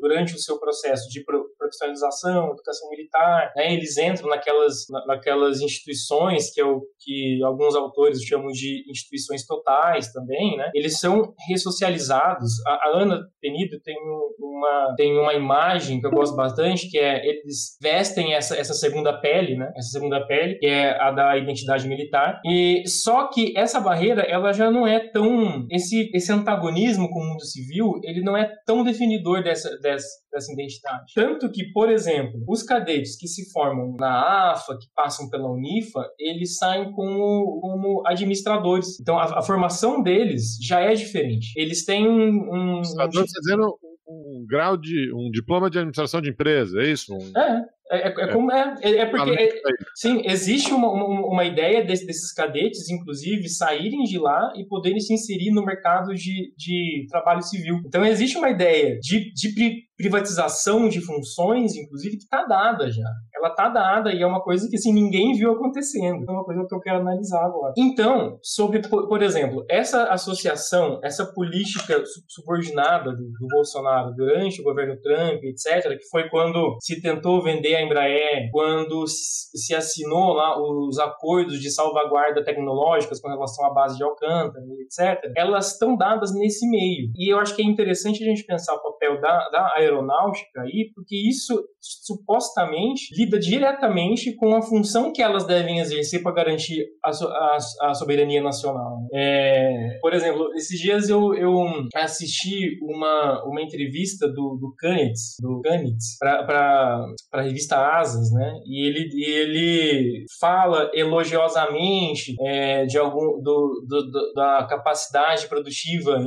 durante 0.00 0.34
o 0.34 0.38
seu 0.38 0.58
processo 0.58 1.08
de 1.08 1.22
profissionalização, 1.70 2.50
educação 2.50 2.90
militar, 2.90 3.52
né, 3.56 3.72
eles 3.72 3.96
entram 3.96 4.28
naquelas 4.28 4.86
naquelas 5.06 5.60
instituições 5.60 6.52
que 6.52 6.60
é 6.60 6.64
o 6.64 6.82
que 7.00 7.42
alguns 7.42 7.74
autores 7.74 8.22
chamam 8.22 8.48
de 8.48 8.84
instituições 8.88 9.46
totais 9.46 10.12
também, 10.12 10.56
né? 10.56 10.70
Eles 10.74 10.98
são 10.98 11.34
ressocializados. 11.48 12.50
A, 12.66 12.72
a 12.72 12.90
Ana 12.94 13.20
Penido 13.40 13.80
tem 13.82 13.96
uma 14.38 14.94
tem 14.96 15.18
uma 15.18 15.34
imagem 15.34 16.00
que 16.00 16.06
eu 16.06 16.10
gosto 16.10 16.36
bastante, 16.36 16.90
que 16.90 16.98
é 16.98 17.26
eles 17.26 17.78
vestem 17.80 18.34
essa, 18.34 18.56
essa 18.56 18.74
segunda 18.74 19.18
pele, 19.20 19.56
né? 19.56 19.72
Essa 19.76 19.90
segunda 19.90 20.26
pele, 20.26 20.56
que 20.56 20.66
é 20.66 21.00
a 21.00 21.10
da 21.10 21.36
identidade 21.36 21.88
militar. 21.88 22.40
E 22.44 22.82
só 22.86 23.28
que 23.28 23.56
essa 23.56 23.80
barreira, 23.80 24.22
ela 24.22 24.52
já 24.52 24.70
não 24.70 24.86
é 24.86 24.98
tão 25.10 25.66
esse 25.70 26.10
esse 26.14 26.32
antagonismo 26.32 27.08
com 27.10 27.20
o 27.20 27.26
mundo 27.26 27.44
civil, 27.44 28.00
ele 28.02 28.22
não 28.22 28.36
é 28.36 28.50
tão 28.66 28.84
definidor 28.84 29.42
dessa 29.42 29.70
dessa, 29.80 30.08
dessa 30.32 30.52
identidade. 30.52 31.12
Tanto 31.14 31.50
que, 31.50 31.59
por 31.72 31.90
exemplo, 31.90 32.42
os 32.48 32.62
cadetes 32.62 33.16
que 33.16 33.26
se 33.26 33.50
formam 33.52 33.96
na 33.98 34.52
AFA, 34.52 34.76
que 34.78 34.86
passam 34.94 35.28
pela 35.28 35.50
Unifa, 35.50 36.04
eles 36.18 36.56
saem 36.56 36.92
como, 36.92 37.60
como 37.60 38.02
administradores. 38.06 38.98
Então, 39.00 39.18
a, 39.18 39.38
a 39.38 39.42
formação 39.42 40.02
deles 40.02 40.58
já 40.60 40.80
é 40.80 40.94
diferente. 40.94 41.52
Eles 41.56 41.84
têm 41.84 42.08
um... 42.08 42.78
um, 42.78 42.82
dizendo 42.82 43.76
um 44.10 44.44
grau 44.48 44.76
de 44.76 45.12
um 45.14 45.30
diploma 45.30 45.70
de 45.70 45.78
administração 45.78 46.20
de 46.20 46.30
empresa, 46.30 46.80
é 46.80 46.90
isso? 46.90 47.14
Um... 47.14 47.38
É, 47.38 47.64
é, 47.90 48.08
é, 48.08 48.08
é, 48.08 48.26
como 48.28 48.52
é, 48.52 48.74
é, 48.82 48.96
é 48.98 49.06
porque 49.06 49.30
é, 49.30 49.60
sim 49.96 50.22
existe 50.24 50.72
uma, 50.72 50.88
uma, 50.88 51.26
uma 51.26 51.44
ideia 51.44 51.84
desse, 51.84 52.06
desses 52.06 52.32
cadetes, 52.32 52.88
inclusive, 52.88 53.48
saírem 53.48 54.04
de 54.04 54.16
lá 54.16 54.52
e 54.56 54.64
poderem 54.64 55.00
se 55.00 55.12
inserir 55.12 55.50
no 55.50 55.64
mercado 55.64 56.14
de, 56.14 56.54
de 56.56 57.06
trabalho 57.08 57.42
civil. 57.42 57.80
Então 57.84 58.04
existe 58.04 58.38
uma 58.38 58.48
ideia 58.48 58.98
de, 59.00 59.32
de 59.32 59.52
privatização 60.00 60.88
de 60.88 61.00
funções, 61.04 61.76
inclusive, 61.76 62.16
que 62.16 62.24
está 62.24 62.44
dada 62.44 62.90
já. 62.90 63.04
Ela 63.34 63.48
está 63.48 63.68
dada 63.68 64.12
e 64.12 64.22
é 64.22 64.26
uma 64.26 64.42
coisa 64.42 64.66
que 64.68 64.76
assim, 64.76 64.92
ninguém 64.92 65.34
viu 65.34 65.52
acontecendo. 65.52 66.22
Então, 66.22 66.34
é 66.34 66.38
uma 66.38 66.44
coisa 66.44 66.64
que 66.66 66.74
eu 66.74 66.80
quero 66.80 67.00
analisar 67.00 67.44
agora. 67.44 67.74
Então, 67.76 68.38
sobre, 68.42 68.80
por, 68.88 69.22
exemplo, 69.22 69.64
essa 69.68 70.04
associação, 70.04 71.00
essa 71.02 71.26
política 71.26 72.02
subordinada 72.28 73.12
do, 73.12 73.24
do, 73.24 73.46
Bolsonaro 73.50 74.14
durante 74.14 74.60
o 74.60 74.64
governo 74.64 74.96
Trump, 75.02 75.42
etc., 75.44 75.98
que 75.98 76.08
foi 76.10 76.28
quando 76.30 76.78
se 76.80 77.00
tentou 77.00 77.42
vender 77.42 77.76
a 77.76 77.82
Embraer, 77.82 78.48
quando 78.52 79.04
se 79.06 79.74
assinou 79.74 80.32
lá 80.32 80.56
os 80.58 80.98
acordos 80.98 81.60
de 81.60 81.70
salvaguarda 81.70 82.44
tecnológicas 82.44 83.20
com 83.20 83.28
relação 83.28 83.66
à 83.66 83.74
base 83.74 83.96
de 83.96 84.04
Alcântara, 84.04 84.64
etc., 84.80 85.30
elas 85.36 85.72
estão 85.72 85.96
dadas 85.96 86.32
nesse 86.34 86.68
meio. 86.68 87.10
E 87.16 87.32
eu 87.32 87.38
acho 87.38 87.54
que 87.54 87.62
é 87.62 87.64
interessante 87.64 88.22
a 88.22 88.26
gente 88.26 88.44
pensar 88.44 88.74
o 88.74 88.82
papel 88.82 89.20
da, 89.20 89.48
da 89.50 89.74
aeronáutica 89.90 90.62
aí, 90.62 90.90
porque 90.94 91.16
isso 91.16 91.54
supostamente 91.80 93.14
lida 93.16 93.38
diretamente 93.38 94.34
com 94.36 94.54
a 94.54 94.62
função 94.62 95.12
que 95.12 95.22
elas 95.22 95.46
devem 95.46 95.78
exercer 95.78 96.22
para 96.22 96.32
garantir 96.32 96.84
a, 97.04 97.10
a, 97.10 97.58
a, 97.82 97.94
soberania 97.94 98.42
nacional. 98.42 98.98
É, 99.14 99.98
por 100.00 100.12
exemplo, 100.12 100.50
esses 100.54 100.78
dias 100.78 101.08
eu, 101.08 101.34
eu 101.34 101.54
assisti 101.94 102.78
uma, 102.82 103.42
uma 103.46 103.62
entrevista 103.62 104.28
do, 104.28 104.58
do 104.60 104.74
Kanitz, 104.78 105.36
do 105.40 105.60
Kanitz 105.62 106.18
para 106.18 107.06
a 107.32 107.42
revista 107.42 107.76
Asas, 107.76 108.30
né? 108.32 108.60
E 108.66 108.86
ele, 108.86 109.08
ele 109.24 110.24
fala 110.38 110.90
elogiosamente 110.94 112.34
é, 112.40 112.84
de 112.84 112.98
algum 112.98 113.40
do, 113.42 113.84
do, 113.86 114.10
do, 114.10 114.32
da 114.34 114.66
capacidade 114.68 115.48
produtiva 115.48 116.18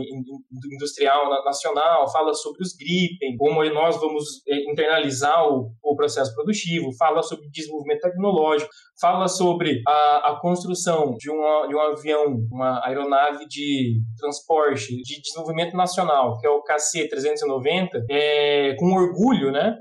industrial 0.72 1.30
nacional, 1.44 2.12
fala 2.12 2.34
sobre 2.34 2.64
os 2.64 2.74
Gripen, 2.76 3.38
como 3.38 3.53
nós 3.74 4.00
vamos 4.00 4.42
é, 4.48 4.72
internalizar 4.72 5.48
o, 5.48 5.72
o 5.82 5.96
processo 5.96 6.34
produtivo, 6.34 6.92
fala 6.98 7.22
sobre 7.22 7.50
desenvolvimento 7.50 8.02
tecnológico, 8.02 8.72
fala 9.00 9.28
sobre 9.28 9.82
a, 9.88 10.32
a 10.32 10.40
construção 10.40 11.16
de, 11.18 11.30
uma, 11.30 11.68
de 11.68 11.76
um 11.76 11.80
avião, 11.80 12.38
uma 12.52 12.86
aeronave 12.86 13.46
de 13.48 14.02
transporte 14.18 14.96
de 15.02 15.22
desenvolvimento 15.22 15.76
nacional, 15.76 16.38
que 16.40 16.48
é 16.48 16.50
o 16.50 16.64
KC-390, 16.64 17.90
é, 18.10 18.76
com 18.78 18.94
orgulho, 18.94 19.52
né? 19.52 19.76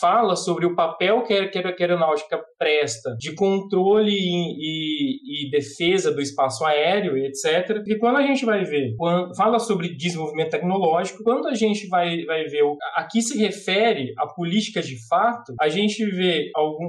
Fala 0.00 0.36
sobre 0.36 0.66
o 0.66 0.74
papel 0.74 1.22
que 1.22 1.34
a, 1.34 1.48
que 1.48 1.58
a 1.58 1.74
aeronáutica 1.78 2.40
presta 2.58 3.16
de 3.18 3.34
controle 3.34 4.12
e, 4.12 4.54
e, 4.58 5.46
e, 5.46 5.50
defesa 5.50 6.12
do 6.12 6.20
espaço 6.20 6.64
aéreo, 6.64 7.16
etc. 7.16 7.82
E 7.86 7.98
quando 7.98 8.16
a 8.16 8.22
gente 8.22 8.44
vai 8.44 8.64
ver, 8.64 8.94
quando, 8.96 9.34
fala 9.36 9.58
sobre 9.58 9.96
desenvolvimento 9.96 10.50
tecnológico, 10.50 11.22
quando 11.22 11.48
a 11.48 11.54
gente 11.54 11.88
vai, 11.88 12.24
vai 12.24 12.44
ver 12.44 12.62
o, 12.62 12.76
a 12.94 13.04
que 13.10 13.22
se 13.22 13.38
refere 13.38 14.12
a 14.18 14.26
política 14.26 14.82
de 14.82 14.96
fato, 15.08 15.54
a 15.60 15.68
gente 15.68 16.04
vê 16.04 16.50
algum 16.54 16.86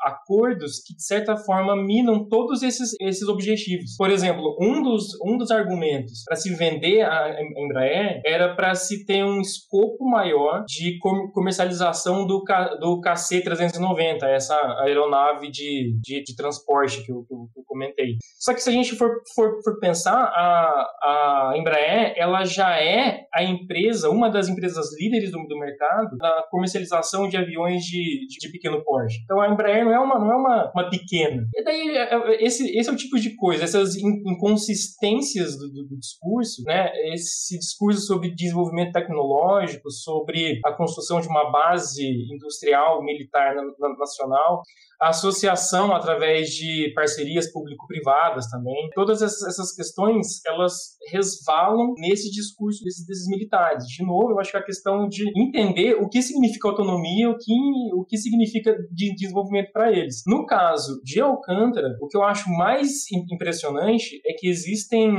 acordos 0.00 0.80
que, 0.84 0.94
de 0.94 1.02
certa 1.02 1.36
forma, 1.36 1.76
minam 1.76 2.28
todos 2.28 2.62
esses, 2.62 2.94
esses 3.00 3.28
objetivos. 3.28 3.96
Por 3.96 4.10
exemplo, 4.10 4.56
um 4.60 4.82
dos, 4.82 5.18
um 5.24 5.36
dos 5.36 5.50
argumentos 5.50 6.22
para 6.24 6.36
se 6.36 6.54
vender 6.54 7.02
a 7.02 7.36
Embraer 7.56 8.20
era 8.24 8.54
para 8.54 8.74
se 8.74 9.04
ter 9.04 9.24
um 9.24 9.40
escopo 9.40 10.08
maior 10.08 10.64
de 10.66 10.98
comercialização 11.32 12.26
do, 12.26 12.42
do 12.80 13.00
KC-390, 13.00 14.22
essa 14.24 14.56
aeronave 14.82 15.50
de, 15.50 15.96
de, 16.00 16.22
de 16.22 16.36
transporte 16.36 17.04
que 17.04 17.12
eu, 17.12 17.24
que 17.24 17.34
eu, 17.34 17.57
comentei. 17.68 18.16
Só 18.38 18.54
que 18.54 18.60
se 18.60 18.70
a 18.70 18.72
gente 18.72 18.96
for, 18.96 19.22
for, 19.34 19.62
for 19.62 19.78
pensar, 19.78 20.16
a, 20.16 21.50
a 21.52 21.54
Embraer 21.56 22.14
ela 22.16 22.44
já 22.44 22.80
é 22.80 23.26
a 23.32 23.44
empresa, 23.44 24.10
uma 24.10 24.30
das 24.30 24.48
empresas 24.48 24.86
líderes 24.98 25.30
do, 25.30 25.38
do 25.46 25.58
mercado 25.58 26.16
na 26.16 26.42
comercialização 26.50 27.28
de 27.28 27.36
aviões 27.36 27.82
de, 27.84 28.26
de, 28.26 28.38
de 28.38 28.50
pequeno 28.50 28.82
porte. 28.82 29.20
Então 29.22 29.40
a 29.40 29.48
Embraer 29.48 29.84
não 29.84 29.92
é 29.92 29.98
uma, 29.98 30.18
não 30.18 30.32
é 30.32 30.36
uma, 30.36 30.72
uma 30.74 30.90
pequena. 30.90 31.46
E 31.54 31.62
daí, 31.62 31.96
é, 31.96 32.14
é, 32.14 32.44
esse, 32.44 32.76
esse 32.76 32.88
é 32.88 32.92
o 32.92 32.96
tipo 32.96 33.18
de 33.18 33.36
coisa, 33.36 33.64
essas 33.64 33.96
inconsistências 33.96 35.56
do, 35.56 35.68
do, 35.68 35.88
do 35.88 35.98
discurso, 35.98 36.62
né? 36.64 36.90
Esse 37.12 37.58
discurso 37.58 38.00
sobre 38.00 38.34
desenvolvimento 38.34 38.92
tecnológico, 38.92 39.90
sobre 39.90 40.60
a 40.64 40.72
construção 40.72 41.20
de 41.20 41.28
uma 41.28 41.50
base 41.50 42.04
industrial, 42.32 43.04
militar 43.04 43.54
nacional, 43.98 44.62
a 45.00 45.10
associação 45.10 45.94
através 45.94 46.48
de 46.48 46.92
parcerias 46.94 47.50
público-privadas 47.58 48.48
também. 48.48 48.88
Todas 48.94 49.22
essas 49.22 49.74
questões, 49.74 50.44
elas 50.46 50.96
resvalam 51.10 51.94
nesse 51.98 52.30
discurso 52.30 52.82
desses, 52.84 53.26
militares. 53.28 53.84
De 53.86 54.04
novo, 54.04 54.30
eu 54.30 54.40
acho 54.40 54.52
que 54.52 54.56
a 54.56 54.62
questão 54.62 55.08
de 55.08 55.24
entender 55.36 55.94
o 55.94 56.08
que 56.08 56.22
significa 56.22 56.68
autonomia, 56.68 57.28
o 57.28 57.36
que, 57.36 57.54
o 57.94 58.04
que 58.04 58.16
significa 58.16 58.76
de 58.90 59.14
desenvolvimento 59.14 59.72
para 59.72 59.92
eles. 59.92 60.22
No 60.26 60.46
caso 60.46 61.00
de 61.02 61.20
Alcântara, 61.20 61.96
o 62.00 62.06
que 62.06 62.16
eu 62.16 62.22
acho 62.22 62.48
mais 62.50 63.10
impressionante 63.30 64.20
é 64.26 64.32
que 64.32 64.48
existem, 64.48 65.12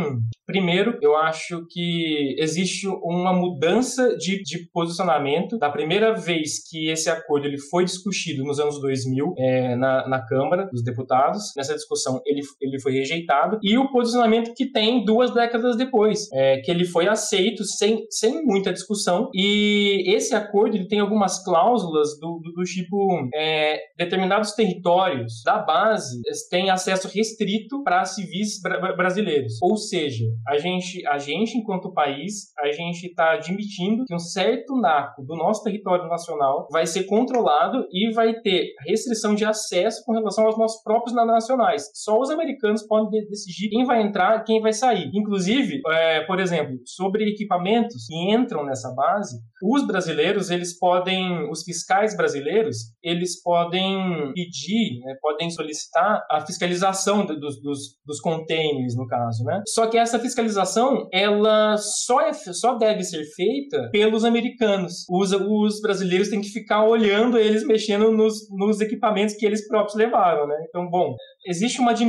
primeiro, 0.45 0.97
eu 1.01 1.15
acho 1.15 1.65
que 1.69 2.35
existe 2.39 2.87
uma 2.87 3.33
mudança 3.33 4.15
de, 4.17 4.41
de 4.41 4.69
posicionamento. 4.71 5.57
Da 5.57 5.69
primeira 5.69 6.13
vez 6.13 6.67
que 6.67 6.89
esse 6.89 7.09
acordo 7.09 7.47
ele 7.47 7.59
foi 7.59 7.83
discutido 7.83 8.43
nos 8.43 8.59
anos 8.59 8.79
2000, 8.79 9.33
é, 9.37 9.75
na, 9.75 10.07
na 10.07 10.25
Câmara 10.25 10.67
dos 10.71 10.83
Deputados. 10.83 11.53
Nessa 11.55 11.75
discussão, 11.75 12.21
ele, 12.29 12.41
ele 12.61 12.79
foi 12.79 12.93
rejeitado. 12.93 13.59
E 13.61 13.77
o 13.77 13.91
posicionamento 13.91 14.53
que 14.55 14.71
tem 14.71 15.03
duas 15.03 15.33
décadas 15.33 15.77
depois, 15.77 16.31
é, 16.33 16.57
que 16.57 16.71
ele 16.71 16.85
foi 16.85 17.07
aceito 17.07 17.63
sem, 17.63 18.05
sem 18.09 18.43
muita 18.43 18.73
discussão. 18.73 19.29
E 19.33 20.03
esse 20.07 20.35
acordo 20.35 20.75
ele 20.75 20.87
tem 20.87 20.99
algumas 20.99 21.43
cláusulas 21.43 22.19
do, 22.19 22.39
do, 22.43 22.51
do 22.53 22.63
tipo: 22.63 23.29
é, 23.33 23.79
determinados 23.97 24.53
territórios 24.53 25.41
da 25.45 25.59
base 25.59 26.21
têm 26.49 26.69
acesso 26.69 27.07
restrito 27.07 27.83
para 27.83 28.05
civis 28.05 28.61
bra 28.61 28.79
brasileiros. 28.95 29.53
Ou 29.61 29.77
seja, 29.77 30.25
a 30.47 30.57
gente, 30.57 31.05
a 31.07 31.17
gente, 31.17 31.57
enquanto 31.57 31.93
país, 31.93 32.53
a 32.57 32.71
gente 32.71 33.07
está 33.07 33.33
admitindo 33.33 34.05
que 34.05 34.15
um 34.15 34.19
certo 34.19 34.75
naco 34.75 35.23
do 35.23 35.35
nosso 35.35 35.63
território 35.63 36.07
nacional 36.07 36.67
vai 36.71 36.85
ser 36.85 37.03
controlado 37.03 37.85
e 37.91 38.11
vai 38.13 38.33
ter 38.41 38.73
restrição 38.85 39.35
de 39.35 39.45
acesso 39.45 39.69
acesso 39.89 40.03
com 40.05 40.13
relação 40.13 40.45
aos 40.45 40.57
nossos 40.57 40.81
próprios 40.81 41.15
nacionais. 41.15 41.89
Só 41.93 42.18
os 42.19 42.29
americanos 42.29 42.83
podem 42.83 43.27
decidir 43.27 43.69
quem 43.69 43.85
vai 43.85 44.01
entrar 44.01 44.39
e 44.39 44.43
quem 44.43 44.61
vai 44.61 44.73
sair. 44.73 45.09
Inclusive, 45.13 45.81
é, 45.87 46.21
por 46.21 46.39
exemplo, 46.39 46.77
sobre 46.85 47.29
equipamentos 47.29 48.05
que 48.07 48.31
entram 48.31 48.65
nessa 48.65 48.93
base, 48.93 49.39
os 49.61 49.85
brasileiros, 49.85 50.49
eles 50.49 50.77
podem, 50.77 51.49
os 51.49 51.63
fiscais 51.63 52.15
brasileiros, 52.15 52.77
eles 53.03 53.41
podem 53.41 54.31
pedir, 54.33 54.99
né, 55.01 55.15
podem 55.21 55.49
solicitar 55.49 56.25
a 56.31 56.41
fiscalização 56.45 57.25
dos, 57.25 57.61
dos, 57.61 57.79
dos 58.05 58.19
containers, 58.21 58.95
no 58.95 59.05
caso, 59.05 59.43
né? 59.43 59.61
Só 59.67 59.87
que 59.87 59.97
essa 59.97 60.17
fiscalização, 60.17 61.07
ela 61.11 61.77
só, 61.77 62.21
é, 62.21 62.33
só 62.33 62.75
deve 62.75 63.03
ser 63.03 63.23
feita 63.35 63.89
pelos 63.91 64.23
americanos. 64.23 65.05
Os, 65.09 65.31
os 65.33 65.81
brasileiros 65.81 66.29
têm 66.29 66.41
que 66.41 66.49
ficar 66.49 66.85
olhando 66.85 67.37
eles 67.37 67.65
mexendo 67.65 68.11
nos, 68.11 68.49
nos 68.51 68.79
equipamentos 68.79 69.35
que 69.35 69.45
eles 69.45 69.67
próprios 69.67 69.95
levaram, 69.95 70.47
né? 70.47 70.55
Então, 70.69 70.89
bom, 70.89 71.15
existe 71.45 71.79
uma 71.79 71.93
dimensão 71.93 72.08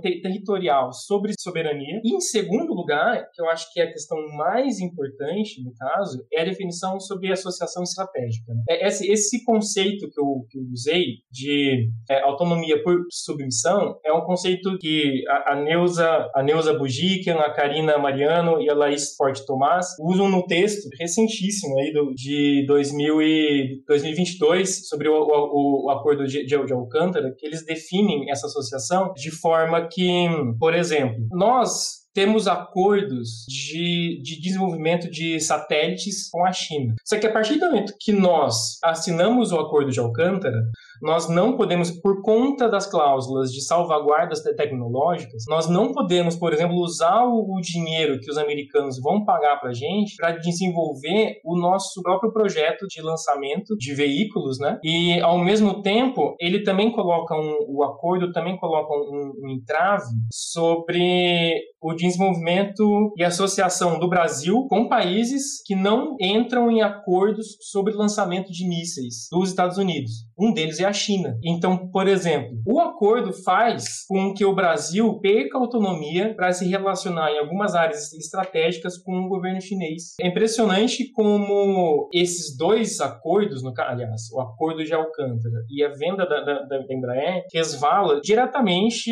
ter 0.00 0.20
territorial 0.20 0.92
sobre 0.92 1.32
soberania. 1.38 2.00
E, 2.04 2.14
em 2.14 2.20
segundo 2.20 2.72
lugar, 2.74 3.28
que 3.32 3.40
eu 3.40 3.48
acho 3.48 3.72
que 3.72 3.80
é 3.80 3.84
a 3.84 3.92
questão 3.92 4.18
mais 4.36 4.80
importante 4.80 5.62
no 5.62 5.72
caso, 5.74 6.24
é 6.32 6.42
a 6.42 6.44
definição 6.44 6.98
sobre 7.00 7.32
associação 7.32 7.82
estratégica. 7.82 8.52
Né? 8.52 8.64
É 8.68 8.86
esse, 8.86 9.10
esse 9.10 9.44
conceito 9.44 10.08
que 10.10 10.20
eu, 10.20 10.46
que 10.50 10.58
eu 10.58 10.62
usei 10.72 11.18
de 11.30 11.90
é, 12.08 12.20
autonomia 12.20 12.82
por 12.82 13.04
submissão 13.10 13.98
é 14.04 14.12
um 14.12 14.22
conceito 14.22 14.76
que 14.78 15.24
a, 15.28 15.52
a 15.52 15.56
Neuza, 15.56 16.30
a 16.34 16.42
Neuza 16.42 16.74
Bujikian, 16.74 17.36
a 17.36 17.52
Karina 17.52 17.98
Mariano 17.98 18.60
e 18.60 18.70
a 18.70 18.74
Laís 18.74 19.14
Forte 19.16 19.44
Tomás 19.46 19.86
usam 20.00 20.28
no 20.28 20.46
texto 20.46 20.88
recentíssimo 20.98 21.78
aí 21.78 21.92
do, 21.92 22.12
de 22.14 22.64
2000 22.66 23.22
e 23.22 23.82
2022 23.86 24.88
sobre 24.88 25.08
o, 25.08 25.14
o, 25.14 25.86
o 25.86 25.90
acordo 25.90 26.26
de, 26.26 26.44
de, 26.44 26.64
de 26.64 26.72
Alcântara, 26.72 27.34
que 27.36 27.46
eles 27.46 27.64
definem 27.64 28.30
essa 28.30 28.46
associação, 28.46 29.12
de 29.14 29.30
forma 29.38 29.88
que, 29.88 30.28
por 30.58 30.74
exemplo, 30.74 31.26
nós 31.30 32.06
temos 32.16 32.48
acordos 32.48 33.44
de, 33.46 34.22
de 34.22 34.40
desenvolvimento 34.40 35.10
de 35.10 35.38
satélites 35.38 36.30
com 36.30 36.46
a 36.46 36.52
China. 36.52 36.94
Só 37.04 37.18
que 37.18 37.26
a 37.26 37.32
partir 37.32 37.58
do 37.58 37.66
momento 37.66 37.92
que 38.00 38.10
nós 38.10 38.78
assinamos 38.82 39.52
o 39.52 39.60
acordo 39.60 39.90
de 39.90 40.00
Alcântara, 40.00 40.62
nós 41.02 41.28
não 41.28 41.56
podemos, 41.56 41.90
por 41.90 42.22
conta 42.22 42.68
das 42.68 42.86
cláusulas 42.86 43.52
de 43.52 43.62
salvaguardas 43.62 44.42
tecnológicas, 44.42 45.44
nós 45.48 45.68
não 45.68 45.92
podemos, 45.92 46.36
por 46.36 46.52
exemplo, 46.52 46.76
usar 46.76 47.24
o, 47.24 47.56
dinheiro 47.60 48.20
que 48.20 48.30
os 48.30 48.38
americanos 48.38 49.00
vão 49.00 49.24
pagar 49.24 49.58
para 49.58 49.70
a 49.70 49.74
gente 49.74 50.14
para 50.16 50.32
desenvolver 50.32 51.40
o 51.44 51.58
nosso 51.58 52.02
próprio 52.02 52.32
projeto 52.32 52.86
de 52.86 53.00
lançamento 53.02 53.76
de 53.76 53.94
veículos, 53.94 54.58
né? 54.58 54.78
E 54.84 55.20
ao 55.20 55.38
mesmo 55.38 55.82
tempo, 55.82 56.36
ele 56.38 56.62
também 56.62 56.92
coloca 56.92 57.34
um, 57.34 57.56
o 57.68 57.82
acordo 57.82 58.32
também 58.32 58.56
coloca 58.56 58.92
um, 58.92 59.32
um 59.42 59.50
entrave 59.50 60.14
sobre 60.30 61.60
o 61.80 61.94
desenvolvimento 61.94 63.12
e 63.16 63.24
associação 63.24 63.98
do 63.98 64.08
Brasil 64.08 64.66
com 64.68 64.88
países 64.88 65.62
que 65.64 65.74
não 65.74 66.16
entram 66.20 66.70
em 66.70 66.82
acordos 66.82 67.56
sobre 67.60 67.94
lançamento 67.94 68.52
de 68.52 68.68
mísseis 68.68 69.28
dos 69.30 69.50
Estados 69.50 69.78
Unidos. 69.78 70.25
Um 70.38 70.52
deles 70.52 70.80
é 70.80 70.84
a 70.84 70.92
China. 70.92 71.38
Então, 71.42 71.88
por 71.90 72.06
exemplo, 72.06 72.60
o 72.66 72.80
acordo 72.80 73.32
faz 73.32 74.04
com 74.06 74.34
que 74.34 74.44
o 74.44 74.54
Brasil 74.54 75.18
perca 75.20 75.58
autonomia 75.58 76.34
para 76.34 76.52
se 76.52 76.68
relacionar 76.68 77.32
em 77.32 77.38
algumas 77.38 77.74
áreas 77.74 78.12
estratégicas 78.12 78.98
com 78.98 79.24
o 79.24 79.28
governo 79.28 79.60
chinês. 79.60 80.14
É 80.20 80.28
impressionante 80.28 81.10
como 81.12 82.08
esses 82.12 82.56
dois 82.56 83.00
acordos, 83.00 83.62
no, 83.62 83.72
aliás, 83.78 84.30
o 84.32 84.40
acordo 84.40 84.84
de 84.84 84.92
Alcântara 84.92 85.64
e 85.70 85.82
a 85.82 85.88
venda 85.88 86.26
da, 86.26 86.40
da, 86.40 86.62
da 86.62 86.86
Embraer, 86.90 87.44
resvala 87.52 88.20
diretamente 88.20 89.10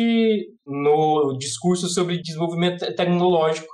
no 0.65 1.35
discurso 1.37 1.87
sobre 1.87 2.21
desenvolvimento 2.21 2.85
tecnológico. 2.95 3.73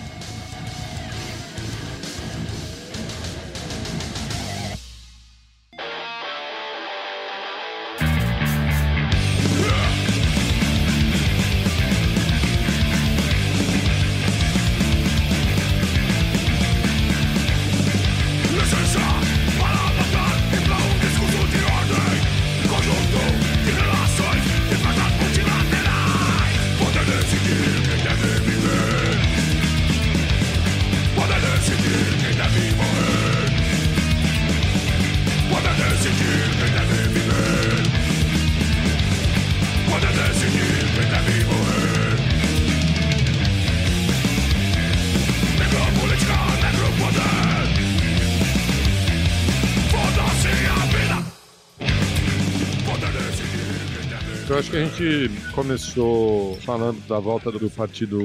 Que 54.71 54.77
a 54.77 54.85
gente 54.85 55.29
começou 55.55 56.55
falando 56.57 56.99
da 57.07 57.19
volta 57.19 57.51
do 57.51 57.69
partido 57.69 58.19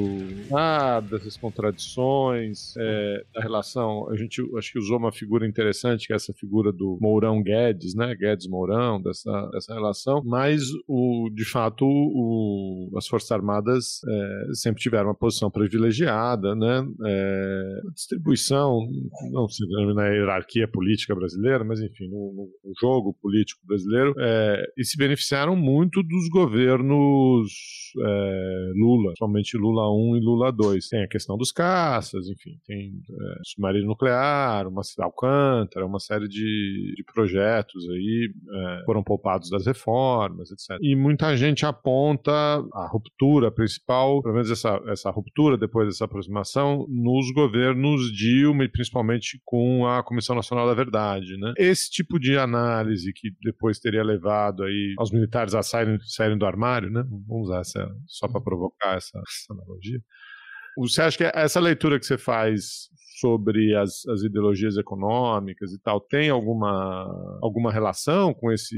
ah, 0.52 1.00
dessas 1.00 1.36
contradições, 1.36 2.74
é, 2.76 3.24
da 3.34 3.40
relação. 3.40 4.08
A 4.10 4.16
gente 4.16 4.42
acho 4.58 4.72
que 4.72 4.78
usou 4.78 4.98
uma 4.98 5.12
figura 5.12 5.46
interessante, 5.46 6.06
que 6.06 6.12
é 6.12 6.16
essa 6.16 6.34
figura 6.34 6.72
do 6.72 6.98
Mourão 7.00 7.42
Guedes, 7.42 7.94
né? 7.94 8.14
Guedes 8.14 8.48
Mourão, 8.48 9.00
dessa, 9.00 9.48
dessa 9.52 9.74
relação. 9.74 10.22
Mas, 10.24 10.62
o, 10.86 11.30
de 11.32 11.44
fato, 11.44 11.84
o, 11.86 12.90
as 12.96 13.06
Forças 13.06 13.30
Armadas 13.30 14.00
é, 14.08 14.54
sempre 14.54 14.82
tiveram 14.82 15.08
uma 15.08 15.14
posição 15.14 15.50
privilegiada, 15.50 16.54
né? 16.54 16.86
É, 17.06 17.80
distribuição, 17.94 18.80
não 19.32 19.48
se 19.48 19.64
na 19.94 20.08
hierarquia 20.08 20.68
política 20.68 21.14
brasileira, 21.14 21.64
mas 21.64 21.80
enfim, 21.80 22.08
no, 22.08 22.50
no 22.64 22.72
jogo 22.80 23.16
político 23.22 23.60
brasileiro, 23.66 24.14
é, 24.18 24.62
e 24.76 24.84
se 24.84 24.96
beneficiaram 24.96 25.56
muito 25.56 26.02
dos 26.02 26.26
dos 26.26 26.28
é, 27.98 28.72
Lula, 28.74 29.12
somente 29.18 29.56
Lula 29.56 29.90
1 29.92 30.16
e 30.16 30.20
Lula 30.20 30.52
2. 30.52 30.88
Tem 30.88 31.02
a 31.02 31.08
questão 31.08 31.36
dos 31.36 31.52
caças, 31.52 32.28
enfim, 32.28 32.58
tem 32.66 33.00
é, 33.10 33.40
submarino 33.44 33.86
nuclear, 33.86 34.66
uma 34.66 34.82
Alcântara, 34.98 35.86
uma 35.86 36.00
série 36.00 36.28
de, 36.28 36.94
de 36.96 37.04
projetos 37.04 37.88
aí 37.90 38.32
é, 38.50 38.82
foram 38.84 39.02
poupados 39.02 39.50
das 39.50 39.66
reformas, 39.66 40.50
etc. 40.50 40.78
E 40.80 40.96
muita 40.96 41.36
gente 41.36 41.64
aponta 41.64 42.32
a 42.32 42.88
ruptura 42.90 43.50
principal, 43.50 44.22
pelo 44.22 44.34
menos 44.34 44.50
essa, 44.50 44.80
essa 44.88 45.10
ruptura 45.10 45.56
depois 45.56 45.86
dessa 45.88 46.04
aproximação, 46.04 46.86
nos 46.88 47.32
governos 47.32 48.12
Dilma 48.12 48.64
e 48.64 48.68
principalmente 48.68 49.40
com 49.44 49.86
a 49.86 50.02
Comissão 50.02 50.34
Nacional 50.34 50.66
da 50.66 50.74
Verdade, 50.74 51.36
né? 51.36 51.52
Esse 51.56 51.90
tipo 51.90 52.18
de 52.18 52.36
análise 52.36 53.12
que 53.12 53.30
depois 53.42 53.78
teria 53.78 54.02
levado 54.02 54.62
aí 54.62 54.94
aos 54.98 55.10
militares 55.10 55.54
a 55.54 55.62
saírem 55.62 55.98
saírem 56.04 56.38
do 56.38 56.46
armário, 56.46 56.90
né? 56.90 57.04
Vamos 57.08 57.48
usar 57.48 57.60
essa 57.60 57.88
só 58.06 58.28
para 58.28 58.40
provocar 58.40 58.96
essa, 58.96 59.18
essa 59.18 59.52
analogia. 59.52 60.00
Você 60.78 61.02
acha 61.02 61.16
que 61.16 61.38
essa 61.38 61.60
leitura 61.60 61.98
que 61.98 62.06
você 62.06 62.18
faz 62.18 62.90
sobre 63.18 63.74
as, 63.74 64.06
as 64.08 64.22
ideologias 64.22 64.76
econômicas 64.76 65.72
e 65.72 65.78
tal 65.78 66.00
tem 66.00 66.28
alguma, 66.28 67.38
alguma 67.42 67.72
relação 67.72 68.34
com, 68.34 68.52
esse, 68.52 68.76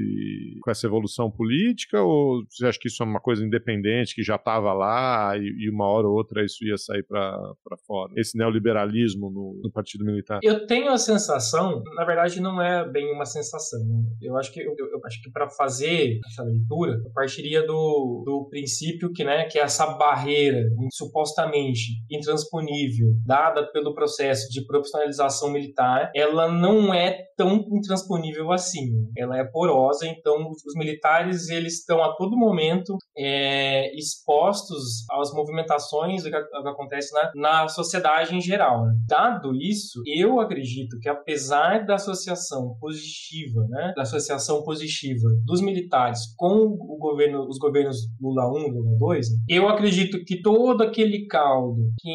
com 0.62 0.70
essa 0.70 0.86
evolução 0.86 1.30
política 1.30 2.00
ou 2.00 2.44
você 2.48 2.66
acha 2.66 2.78
que 2.78 2.86
isso 2.88 3.02
é 3.02 3.06
uma 3.06 3.20
coisa 3.20 3.44
independente 3.44 4.14
que 4.14 4.22
já 4.22 4.36
estava 4.36 4.72
lá 4.72 5.36
e, 5.36 5.66
e, 5.66 5.70
uma 5.70 5.86
hora 5.86 6.06
ou 6.06 6.14
outra 6.14 6.44
isso 6.44 6.64
ia 6.64 6.76
sair 6.76 7.02
para 7.02 7.54
fora? 7.86 8.12
Esse 8.16 8.38
neoliberalismo 8.38 9.28
no, 9.28 9.60
no, 9.62 9.72
Partido 9.72 10.04
Militar? 10.04 10.38
Eu 10.42 10.66
tenho 10.66 10.90
a 10.90 10.98
sensação, 10.98 11.82
na 11.96 12.04
verdade 12.04 12.40
não 12.40 12.62
é 12.62 12.88
bem 12.88 13.12
uma 13.12 13.24
sensação, 13.24 13.80
né? 13.80 14.02
eu 14.22 14.36
acho 14.36 14.52
que 14.52 14.60
eu, 14.60 14.74
eu 14.78 15.00
acho 15.04 15.20
que 15.20 15.30
para 15.30 15.48
fazer 15.48 16.20
essa 16.26 16.44
leitura 16.44 17.00
eu 17.04 17.10
partiria 17.12 17.66
do, 17.66 18.22
do 18.24 18.48
princípio 18.48 19.12
que, 19.12 19.24
né, 19.24 19.44
que 19.46 19.58
essa 19.58 19.86
barreira 19.94 20.68
supostamente 20.92 22.02
intransponível 22.10 23.14
dada 23.26 23.66
pelo 23.72 23.94
processo 23.94 24.27
processo 24.28 24.48
de 24.50 24.64
profissionalização 24.66 25.50
militar, 25.50 26.10
ela 26.14 26.50
não 26.50 26.92
é 26.92 27.24
tão 27.36 27.64
intransponível 27.72 28.52
assim. 28.52 28.86
Ela 29.16 29.38
é 29.38 29.44
porosa, 29.44 30.06
então 30.06 30.50
os 30.50 30.74
militares 30.74 31.48
eles 31.48 31.78
estão 31.78 32.02
a 32.02 32.14
todo 32.14 32.36
momento 32.36 32.96
é, 33.16 33.96
expostos 33.96 35.04
às 35.10 35.32
movimentações 35.32 36.22
que, 36.22 36.30
que 36.30 36.68
acontece 36.68 37.12
na, 37.14 37.30
na 37.34 37.68
sociedade 37.68 38.34
em 38.34 38.40
geral. 38.40 38.84
Né? 38.84 38.92
Dado 39.06 39.54
isso, 39.54 40.02
eu 40.06 40.40
acredito 40.40 40.98
que 41.00 41.08
apesar 41.08 41.86
da 41.86 41.94
associação 41.94 42.76
positiva, 42.80 43.64
né, 43.68 43.92
da 43.96 44.02
associação 44.02 44.62
positiva 44.62 45.28
dos 45.44 45.60
militares 45.60 46.20
com 46.36 46.66
o 46.66 46.98
governo, 46.98 47.46
os 47.48 47.58
governos 47.58 47.98
Lula 48.20 48.48
1 48.48 48.68
Lula 48.68 48.98
2, 48.98 49.26
eu 49.48 49.68
acredito 49.68 50.24
que 50.24 50.42
todo 50.42 50.82
aquele 50.82 51.26
caldo 51.26 51.92
que, 52.00 52.10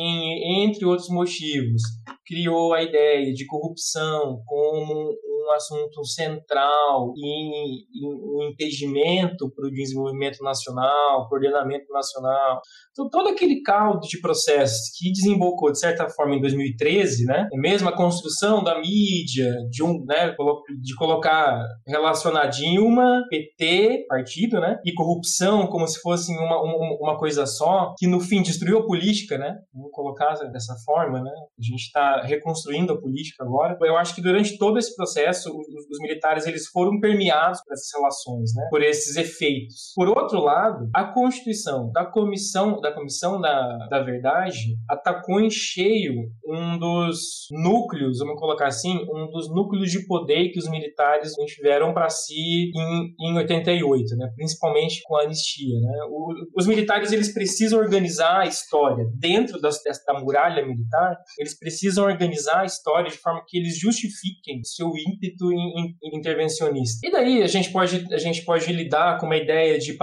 entre 0.63 0.85
outros 0.85 1.09
motivos, 1.09 1.81
criou 2.25 2.73
a 2.73 2.81
ideia 2.81 3.33
de 3.33 3.45
corrupção 3.45 4.41
como 4.45 5.13
um 5.43 5.51
assunto 5.51 6.05
central 6.05 7.13
e, 7.15 7.83
e 7.93 8.07
um 8.07 8.49
impedimento 8.49 9.51
para 9.53 9.67
o 9.67 9.71
desenvolvimento 9.71 10.43
nacional, 10.43 11.27
coordenamento 11.27 11.91
nacional. 11.91 12.61
Então, 12.91 13.09
todo 13.09 13.29
aquele 13.29 13.61
caldo 13.61 14.07
de 14.07 14.19
processos 14.21 14.91
que 14.97 15.11
desembocou, 15.11 15.71
de 15.71 15.79
certa 15.79 16.07
forma, 16.09 16.35
em 16.35 16.41
2013, 16.41 17.25
né, 17.25 17.47
mesmo 17.53 17.89
a 17.89 17.95
construção 17.95 18.63
da 18.63 18.79
mídia, 18.79 19.51
de, 19.69 19.83
um, 19.83 20.03
né, 20.05 20.35
de 20.81 20.95
colocar 20.95 21.59
relacionadinho 21.87 22.85
uma 22.85 23.23
PT, 23.29 24.05
partido, 24.07 24.59
né, 24.59 24.79
e 24.85 24.93
corrupção 24.93 25.67
como 25.67 25.87
se 25.87 25.99
fosse 26.01 26.31
uma, 26.31 26.61
uma, 26.61 26.97
uma 26.99 27.17
coisa 27.17 27.45
só, 27.45 27.93
que 27.97 28.05
no 28.05 28.19
fim 28.19 28.41
destruiu 28.41 28.79
a 28.79 28.85
política, 28.85 29.37
né, 29.37 29.57
vou 29.73 29.89
colocar 29.89 30.35
dessa 30.51 30.75
forma, 30.85 31.21
né, 31.21 31.31
a 31.31 31.63
gente 31.63 31.81
está 31.81 32.21
reconstruindo 32.21 32.93
a 32.93 33.01
política 33.01 33.43
agora. 33.43 33.77
Eu 33.81 33.97
acho 33.97 34.13
que 34.13 34.21
durante 34.21 34.57
todo 34.57 34.77
esse 34.77 34.95
processo, 34.95 35.32
os, 35.39 35.67
os 35.89 35.99
militares 35.99 36.45
eles 36.45 36.67
foram 36.67 36.99
permeados 36.99 37.61
por 37.63 37.73
essas 37.73 37.89
relações, 37.93 38.53
né? 38.55 38.67
por 38.69 38.81
esses 38.81 39.15
efeitos. 39.15 39.91
Por 39.95 40.09
outro 40.09 40.39
lado, 40.39 40.89
a 40.93 41.05
Constituição 41.05 41.91
da 41.91 42.05
Comissão 42.05 42.79
da 42.79 42.91
Comissão 42.91 43.39
da, 43.39 43.87
da 43.89 44.01
Verdade 44.01 44.77
atacou 44.89 45.39
em 45.39 45.49
cheio 45.49 46.13
um 46.45 46.77
dos 46.77 47.47
núcleos, 47.51 48.19
vamos 48.19 48.39
colocar 48.39 48.67
assim, 48.67 48.97
um 49.13 49.29
dos 49.31 49.49
núcleos 49.49 49.91
de 49.91 50.05
poder 50.05 50.49
que 50.49 50.59
os 50.59 50.69
militares 50.69 51.33
tiveram 51.45 51.93
para 51.93 52.09
si 52.09 52.71
em, 52.75 53.15
em 53.19 53.37
88, 53.37 54.15
né? 54.15 54.31
principalmente 54.35 55.01
com 55.03 55.15
a 55.15 55.23
anistia. 55.23 55.79
Né? 55.79 55.99
O, 56.09 56.33
os 56.57 56.67
militares 56.67 57.11
eles 57.11 57.33
precisam 57.33 57.79
organizar 57.79 58.41
a 58.41 58.45
história 58.45 59.05
dentro 59.17 59.59
das, 59.59 59.79
da 60.05 60.19
muralha 60.19 60.65
militar, 60.65 61.17
eles 61.39 61.57
precisam 61.57 62.05
organizar 62.05 62.61
a 62.61 62.65
história 62.65 63.09
de 63.09 63.17
forma 63.17 63.43
que 63.47 63.57
eles 63.57 63.77
justifiquem 63.79 64.63
seu 64.63 64.91
ímpeto 65.23 66.17
intervencionista. 66.17 66.99
E 67.07 67.11
daí 67.11 67.41
a 67.41 67.47
gente 67.47 67.71
pode, 67.71 68.05
a 68.13 68.17
gente 68.17 68.43
pode 68.43 68.71
lidar 68.71 69.19
com 69.19 69.25
uma 69.25 69.37
ideia 69.37 69.79
de 69.79 69.93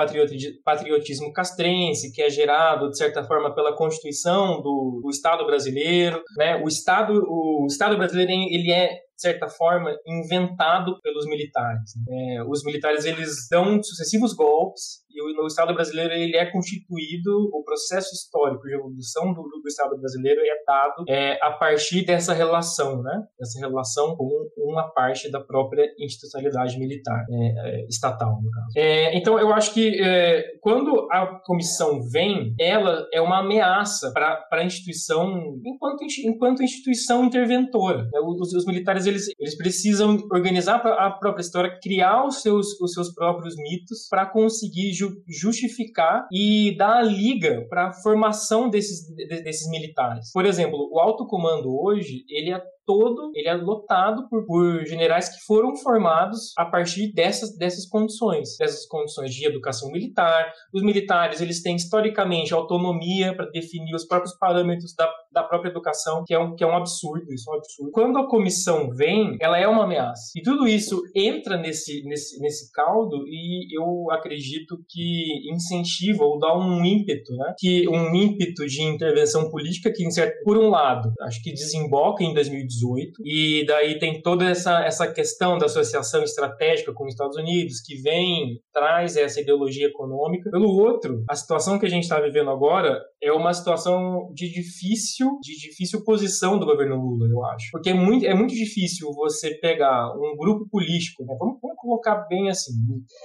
patriotismo 0.64 1.33
castrense, 1.33 2.12
que 2.12 2.23
é 2.23 2.31
gerado, 2.31 2.91
de 2.91 2.97
certa 2.97 3.25
forma, 3.25 3.55
pela 3.55 3.77
Constituição 3.77 4.61
do, 4.62 5.01
do 5.03 5.11
Estado 5.11 5.45
brasileiro. 5.47 6.23
Né? 6.37 6.57
O, 6.57 6.68
Estado, 6.68 7.12
o 7.12 7.66
Estado 7.68 7.97
brasileiro 7.97 8.31
ele 8.33 8.73
é 8.73 8.99
certa 9.21 9.49
forma, 9.49 9.95
inventado 10.07 11.01
pelos 11.03 11.27
militares. 11.27 11.93
É, 12.09 12.43
os 12.45 12.64
militares 12.64 13.05
eles 13.05 13.49
dão 13.51 13.83
sucessivos 13.83 14.33
golpes 14.33 15.01
e 15.12 15.37
no 15.37 15.47
Estado 15.47 15.75
brasileiro 15.75 16.12
ele 16.14 16.37
é 16.37 16.47
constituído, 16.47 17.51
o 17.53 17.64
processo 17.64 18.14
histórico 18.14 18.62
de 18.66 18.75
evolução 18.75 19.33
do, 19.35 19.43
do 19.43 19.66
Estado 19.66 19.99
brasileiro 19.99 20.41
é 20.41 20.64
dado 20.64 21.05
é, 21.09 21.39
a 21.43 21.51
partir 21.51 22.05
dessa 22.05 22.33
relação, 22.33 23.03
né? 23.03 23.23
Dessa 23.39 23.59
relação 23.59 24.16
com 24.16 24.49
uma 24.57 24.89
parte 24.93 25.31
da 25.31 25.41
própria 25.41 25.85
institucionalidade 25.99 26.79
militar, 26.79 27.25
é, 27.29 27.81
é 27.83 27.87
estatal, 27.87 28.41
no 28.41 28.51
caso. 28.51 28.73
É, 28.77 29.16
então, 29.16 29.39
eu 29.39 29.53
acho 29.53 29.75
que 29.75 30.01
é, 30.01 30.45
quando 30.61 31.09
a 31.11 31.41
comissão 31.45 32.01
vem, 32.09 32.55
ela 32.59 33.07
é 33.12 33.21
uma 33.21 33.41
ameaça 33.41 34.12
para 34.12 34.47
a 34.53 34.64
instituição, 34.64 35.59
enquanto, 35.64 36.05
enquanto 36.25 36.62
instituição 36.62 37.25
interventora. 37.25 38.05
Né? 38.05 38.21
Os, 38.21 38.53
os 38.55 38.64
militares 38.64 39.07
eles, 39.11 39.27
eles 39.39 39.57
precisam 39.57 40.17
organizar 40.33 40.77
a 40.77 41.11
própria 41.11 41.43
história, 41.43 41.79
criar 41.83 42.27
os 42.27 42.43
seus, 42.43 42.81
os 42.81 42.93
seus 42.93 43.13
próprios 43.13 43.55
mitos 43.57 44.09
para 44.09 44.27
conseguir 44.27 44.93
ju 44.93 45.11
justificar 45.29 46.27
e 46.33 46.77
dar 46.77 46.99
a 46.99 47.03
liga 47.03 47.67
para 47.69 47.89
a 47.89 47.93
formação 47.93 48.69
desses, 48.71 49.07
desses 49.17 49.69
militares. 49.71 50.31
Por 50.33 50.47
exemplo, 50.47 50.89
o 50.93 50.99
alto 50.99 51.27
comando 51.27 51.69
hoje, 51.69 52.25
ele 52.29 52.51
é 52.51 52.63
todo 52.91 53.30
ele 53.36 53.47
é 53.47 53.55
lotado 53.55 54.28
por, 54.28 54.45
por 54.45 54.84
generais 54.84 55.28
que 55.28 55.45
foram 55.47 55.76
formados 55.76 56.53
a 56.59 56.64
partir 56.64 57.12
dessas, 57.12 57.57
dessas 57.57 57.86
condições, 57.86 58.57
dessas 58.59 58.84
condições 58.84 59.32
de 59.32 59.47
educação 59.47 59.93
militar. 59.93 60.53
Os 60.74 60.82
militares 60.82 61.41
eles 61.41 61.62
têm 61.62 61.76
historicamente 61.76 62.53
autonomia 62.53 63.32
para 63.36 63.49
definir 63.51 63.95
os 63.95 64.05
próprios 64.05 64.36
parâmetros 64.36 64.93
da, 64.97 65.09
da 65.30 65.45
própria 65.45 65.70
educação, 65.70 66.24
que 66.26 66.34
é, 66.34 66.38
um, 66.41 66.57
que 66.57 66.64
é 66.64 66.66
um 66.66 66.76
absurdo, 66.76 67.32
isso 67.32 67.49
é 67.49 67.55
um 67.55 67.59
absurdo. 67.59 67.93
Quando 67.93 68.18
a 68.18 68.28
comissão 68.28 68.91
vem, 68.91 69.36
ela 69.41 69.57
é 69.57 69.68
uma 69.68 69.84
ameaça. 69.84 70.32
E 70.34 70.43
tudo 70.43 70.66
isso 70.66 71.01
entra 71.14 71.57
nesse, 71.57 72.03
nesse, 72.03 72.41
nesse 72.41 72.72
caldo 72.72 73.24
e 73.28 73.68
eu 73.72 74.11
acredito 74.11 74.80
que 74.88 75.49
incentiva 75.53 76.24
ou 76.24 76.41
dá 76.41 76.59
um 76.59 76.84
ímpeto, 76.84 77.32
né? 77.36 77.55
Que 77.57 77.88
um 77.88 78.12
ímpeto 78.12 78.66
de 78.66 78.82
intervenção 78.82 79.49
política 79.49 79.93
que, 79.93 80.05
por 80.43 80.59
um 80.59 80.70
lado, 80.70 81.12
acho 81.20 81.41
que 81.41 81.53
desemboca 81.53 82.24
em 82.24 82.34
2018 82.34 82.80
2018. 82.81 83.22
E 83.24 83.64
daí 83.66 83.99
tem 83.99 84.20
toda 84.22 84.45
essa, 84.49 84.85
essa 84.85 85.11
questão 85.12 85.59
da 85.59 85.66
associação 85.66 86.22
estratégica 86.22 86.93
com 86.93 87.05
os 87.05 87.12
Estados 87.12 87.37
Unidos, 87.37 87.81
que 87.81 87.97
vem, 87.97 88.61
traz 88.72 89.16
essa 89.16 89.41
ideologia 89.41 89.87
econômica. 89.87 90.51
Pelo 90.51 90.68
outro, 90.68 91.24
a 91.28 91.35
situação 91.35 91.78
que 91.78 91.87
a 91.87 91.89
gente 91.89 92.05
está 92.05 92.20
vivendo 92.20 92.51
agora 92.51 93.01
é 93.22 93.33
uma 93.33 93.53
situação 93.53 94.33
de 94.35 94.51
difícil, 94.51 95.39
de 95.43 95.57
difícil 95.57 96.05
posição 96.05 96.59
do 96.59 96.66
governo 96.66 96.97
Lula, 96.97 97.26
eu 97.31 97.45
acho. 97.47 97.70
Porque 97.70 97.91
é 97.91 97.95
muito, 97.95 98.26
é 98.26 98.35
muito 98.35 98.55
difícil 98.55 99.12
você 99.12 99.55
pegar 99.55 100.12
um 100.16 100.37
grupo 100.37 100.68
político, 100.70 101.24
né? 101.24 101.37
vamos, 101.39 101.59
vamos, 101.61 101.76
colocar 101.76 102.26
bem 102.28 102.49
assim, 102.49 102.72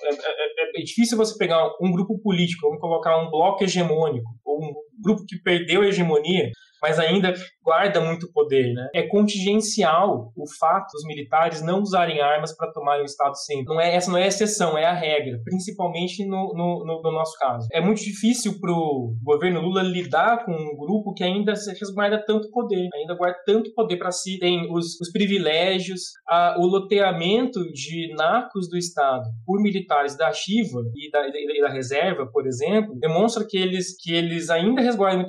é, 0.03 0.09
é, 0.09 0.77
é, 0.77 0.81
é 0.81 0.83
difícil 0.83 1.17
você 1.17 1.37
pegar 1.37 1.65
um 1.81 1.91
grupo 1.91 2.19
político, 2.19 2.67
vamos 2.67 2.81
colocar 2.81 3.17
um 3.17 3.29
bloco 3.29 3.63
hegemônico, 3.63 4.29
ou 4.45 4.63
um 4.63 4.73
grupo 5.01 5.23
que 5.25 5.37
perdeu 5.41 5.81
a 5.81 5.87
hegemonia, 5.87 6.49
mas 6.85 6.99
ainda 6.99 7.33
guarda 7.63 7.99
muito 7.99 8.31
poder, 8.31 8.71
né? 8.75 8.89
É 8.93 9.01
contingencial 9.07 10.31
o 10.37 10.47
fato 10.47 10.91
dos 10.93 11.03
militares 11.03 11.63
não 11.63 11.81
usarem 11.81 12.21
armas 12.21 12.55
para 12.55 12.71
tomarem 12.71 13.01
o 13.01 13.05
Estado 13.05 13.35
sempre. 13.35 13.65
Não 13.65 13.81
é, 13.81 13.95
essa 13.95 14.11
não 14.11 14.19
é 14.19 14.25
a 14.25 14.27
exceção, 14.27 14.77
é 14.77 14.85
a 14.85 14.93
regra, 14.93 15.41
principalmente 15.43 16.23
no, 16.23 16.53
no, 16.53 16.85
no, 16.85 17.01
no 17.01 17.11
nosso 17.11 17.35
caso. 17.39 17.67
É 17.73 17.81
muito 17.81 18.03
difícil 18.03 18.59
para 18.59 18.71
o 18.71 19.15
governo 19.23 19.61
Lula 19.61 19.81
lidar 19.81 20.45
com 20.45 20.51
um 20.51 20.77
grupo 20.77 21.11
que 21.15 21.23
ainda 21.23 21.53
guarda 21.95 22.23
tanto 22.23 22.51
poder, 22.51 22.87
ainda 22.93 23.15
guarda 23.15 23.39
tanto 23.43 23.73
poder 23.73 23.97
para 23.97 24.11
si. 24.11 24.37
Tem 24.37 24.71
os, 24.71 25.01
os 25.01 25.11
privilégios, 25.11 26.11
a, 26.27 26.57
o 26.59 26.67
loteamento 26.67 27.63
de 27.73 28.13
nacos 28.15 28.69
do 28.69 28.77
Estado 28.77 29.27
por 29.43 29.59
militares 29.59 30.15
da 30.15 30.31
Chiva 30.31 30.83
e 30.95 31.09
da, 31.09 31.27
e 31.27 31.61
da 31.61 31.69
reserva, 31.69 32.27
por 32.31 32.45
exemplo, 32.45 32.95
demonstra 32.99 33.43
que 33.43 33.57
eles, 33.57 33.97
que 33.99 34.13
eles 34.13 34.51
ainda, 34.51 34.83
resguardam, 34.83 35.25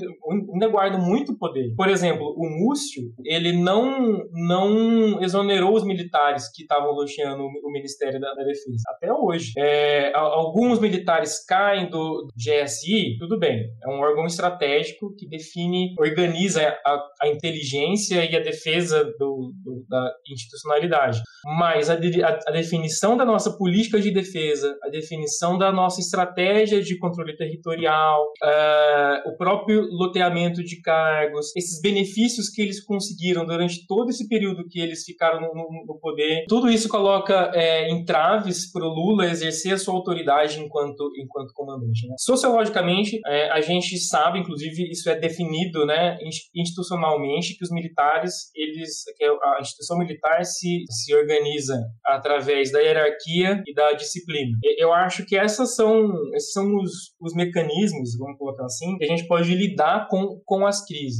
ainda 0.52 0.68
guardam 0.68 1.00
muito 1.00 1.34
poder 1.38 1.45
poder. 1.46 1.74
Por 1.76 1.88
exemplo, 1.88 2.34
o 2.36 2.48
Múcio, 2.48 3.02
ele 3.24 3.52
não, 3.52 4.24
não 4.32 5.22
exonerou 5.22 5.74
os 5.74 5.84
militares 5.84 6.50
que 6.52 6.62
estavam 6.62 6.92
loteando 6.92 7.44
o 7.44 7.70
Ministério 7.70 8.20
da, 8.20 8.32
da 8.34 8.44
Defesa, 8.44 8.82
até 8.88 9.12
hoje. 9.12 9.52
É, 9.56 10.12
alguns 10.14 10.80
militares 10.80 11.44
caem 11.44 11.88
do 11.88 12.28
GSI, 12.36 13.16
tudo 13.18 13.38
bem, 13.38 13.64
é 13.82 13.88
um 13.88 14.00
órgão 14.00 14.26
estratégico 14.26 15.14
que 15.16 15.28
define, 15.28 15.94
organiza 15.98 16.76
a, 16.84 17.02
a 17.22 17.28
inteligência 17.28 18.24
e 18.24 18.36
a 18.36 18.40
defesa 18.40 19.04
do, 19.18 19.52
do, 19.62 19.84
da 19.88 20.12
institucionalidade. 20.30 21.20
Mas 21.58 21.90
a, 21.90 21.94
a, 21.94 22.38
a 22.48 22.52
definição 22.52 23.16
da 23.16 23.24
nossa 23.24 23.56
política 23.56 24.00
de 24.00 24.10
defesa, 24.10 24.76
a 24.82 24.88
definição 24.88 25.58
da 25.58 25.70
nossa 25.72 26.00
estratégia 26.00 26.82
de 26.82 26.98
controle 26.98 27.36
territorial, 27.36 28.22
uh, 28.42 29.30
o 29.30 29.36
próprio 29.36 29.82
loteamento 29.90 30.62
de 30.62 30.80
cargos, 30.80 31.25
cargos, 31.26 31.54
esses 31.56 31.80
benefícios 31.80 32.48
que 32.48 32.62
eles 32.62 32.84
conseguiram 32.84 33.44
durante 33.44 33.86
todo 33.86 34.10
esse 34.10 34.28
período 34.28 34.66
que 34.68 34.80
eles 34.80 35.04
ficaram 35.04 35.40
no, 35.40 35.54
no, 35.86 35.98
poder, 36.00 36.44
tudo 36.48 36.70
isso 36.70 36.88
coloca 36.88 37.50
é, 37.54 37.90
entraves 37.90 38.70
para 38.70 38.84
o 38.84 38.88
Lula 38.88 39.26
exercer 39.26 39.74
a 39.74 39.78
sua 39.78 39.94
autoridade 39.94 40.60
enquanto, 40.60 41.10
enquanto 41.18 41.52
comandante. 41.52 42.06
Né? 42.06 42.14
Sociologicamente, 42.18 43.20
é, 43.26 43.50
a 43.50 43.60
gente 43.60 43.98
sabe, 43.98 44.38
inclusive, 44.38 44.90
isso 44.90 45.08
é 45.10 45.16
definido 45.18 45.84
né, 45.84 46.18
institucionalmente, 46.54 47.56
que 47.56 47.64
os 47.64 47.70
militares, 47.70 48.50
eles, 48.54 49.04
que 49.16 49.24
a 49.24 49.60
instituição 49.60 49.98
militar 49.98 50.44
se, 50.44 50.84
se 50.88 51.14
organiza 51.14 51.80
através 52.04 52.70
da 52.70 52.80
hierarquia 52.80 53.62
e 53.66 53.74
da 53.74 53.92
disciplina. 53.92 54.56
Eu 54.78 54.92
acho 54.92 55.24
que 55.24 55.36
essas 55.36 55.74
são, 55.74 56.12
esses 56.34 56.52
são 56.52 56.76
os, 56.76 57.14
os 57.20 57.34
mecanismos, 57.34 58.16
vamos 58.18 58.38
colocar 58.38 58.64
assim, 58.64 58.96
que 58.98 59.04
a 59.04 59.08
gente 59.08 59.26
pode 59.26 59.54
lidar 59.54 60.08
com, 60.08 60.40
com 60.44 60.66
as 60.66 60.84
crises. 60.84 61.15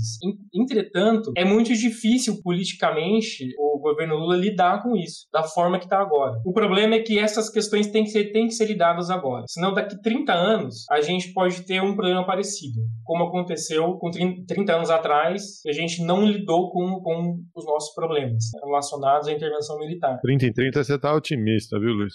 Entretanto, 0.55 1.33
é 1.37 1.45
muito 1.45 1.73
difícil 1.75 2.41
politicamente 2.43 3.55
o 3.59 3.79
governo 3.79 4.17
Lula 4.17 4.37
lidar 4.37 4.83
com 4.83 4.97
isso, 4.97 5.27
da 5.33 5.43
forma 5.43 5.79
que 5.79 5.85
está 5.85 6.01
agora. 6.01 6.41
O 6.45 6.53
problema 6.53 6.95
é 6.95 7.01
que 7.01 7.19
essas 7.19 7.51
questões 7.51 7.87
têm 7.89 8.05
que, 8.05 8.11
ser, 8.11 8.33
têm 8.33 8.47
que 8.47 8.55
ser 8.55 8.67
lidadas 8.67 9.11
agora. 9.11 9.45
Senão, 9.49 9.73
daqui 9.73 10.01
30 10.01 10.33
anos, 10.33 10.85
a 10.91 11.01
gente 11.01 11.33
pode 11.33 11.65
ter 11.65 11.83
um 11.83 11.95
problema 11.95 12.25
parecido, 12.27 12.81
como 13.05 13.25
aconteceu 13.25 13.95
com 13.99 14.11
30 14.11 14.75
anos 14.75 14.91
atrás, 14.91 15.61
a 15.67 15.73
gente 15.73 16.03
não 16.03 16.25
lidou 16.27 16.71
com, 16.71 17.01
com 17.01 17.41
os 17.55 17.65
nossos 17.65 17.95
problemas 17.95 18.45
relacionados 18.65 19.29
à 19.29 19.33
intervenção 19.33 19.79
militar. 19.79 20.19
30 20.23 20.47
em 20.47 20.53
30 20.53 20.85
você 20.85 20.95
está 20.95 21.15
otimista, 21.15 21.79
viu, 21.79 21.93
Luiz? 21.93 22.15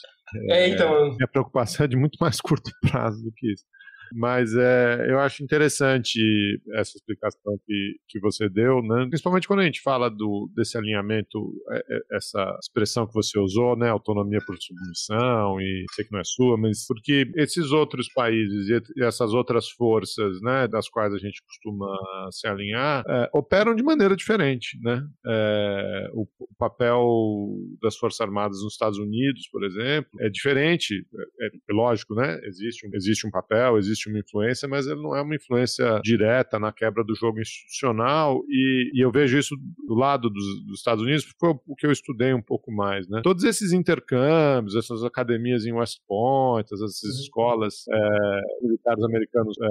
É, 0.49 0.69
então. 0.69 1.09
Minha 1.15 1.27
preocupação 1.27 1.85
é 1.85 1.87
de 1.87 1.97
muito 1.97 2.17
mais 2.19 2.39
curto 2.39 2.71
prazo 2.89 3.23
do 3.23 3.31
que 3.35 3.51
isso. 3.51 3.63
Mas 4.13 4.53
é, 4.55 5.07
eu 5.09 5.19
acho 5.19 5.43
interessante 5.43 6.19
essa 6.73 6.97
explicação 6.97 7.57
que, 7.65 7.95
que 8.07 8.19
você 8.19 8.49
deu, 8.49 8.81
né? 8.81 9.05
principalmente 9.09 9.47
quando 9.47 9.61
a 9.61 9.65
gente 9.65 9.81
fala 9.81 10.09
do, 10.09 10.49
desse 10.55 10.77
alinhamento, 10.77 11.53
é, 11.71 11.77
é, 11.77 11.99
essa 12.17 12.57
expressão 12.61 13.07
que 13.07 13.13
você 13.13 13.39
usou, 13.39 13.77
né? 13.77 13.89
autonomia 13.89 14.39
por 14.45 14.55
submissão, 14.59 15.59
e 15.59 15.85
sei 15.93 16.05
que 16.05 16.11
não 16.11 16.19
é 16.19 16.23
sua, 16.23 16.57
mas 16.57 16.85
porque 16.87 17.31
esses 17.35 17.71
outros 17.71 18.07
países 18.13 18.69
e 18.69 19.03
essas 19.03 19.33
outras 19.33 19.69
forças 19.69 20.41
né, 20.41 20.67
das 20.67 20.89
quais 20.89 21.13
a 21.13 21.17
gente 21.17 21.41
costuma 21.43 21.87
se 22.31 22.47
alinhar 22.47 23.03
é, 23.07 23.29
operam 23.33 23.75
de 23.75 23.83
maneira 23.83 24.15
diferente. 24.15 24.79
Né? 24.81 25.03
É, 25.25 26.09
o, 26.13 26.27
o, 26.39 26.55
papel 26.57 27.03
das 27.81 27.97
Forças 27.97 28.21
Armadas 28.21 28.61
nos 28.63 28.73
Estados 28.73 28.99
Unidos, 28.99 29.47
por 29.51 29.63
exemplo, 29.63 30.09
é 30.19 30.29
diferente, 30.29 31.05
é, 31.41 31.47
é 31.47 31.73
lógico, 31.73 32.13
né? 32.15 32.39
existe, 32.43 32.87
um, 32.87 32.89
existe 32.93 33.27
um 33.27 33.31
papel, 33.31 33.77
existe 33.77 34.00
existe 34.01 34.09
uma 34.09 34.19
influência, 34.19 34.67
mas 34.67 34.87
ele 34.87 35.01
não 35.01 35.15
é 35.15 35.21
uma 35.21 35.35
influência 35.35 35.99
direta 36.03 36.57
na 36.59 36.71
quebra 36.71 37.03
do 37.03 37.15
jogo 37.15 37.39
institucional, 37.39 38.41
e, 38.49 38.91
e 38.93 39.03
eu 39.03 39.11
vejo 39.11 39.37
isso 39.37 39.55
do 39.87 39.93
lado 39.93 40.29
dos, 40.29 40.65
dos, 40.65 40.79
Estados 40.79 41.03
Unidos, 41.03 41.25
porque 41.25 41.39
foi 41.39 41.49
o 41.67 41.75
que 41.75 41.85
eu 41.85 41.91
estudei 41.91 42.33
um 42.33 42.41
pouco 42.41 42.71
mais. 42.71 43.07
Né? 43.07 43.21
Todos 43.23 43.43
esses 43.43 43.71
intercâmbios, 43.71 44.75
essas 44.75 45.03
academias 45.03 45.65
em 45.65 45.73
West 45.73 45.99
Point, 46.07 46.73
essas 46.73 47.03
uhum. 47.03 47.09
escolas 47.09 47.85
é, 47.89 48.41
militares 48.61 49.03
americanos 49.03 49.55
é, 49.61 49.67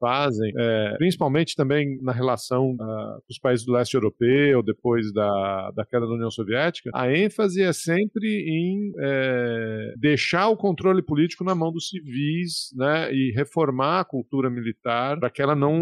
fazem, 0.00 0.50
é, 0.56 0.94
principalmente 0.96 1.54
também 1.54 1.98
na 2.02 2.12
relação 2.12 2.72
uh, 2.72 3.22
os 3.28 3.38
países 3.38 3.64
do 3.64 3.72
leste 3.72 3.94
europeu, 3.94 4.62
depois 4.62 5.12
da, 5.12 5.70
da 5.76 5.84
queda 5.84 6.06
da 6.06 6.14
União 6.14 6.30
Soviética, 6.30 6.90
a 6.94 7.12
ênfase 7.12 7.62
é 7.62 7.72
sempre 7.72 8.26
em 8.26 8.92
é, 8.98 9.94
deixar 9.98 10.48
o 10.48 10.56
controle 10.56 11.02
político 11.02 11.44
na 11.44 11.54
mão 11.54 11.70
dos 11.70 11.90
civis 11.90 12.70
né, 12.74 13.12
e 13.12 13.32
reformar 13.32 14.00
a 14.00 14.04
cultura 14.04 14.48
militar 14.48 15.18
para 15.18 15.30
que 15.30 15.42
ela 15.42 15.54
não, 15.54 15.78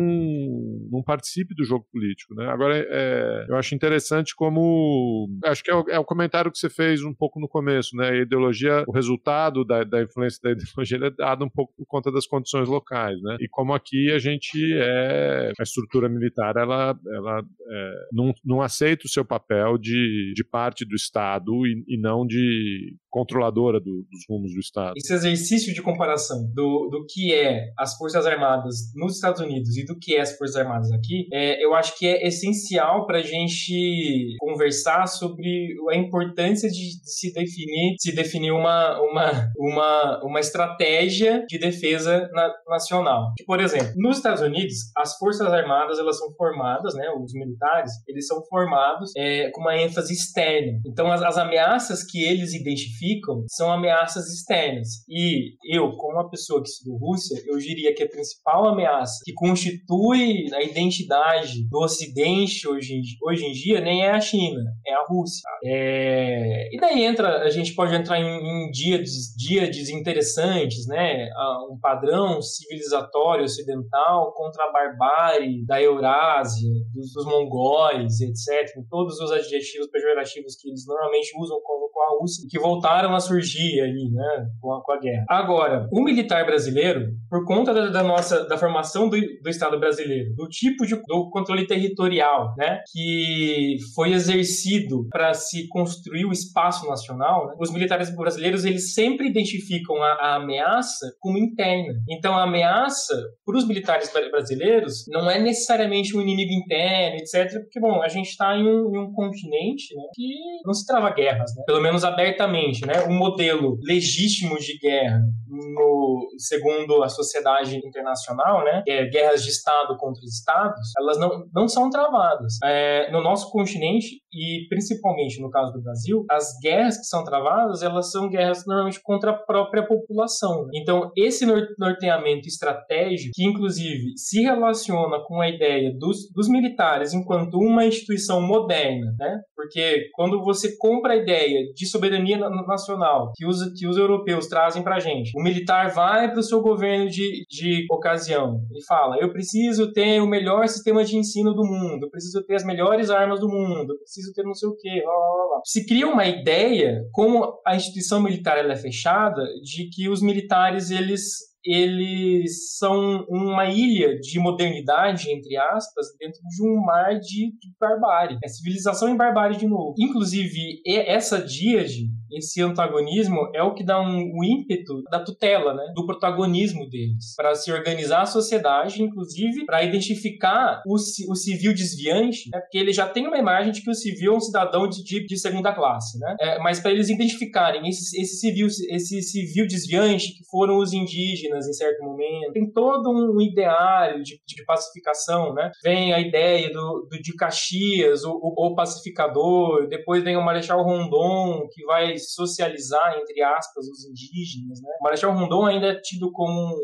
não 0.90 1.02
participe 1.02 1.54
do 1.54 1.64
jogo 1.64 1.86
político. 1.92 2.34
Né? 2.34 2.46
Agora, 2.48 2.76
é, 2.76 3.46
eu 3.48 3.56
acho 3.56 3.74
interessante 3.74 4.34
como. 4.34 5.28
Acho 5.44 5.62
que 5.62 5.70
é 5.70 5.74
o, 5.74 5.84
é 5.88 5.98
o, 5.98 6.04
comentário 6.04 6.50
que 6.50 6.58
você 6.58 6.68
fez 6.68 7.02
um 7.02 7.14
pouco 7.14 7.38
no 7.38 7.48
começo, 7.48 7.96
né? 7.96 8.08
A 8.08 8.16
ideologia, 8.16 8.84
o 8.86 8.92
resultado 8.92 9.64
da, 9.64 9.84
da 9.84 10.02
influência 10.02 10.40
da 10.42 10.50
ideologia 10.52 10.98
é 10.98 11.10
dado 11.10 11.44
um 11.44 11.48
pouco 11.48 11.72
por 11.76 11.86
conta 11.86 12.10
das 12.10 12.26
condições 12.26 12.68
locais, 12.68 13.20
né? 13.22 13.36
E 13.40 13.48
como 13.48 13.72
aqui 13.72 14.07
a 14.10 14.18
gente 14.18 14.58
é. 14.74 15.52
A 15.58 15.62
estrutura 15.62 16.08
militar, 16.08 16.56
ela, 16.56 16.98
ela 17.14 17.42
é, 17.70 17.92
não, 18.12 18.32
não 18.44 18.60
aceita 18.60 19.06
o 19.06 19.10
seu 19.10 19.24
papel 19.24 19.78
de, 19.78 20.32
de 20.34 20.44
parte 20.44 20.84
do 20.84 20.94
Estado 20.94 21.66
e, 21.66 21.84
e 21.86 21.98
não 21.98 22.26
de 22.26 22.96
controladora 23.10 23.80
do, 23.80 24.06
dos 24.10 24.24
rumos 24.28 24.52
do 24.52 24.60
Estado. 24.60 24.94
Esse 24.96 25.12
exercício 25.12 25.72
de 25.72 25.82
comparação 25.82 26.50
do, 26.54 26.88
do 26.90 27.04
que 27.08 27.34
é 27.34 27.72
as 27.78 27.96
Forças 27.96 28.26
Armadas 28.26 28.76
nos 28.94 29.14
Estados 29.14 29.40
Unidos 29.40 29.76
e 29.76 29.84
do 29.84 29.98
que 29.98 30.16
é 30.16 30.20
as 30.20 30.36
Forças 30.36 30.56
Armadas 30.56 30.90
aqui, 30.92 31.26
é, 31.32 31.64
eu 31.64 31.74
acho 31.74 31.98
que 31.98 32.06
é 32.06 32.26
essencial 32.26 33.06
para 33.06 33.18
a 33.18 33.22
gente 33.22 34.36
conversar 34.38 35.06
sobre 35.06 35.74
a 35.90 35.96
importância 35.96 36.68
de 36.68 37.00
se 37.02 37.32
definir, 37.32 37.94
se 37.98 38.12
definir 38.14 38.52
uma, 38.52 39.00
uma, 39.00 39.50
uma, 39.56 40.24
uma 40.24 40.40
estratégia 40.40 41.44
de 41.48 41.58
defesa 41.58 42.28
na, 42.32 42.52
nacional. 42.68 43.32
Por 43.46 43.60
exemplo, 43.60 43.92
nos 43.96 44.18
Estados 44.18 44.42
Unidos, 44.42 44.74
as 44.96 45.16
Forças 45.16 45.52
Armadas 45.52 45.98
elas 45.98 46.18
são 46.18 46.32
formadas, 46.34 46.94
né, 46.94 47.08
os 47.10 47.32
militares, 47.32 47.92
eles 48.06 48.26
são 48.26 48.42
formados 48.48 49.12
é, 49.16 49.50
com 49.50 49.60
uma 49.60 49.76
ênfase 49.76 50.12
externa. 50.12 50.80
Então, 50.86 51.10
as, 51.10 51.22
as 51.22 51.38
ameaças 51.38 52.04
que 52.04 52.22
eles 52.22 52.54
identificam 52.54 52.97
identificam 52.98 53.44
são 53.48 53.70
ameaças 53.70 54.26
externas. 54.32 54.88
E 55.08 55.54
eu, 55.64 55.92
como 55.96 56.14
uma 56.14 56.30
pessoa 56.30 56.62
que 56.62 56.68
estudo 56.68 56.96
Rússia, 56.96 57.40
eu 57.46 57.56
diria 57.58 57.94
que 57.94 58.02
a 58.02 58.08
principal 58.08 58.68
ameaça 58.68 59.20
que 59.24 59.32
constitui 59.32 60.52
a 60.52 60.62
identidade 60.62 61.68
do 61.68 61.78
Ocidente 61.78 62.66
hoje 62.68 62.94
em, 62.94 63.02
hoje 63.24 63.44
em 63.44 63.52
dia 63.52 63.80
nem 63.80 64.04
é 64.04 64.10
a 64.10 64.20
China, 64.20 64.60
é 64.86 64.94
a 64.94 65.04
Rússia. 65.06 65.42
É... 65.64 66.68
E 66.74 66.78
daí 66.78 67.04
entra, 67.04 67.42
a 67.42 67.50
gente 67.50 67.74
pode 67.74 67.94
entrar 67.94 68.18
em, 68.18 68.24
em 68.24 68.70
dias, 68.70 69.10
dias 69.36 69.88
interessantes, 69.88 70.86
né? 70.86 71.28
Um 71.70 71.78
padrão 71.80 72.40
civilizatório 72.42 73.44
ocidental 73.44 74.32
contra 74.34 74.64
a 74.64 74.72
barbárie 74.72 75.64
da 75.66 75.80
Eurásia, 75.80 76.68
dos, 76.92 77.12
dos 77.12 77.24
mongóis, 77.26 78.20
etc. 78.20 78.74
Todos 78.90 79.18
os 79.20 79.30
adjetivos 79.30 79.88
pejorativos 79.88 80.56
que 80.56 80.68
eles 80.68 80.84
normalmente 80.86 81.32
usam 81.38 81.60
com, 81.62 81.88
a 81.98 82.18
Rússia, 82.20 82.46
que 82.48 82.58
voltaram 82.58 82.87
voltaram 82.88 83.14
a 83.14 83.20
surgir 83.20 83.80
aí, 83.80 84.10
né, 84.10 84.46
com 84.60 84.72
a, 84.72 84.82
com 84.82 84.92
a 84.92 84.98
guerra. 84.98 85.24
Agora, 85.28 85.88
o 85.92 86.02
militar 86.02 86.44
brasileiro, 86.46 87.08
por 87.28 87.44
conta 87.44 87.74
da, 87.74 87.88
da 87.88 88.02
nossa, 88.02 88.46
da 88.46 88.56
formação 88.56 89.08
do, 89.08 89.16
do, 89.20 89.50
Estado 89.50 89.78
brasileiro, 89.78 90.34
do 90.34 90.48
tipo 90.48 90.86
de 90.86 90.96
do 91.06 91.30
controle 91.30 91.66
territorial, 91.66 92.54
né, 92.56 92.80
que 92.92 93.76
foi 93.94 94.12
exercido 94.12 95.06
para 95.10 95.34
se 95.34 95.68
construir 95.68 96.24
o 96.24 96.32
espaço 96.32 96.88
nacional, 96.88 97.46
né, 97.46 97.54
os 97.58 97.72
militares 97.72 98.14
brasileiros 98.14 98.64
eles 98.64 98.94
sempre 98.94 99.28
identificam 99.28 100.02
a, 100.02 100.12
a 100.14 100.34
ameaça 100.36 101.12
como 101.20 101.38
interna. 101.38 101.94
Então, 102.08 102.36
a 102.36 102.44
ameaça 102.44 103.14
para 103.44 103.56
os 103.56 103.66
militares 103.66 104.10
brasileiros 104.30 105.04
não 105.08 105.30
é 105.30 105.38
necessariamente 105.38 106.16
um 106.16 106.20
inimigo 106.20 106.52
interno, 106.52 107.16
etc. 107.16 107.60
Porque, 107.62 107.80
bom, 107.80 108.02
a 108.02 108.08
gente 108.08 108.28
está 108.28 108.56
em, 108.56 108.66
um, 108.66 108.94
em 108.94 108.98
um 108.98 109.12
continente 109.12 109.94
né, 109.94 110.02
que 110.14 110.28
não 110.64 110.74
se 110.74 110.86
trava 110.86 111.10
guerras, 111.10 111.54
né, 111.56 111.62
pelo 111.66 111.80
menos 111.80 112.04
abertamente 112.04 112.77
né, 112.86 113.04
um 113.06 113.16
modelo 113.16 113.78
legítimo 113.82 114.58
de 114.58 114.78
guerra 114.78 115.20
no, 115.48 116.28
segundo 116.38 117.02
a 117.02 117.08
sociedade 117.08 117.76
internacional, 117.76 118.64
né, 118.64 118.82
é 118.86 119.06
guerras 119.06 119.42
de 119.42 119.50
Estado 119.50 119.96
contra 119.96 120.22
Estados, 120.24 120.92
elas 120.98 121.18
não, 121.18 121.44
não 121.52 121.68
são 121.68 121.90
travadas. 121.90 122.54
É, 122.64 123.10
no 123.10 123.22
nosso 123.22 123.50
continente, 123.50 124.20
e 124.32 124.66
principalmente 124.68 125.40
no 125.40 125.50
caso 125.50 125.72
do 125.72 125.82
Brasil, 125.82 126.24
as 126.30 126.52
guerras 126.62 126.98
que 126.98 127.04
são 127.04 127.24
travadas, 127.24 127.82
elas 127.82 128.10
são 128.10 128.28
guerras 128.28 128.64
normalmente 128.66 129.00
contra 129.02 129.30
a 129.30 129.38
própria 129.38 129.86
população. 129.86 130.64
Né? 130.66 130.72
Então, 130.74 131.10
esse 131.16 131.46
norteamento 131.78 132.46
estratégico, 132.46 133.32
que 133.34 133.44
inclusive 133.44 134.12
se 134.16 134.42
relaciona 134.42 135.18
com 135.24 135.40
a 135.40 135.48
ideia 135.48 135.92
dos, 135.98 136.30
dos 136.32 136.48
militares 136.48 137.12
enquanto 137.12 137.58
uma 137.58 137.84
instituição 137.84 138.40
moderna, 138.40 139.14
né? 139.18 139.40
porque 139.56 140.08
quando 140.14 140.42
você 140.42 140.76
compra 140.76 141.14
a 141.14 141.16
ideia 141.16 141.72
de 141.74 141.86
soberania 141.86 142.38
nacional 142.68 143.32
que 143.34 143.46
os, 143.46 143.72
que 143.72 143.86
os 143.86 143.96
europeus 143.96 144.46
trazem 144.46 144.82
para 144.82 144.96
a 144.96 145.00
gente, 145.00 145.32
o 145.36 145.42
militar 145.42 145.90
vai 145.90 146.30
para 146.30 146.38
o 146.38 146.42
seu 146.42 146.60
governo 146.60 147.08
de, 147.08 147.44
de 147.48 147.86
ocasião 147.90 148.60
e 148.72 148.84
fala: 148.84 149.16
eu 149.18 149.32
preciso 149.32 149.92
ter 149.92 150.20
o 150.20 150.26
melhor 150.26 150.68
sistema 150.68 151.04
de 151.04 151.16
ensino 151.16 151.52
do 151.54 151.64
mundo, 151.64 152.10
preciso 152.10 152.44
ter 152.44 152.54
as 152.54 152.64
melhores 152.64 153.10
armas 153.10 153.40
do 153.40 153.48
mundo, 153.48 153.98
preciso 153.98 154.32
ter 154.32 154.44
não 154.44 154.54
sei 154.54 154.68
o 154.68 154.76
quê. 154.76 155.02
Blá, 155.02 155.12
blá, 155.12 155.48
blá. 155.48 155.60
Se 155.64 155.86
cria 155.86 156.06
uma 156.06 156.26
ideia, 156.26 157.02
como 157.12 157.58
a 157.66 157.74
instituição 157.74 158.22
militar 158.22 158.58
ela 158.58 158.72
é 158.72 158.76
fechada, 158.76 159.42
de 159.62 159.88
que 159.90 160.08
os 160.08 160.22
militares 160.22 160.90
eles 160.90 161.48
eles 161.64 162.76
são 162.76 163.24
uma 163.28 163.66
ilha 163.66 164.18
de 164.18 164.38
modernidade, 164.38 165.30
entre 165.30 165.56
aspas, 165.56 166.06
dentro 166.18 166.40
de 166.40 166.62
um 166.62 166.84
mar 166.84 167.18
de, 167.18 167.52
de 167.58 167.72
barbárie. 167.80 168.38
É 168.42 168.48
civilização 168.48 169.12
e 169.12 169.16
barbárie 169.16 169.56
de 169.56 169.66
novo. 169.66 169.94
Inclusive, 169.98 170.80
essa 170.86 171.40
díade, 171.40 172.10
esse 172.30 172.60
antagonismo, 172.62 173.50
é 173.54 173.62
o 173.62 173.74
que 173.74 173.84
dá 173.84 174.00
um, 174.00 174.18
um 174.18 174.44
ímpeto 174.44 175.02
da 175.10 175.20
tutela, 175.20 175.74
né? 175.74 175.92
do 175.94 176.06
protagonismo 176.06 176.88
deles, 176.88 177.34
para 177.36 177.54
se 177.54 177.72
organizar 177.72 178.22
a 178.22 178.26
sociedade, 178.26 179.02
inclusive 179.02 179.64
para 179.64 179.82
identificar 179.82 180.82
o, 180.86 180.94
o 180.94 181.36
civil 181.36 181.74
desviante, 181.74 182.50
né? 182.52 182.60
porque 182.60 182.78
ele 182.78 182.92
já 182.92 183.08
tem 183.08 183.26
uma 183.26 183.38
imagem 183.38 183.72
de 183.72 183.82
que 183.82 183.90
o 183.90 183.94
civil 183.94 184.34
é 184.34 184.36
um 184.36 184.40
cidadão 184.40 184.88
de, 184.88 185.02
de, 185.02 185.24
de 185.26 185.38
segunda 185.38 185.72
classe, 185.72 186.18
né? 186.18 186.36
É, 186.40 186.58
mas 186.58 186.80
para 186.80 186.90
eles 186.90 187.08
identificarem 187.08 187.88
esse, 187.88 188.20
esse, 188.20 188.36
civil, 188.36 188.66
esse 188.66 189.22
civil 189.22 189.66
desviante, 189.66 190.32
que 190.32 190.44
foram 190.50 190.78
os 190.78 190.92
indígenas, 190.92 191.47
em 191.56 191.72
certo 191.72 192.02
momento. 192.02 192.52
Tem 192.52 192.70
todo 192.70 193.10
um 193.10 193.40
ideário 193.40 194.22
de, 194.22 194.40
de 194.46 194.64
pacificação, 194.64 195.54
né? 195.54 195.70
Vem 195.82 196.12
a 196.12 196.20
ideia 196.20 196.70
do, 196.72 197.06
do 197.10 197.20
de 197.20 197.34
Caxias, 197.34 198.24
o, 198.24 198.32
o, 198.32 198.66
o, 198.66 198.74
pacificador, 198.74 199.88
depois 199.88 200.22
vem 200.22 200.36
o 200.36 200.44
Marechal 200.44 200.82
Rondon, 200.82 201.66
que 201.72 201.84
vai 201.84 202.16
socializar, 202.18 203.18
entre 203.18 203.42
aspas, 203.42 203.86
os 203.86 204.04
indígenas, 204.04 204.80
né? 204.82 204.90
O 205.00 205.04
Marechal 205.04 205.32
Rondon 205.32 205.66
ainda 205.66 205.86
é 205.88 206.00
tido 206.00 206.30
como 206.32 206.76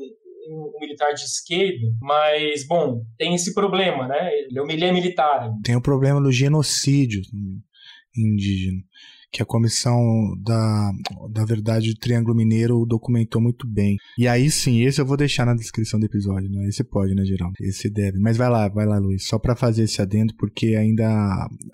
um, 0.48 0.72
militar 0.80 1.12
de 1.12 1.22
esquerda, 1.22 1.86
mas, 2.00 2.66
bom, 2.66 3.02
tem 3.16 3.34
esse 3.34 3.54
problema, 3.54 4.06
né? 4.06 4.30
Ele, 4.32 4.84
é 4.84 4.92
militar. 4.92 5.50
Tem 5.62 5.76
o 5.76 5.82
problema 5.82 6.20
do 6.20 6.32
genocídio 6.32 7.22
indígena 8.16 8.82
que 9.34 9.42
a 9.42 9.46
comissão 9.46 10.00
da, 10.38 10.92
da 11.28 11.44
verdade 11.44 11.92
do 11.92 11.98
Triângulo 11.98 12.36
Mineiro 12.36 12.86
documentou 12.86 13.42
muito 13.42 13.66
bem. 13.66 13.96
E 14.16 14.28
aí 14.28 14.48
sim, 14.48 14.82
esse 14.82 15.00
eu 15.00 15.06
vou 15.06 15.16
deixar 15.16 15.44
na 15.44 15.54
descrição 15.54 15.98
do 15.98 16.06
episódio, 16.06 16.48
né? 16.48 16.68
Esse 16.68 16.84
pode, 16.84 17.16
né, 17.16 17.24
Geraldo? 17.24 17.54
Esse 17.60 17.90
deve. 17.90 18.20
Mas 18.20 18.36
vai 18.36 18.48
lá, 18.48 18.68
vai 18.68 18.86
lá, 18.86 18.96
Luiz, 18.98 19.26
só 19.26 19.36
para 19.36 19.56
fazer 19.56 19.84
esse 19.84 20.00
adendo, 20.00 20.32
porque 20.38 20.76
ainda 20.76 21.04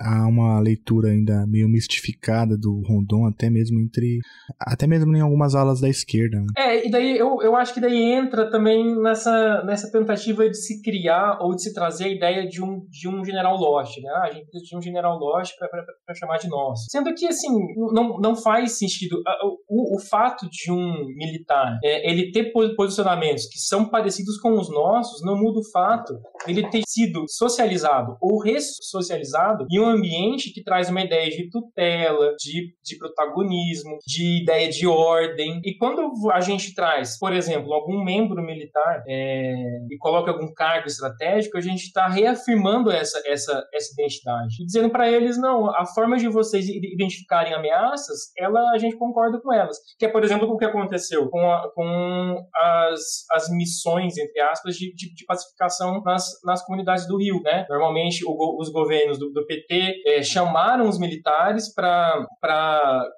há 0.00 0.26
uma 0.26 0.58
leitura 0.58 1.10
ainda 1.10 1.46
meio 1.46 1.68
mistificada 1.68 2.56
do 2.56 2.80
Rondon, 2.88 3.26
até 3.26 3.50
mesmo 3.50 3.78
entre. 3.78 4.20
até 4.58 4.86
mesmo 4.86 5.14
em 5.14 5.20
algumas 5.20 5.54
alas 5.54 5.82
da 5.82 5.88
esquerda. 5.88 6.40
Né? 6.40 6.46
É, 6.56 6.86
e 6.86 6.90
daí 6.90 7.18
eu, 7.18 7.42
eu 7.42 7.54
acho 7.54 7.74
que 7.74 7.80
daí 7.80 8.02
entra 8.02 8.50
também 8.50 8.98
nessa, 9.02 9.62
nessa 9.64 9.92
tentativa 9.92 10.48
de 10.48 10.56
se 10.56 10.80
criar 10.80 11.38
ou 11.42 11.54
de 11.54 11.62
se 11.62 11.74
trazer 11.74 12.04
a 12.04 12.08
ideia 12.08 12.48
de 12.48 12.62
um, 12.62 12.86
de 12.88 13.06
um 13.06 13.22
general 13.22 13.58
Lost, 13.58 13.98
né? 14.00 14.10
A 14.22 14.30
gente 14.30 14.46
precisa 14.46 14.70
de 14.70 14.76
um 14.78 14.82
general 14.82 15.18
Lost 15.18 15.52
para 15.58 16.14
chamar 16.14 16.38
de 16.38 16.48
nosso. 16.48 16.86
Sendo 16.90 17.12
que, 17.14 17.26
assim, 17.26 17.49
assim, 17.50 17.92
não, 17.92 18.18
não 18.18 18.36
faz 18.36 18.78
sentido. 18.78 19.22
O, 19.68 19.96
o 19.96 20.00
fato 20.00 20.48
de 20.50 20.70
um 20.70 21.04
militar 21.16 21.78
é, 21.82 22.10
ele 22.10 22.30
ter 22.30 22.52
posicionamentos 22.76 23.46
que 23.46 23.58
são 23.58 23.88
parecidos 23.88 24.38
com 24.38 24.52
os 24.58 24.70
nossos 24.70 25.24
não 25.24 25.36
muda 25.36 25.60
o 25.60 25.70
fato 25.70 26.14
ele 26.46 26.68
ter 26.70 26.82
sido 26.86 27.24
socializado 27.28 28.16
ou 28.20 28.40
ressocializado 28.40 29.66
em 29.70 29.78
um 29.78 29.86
ambiente 29.86 30.52
que 30.52 30.62
traz 30.62 30.88
uma 30.88 31.02
ideia 31.02 31.28
de 31.30 31.50
tutela, 31.50 32.34
de, 32.38 32.74
de 32.82 32.98
protagonismo, 32.98 33.98
de 34.06 34.42
ideia 34.42 34.68
de 34.68 34.86
ordem. 34.86 35.60
E 35.64 35.76
quando 35.76 36.10
a 36.32 36.40
gente 36.40 36.74
traz, 36.74 37.18
por 37.18 37.32
exemplo, 37.32 37.72
algum 37.72 38.02
membro 38.02 38.42
militar 38.42 39.02
é, 39.06 39.54
e 39.90 39.96
coloca 39.98 40.30
algum 40.30 40.52
cargo 40.54 40.86
estratégico, 40.86 41.58
a 41.58 41.60
gente 41.60 41.82
está 41.82 42.08
reafirmando 42.08 42.90
essa, 42.90 43.20
essa, 43.26 43.62
essa 43.72 43.92
identidade. 43.92 44.62
E 44.62 44.64
dizendo 44.64 44.90
para 44.90 45.10
eles, 45.10 45.38
não, 45.38 45.68
a 45.70 45.84
forma 45.86 46.16
de 46.16 46.28
vocês 46.28 46.68
identificar 46.68 47.39
representarem 47.40 47.54
ameaças, 47.54 48.32
ela 48.38 48.70
a 48.72 48.78
gente 48.78 48.96
concorda 48.96 49.40
com 49.40 49.52
elas. 49.52 49.78
Que 49.98 50.06
é, 50.06 50.08
por 50.08 50.22
exemplo, 50.22 50.48
o 50.48 50.56
que 50.56 50.64
aconteceu 50.64 51.28
com, 51.28 51.50
a, 51.50 51.70
com 51.74 52.46
as, 52.54 53.24
as 53.32 53.50
missões, 53.50 54.16
entre 54.18 54.40
aspas, 54.40 54.76
de, 54.76 54.94
de, 54.94 55.14
de 55.14 55.24
pacificação 55.24 56.02
nas, 56.02 56.24
nas 56.44 56.64
comunidades 56.64 57.06
do 57.06 57.16
Rio. 57.16 57.40
Né? 57.42 57.66
Normalmente, 57.68 58.24
o, 58.26 58.60
os 58.60 58.70
governos 58.70 59.18
do, 59.18 59.30
do 59.30 59.46
PT 59.46 60.02
é, 60.06 60.22
chamaram 60.22 60.88
os 60.88 60.98
militares 60.98 61.72
para 61.72 62.26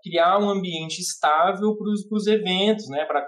criar 0.03 0.39
um 0.39 0.49
ambiente 0.49 1.01
estável 1.01 1.77
para 1.77 2.17
os 2.17 2.27
eventos, 2.27 2.89
né? 2.89 3.05
para 3.05 3.21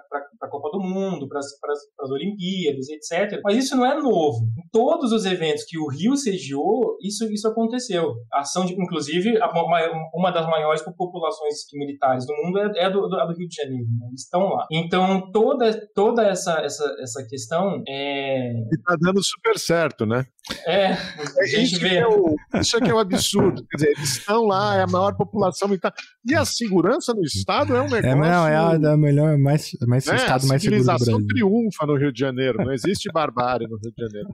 a 0.43 0.49
Copa 0.49 0.71
do 0.71 0.81
Mundo, 0.81 1.29
para 1.29 1.41
as 1.41 2.11
Olimpíadas, 2.11 2.89
etc. 2.89 3.41
Mas 3.43 3.57
isso 3.57 3.77
não 3.77 3.87
é 3.87 3.95
novo. 3.95 4.45
Em 4.59 4.69
todos 4.71 5.13
os 5.13 5.25
eventos 5.25 5.65
que 5.65 5.79
o 5.79 5.89
Rio 5.89 6.17
sediou, 6.17 6.97
isso, 7.03 7.25
isso 7.33 7.49
aconteceu. 7.49 8.15
A 8.33 8.41
ação 8.41 8.65
de, 8.65 8.75
inclusive, 8.75 9.39
a, 9.41 9.49
uma 10.15 10.31
das 10.31 10.47
maiores 10.47 10.74
populações 10.83 11.55
militares 11.73 12.27
do 12.27 12.35
mundo 12.35 12.59
é, 12.59 12.85
é 12.85 12.91
do, 12.91 13.03
do, 13.03 13.09
do, 13.09 13.35
Rio 13.37 13.49
de 13.49 13.55
Janeiro. 13.55 13.87
Né? 14.01 14.09
Estão 14.15 14.49
lá. 14.49 14.67
Então, 14.71 15.31
toda, 15.33 15.89
toda 15.95 16.23
essa, 16.25 16.61
essa, 16.61 16.85
essa 17.01 17.27
questão 17.29 17.83
é. 17.89 18.51
E 18.51 18.79
tá 18.85 18.97
dando 19.01 19.23
super 19.23 19.59
certo, 19.59 20.07
né? 20.07 20.27
É, 20.67 20.93
a 20.93 21.47
gente 21.47 21.73
isso 21.73 21.81
vê. 21.81 21.97
É 21.97 22.07
o, 22.07 22.37
isso 22.61 22.77
aqui 22.77 22.91
é 22.91 22.95
um 22.95 22.99
absurdo. 22.99 23.67
Quer 23.67 23.77
dizer, 23.77 23.91
eles 23.97 24.19
estão 24.19 24.45
lá, 24.45 24.77
é 24.77 24.83
a 24.83 24.87
maior 24.87 25.17
população 25.17 25.69
militar. 25.69 25.93
E 26.27 26.35
a 26.35 26.45
segurança 26.45 27.15
no 27.15 27.23
Estado 27.23 27.75
é 27.75 27.81
um 27.81 27.89
negócio. 27.89 28.07
É, 28.07 28.15
não, 28.15 28.47
é 28.47 28.55
a, 28.55 28.93
a 28.93 28.97
melhor, 28.97 29.39
mais, 29.39 29.71
mais 29.87 30.05
né? 30.07 30.17
Estado 30.17 30.47
mais 30.47 30.63
seguro 30.63 30.83
do 30.83 30.87
Brasil. 30.87 30.95
A 30.95 30.99
civilização 30.99 31.27
triunfa 31.27 31.87
no 31.87 31.97
Rio 31.97 32.13
de 32.13 32.21
Janeiro. 32.21 32.63
Não 32.63 32.73
existe 32.73 33.11
barbárie 33.11 33.67
no 33.67 33.79
Rio 33.79 33.93
de 33.97 34.03
Janeiro. 34.03 34.29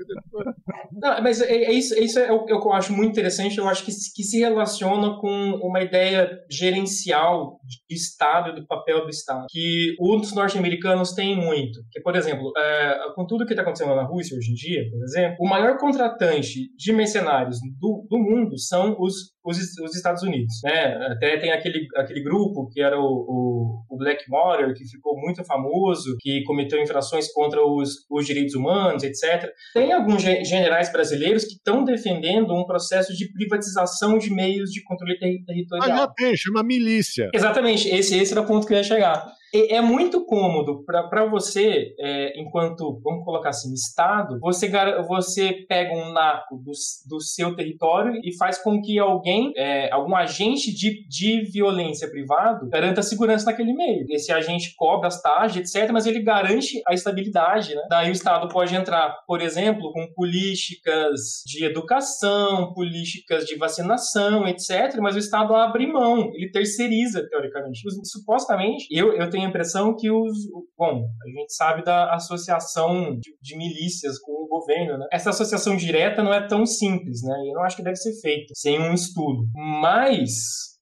Não, 0.92 1.22
mas 1.22 1.40
é, 1.40 1.52
é 1.52 1.72
isso, 1.72 1.94
isso 1.94 2.18
é 2.18 2.32
o, 2.32 2.46
é 2.48 2.54
o, 2.54 2.60
que 2.60 2.68
eu 2.68 2.72
acho 2.72 2.92
muito 2.92 3.12
interessante. 3.12 3.58
Eu 3.58 3.68
acho 3.68 3.84
que, 3.84 3.92
que 4.14 4.22
se 4.24 4.38
relaciona 4.38 5.16
com 5.20 5.60
uma 5.62 5.80
ideia 5.80 6.29
gerencial 6.50 7.58
do 7.88 7.94
Estado 7.94 8.50
e 8.50 8.54
do 8.60 8.66
papel 8.66 9.04
do 9.04 9.10
Estado, 9.10 9.46
que 9.50 9.94
os 10.00 10.34
norte-americanos 10.34 11.12
têm 11.12 11.36
muito. 11.36 11.80
Que, 11.90 12.00
por 12.00 12.16
exemplo, 12.16 12.52
é, 12.56 13.12
com 13.14 13.26
tudo 13.26 13.46
que 13.46 13.52
está 13.52 13.62
acontecendo 13.62 13.94
na 13.94 14.04
Rússia 14.04 14.36
hoje 14.36 14.50
em 14.50 14.54
dia, 14.54 14.82
por 14.90 15.02
exemplo, 15.02 15.36
o 15.40 15.48
maior 15.48 15.78
contratante 15.78 16.74
de 16.76 16.92
mercenários 16.92 17.58
do, 17.78 18.06
do 18.08 18.18
mundo 18.18 18.58
são 18.58 18.96
os 18.98 19.30
os, 19.44 19.58
os 19.78 19.96
Estados 19.96 20.22
Unidos. 20.22 20.54
Né? 20.64 20.96
Até 21.06 21.38
tem 21.38 21.52
aquele, 21.52 21.86
aquele 21.96 22.22
grupo 22.22 22.68
que 22.70 22.80
era 22.80 22.98
o, 22.98 23.04
o, 23.04 23.84
o 23.90 23.96
Blackwater, 23.96 24.74
que 24.74 24.84
ficou 24.84 25.18
muito 25.18 25.44
famoso, 25.44 26.16
que 26.20 26.42
cometeu 26.44 26.80
infrações 26.80 27.32
contra 27.32 27.64
os, 27.64 28.06
os 28.10 28.26
direitos 28.26 28.54
humanos, 28.54 29.02
etc. 29.02 29.50
Tem 29.72 29.92
alguns 29.92 30.22
generais 30.22 30.92
brasileiros 30.92 31.44
que 31.44 31.54
estão 31.54 31.84
defendendo 31.84 32.54
um 32.54 32.64
processo 32.64 33.14
de 33.14 33.30
privatização 33.32 34.18
de 34.18 34.32
meios 34.32 34.70
de 34.70 34.82
controle 34.82 35.18
ter 35.18 35.42
territorial. 35.44 36.02
Ah, 36.02 36.12
tem, 36.20 36.36
chama 36.36 36.62
milícia. 36.62 37.30
Exatamente, 37.34 37.88
esse, 37.88 38.16
esse 38.16 38.32
era 38.32 38.42
o 38.42 38.46
ponto 38.46 38.66
que 38.66 38.72
eu 38.72 38.78
ia 38.78 38.84
chegar 38.84 39.39
é 39.52 39.80
muito 39.80 40.24
cômodo 40.24 40.84
para 40.84 41.24
você, 41.26 41.94
é, 41.98 42.40
enquanto, 42.40 43.00
vamos 43.02 43.24
colocar 43.24 43.50
assim, 43.50 43.72
Estado, 43.72 44.38
você, 44.40 44.70
você 45.08 45.52
pega 45.68 45.92
um 45.94 46.12
naco 46.12 46.56
do, 46.56 46.72
do 47.08 47.20
seu 47.20 47.54
território 47.56 48.20
e 48.22 48.36
faz 48.36 48.58
com 48.58 48.80
que 48.80 48.98
alguém, 48.98 49.52
é, 49.56 49.90
algum 49.92 50.14
agente 50.14 50.72
de, 50.72 51.06
de 51.08 51.42
violência 51.50 52.08
privado, 52.08 52.68
garanta 52.68 53.02
segurança 53.02 53.46
naquele 53.46 53.72
meio. 53.72 54.06
Esse 54.08 54.32
agente 54.32 54.74
cobra 54.76 55.08
as 55.08 55.20
taxas, 55.20 55.56
etc., 55.56 55.90
mas 55.90 56.06
ele 56.06 56.22
garante 56.22 56.80
a 56.86 56.94
estabilidade. 56.94 57.74
Né? 57.74 57.82
Daí 57.88 58.10
o 58.10 58.12
Estado 58.12 58.48
pode 58.48 58.74
entrar, 58.74 59.10
por 59.26 59.40
exemplo, 59.40 59.92
com 59.92 60.06
políticas 60.14 61.42
de 61.46 61.64
educação, 61.64 62.72
políticas 62.72 63.44
de 63.46 63.56
vacinação, 63.56 64.46
etc., 64.46 64.98
mas 65.00 65.16
o 65.16 65.18
Estado 65.18 65.54
abre 65.54 65.86
mão, 65.86 66.30
ele 66.34 66.50
terceiriza, 66.50 67.26
teoricamente. 67.28 67.80
Supostamente, 68.04 68.86
eu, 68.90 69.12
eu 69.14 69.28
tenho 69.28 69.39
tenho 69.40 69.46
a 69.46 69.48
impressão 69.48 69.96
que 69.96 70.10
os. 70.10 70.36
Bom, 70.76 71.08
a 71.22 71.28
gente 71.28 71.52
sabe 71.54 71.84
da 71.84 72.14
associação 72.14 73.16
de, 73.18 73.34
de 73.40 73.56
milícias 73.56 74.18
com 74.18 74.32
o 74.32 74.48
governo, 74.48 74.98
né? 74.98 75.06
Essa 75.12 75.30
associação 75.30 75.76
direta 75.76 76.22
não 76.22 76.32
é 76.32 76.46
tão 76.46 76.66
simples, 76.66 77.22
né? 77.22 77.34
Eu 77.48 77.54
não 77.54 77.62
acho 77.62 77.76
que 77.76 77.82
deve 77.82 77.96
ser 77.96 78.12
feita 78.20 78.52
sem 78.54 78.78
um 78.78 78.92
estudo. 78.92 79.46
Mas 79.54 80.30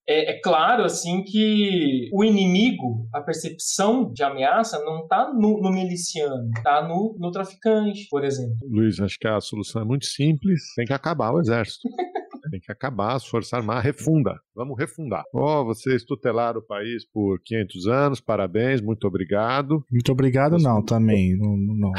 é, 0.09 0.33
é, 0.33 0.41
claro 0.41 0.85
assim 0.85 1.23
que 1.23 2.09
o 2.13 2.25
inimigo, 2.25 3.09
a 3.15 3.21
percepção 3.21 4.13
de 4.13 4.23
ameaça 4.23 4.83
não 4.85 5.03
está 5.03 5.33
no, 5.33 5.61
no, 5.61 5.71
miliciano, 5.71 6.51
está 6.57 6.87
no, 6.87 7.17
no, 7.19 7.31
traficante, 7.31 8.07
por 8.11 8.25
exemplo. 8.25 8.57
Luiz, 8.63 8.99
acho 9.01 9.19
que 9.19 9.29
a 9.29 9.41
solução 9.41 9.83
é 9.83 9.85
muito 9.85 10.07
simples, 10.07 10.61
tem 10.75 10.87
que 10.87 10.93
acabar 10.93 11.33
o 11.33 11.41
exército. 11.41 11.89
Tem 12.51 12.61
que 12.61 12.73
acabar 12.73 13.15
as 13.15 13.27
Forças 13.27 13.53
Armadas, 13.53 13.85
refunda. 13.85 14.41
Vamos 14.55 14.79
refundar. 14.79 15.25
Ó, 15.35 15.61
oh, 15.61 15.65
vocês 15.65 16.05
tutelaram 16.05 16.61
o 16.61 16.67
país 16.67 17.05
por 17.05 17.41
500 17.45 17.87
anos, 17.87 18.21
parabéns, 18.21 18.81
muito 18.81 19.07
obrigado. 19.07 19.85
Muito 19.91 20.13
obrigado, 20.13 20.59
não, 20.59 20.85
também. 20.85 21.37
Não, 21.37 21.57
não. 21.57 21.93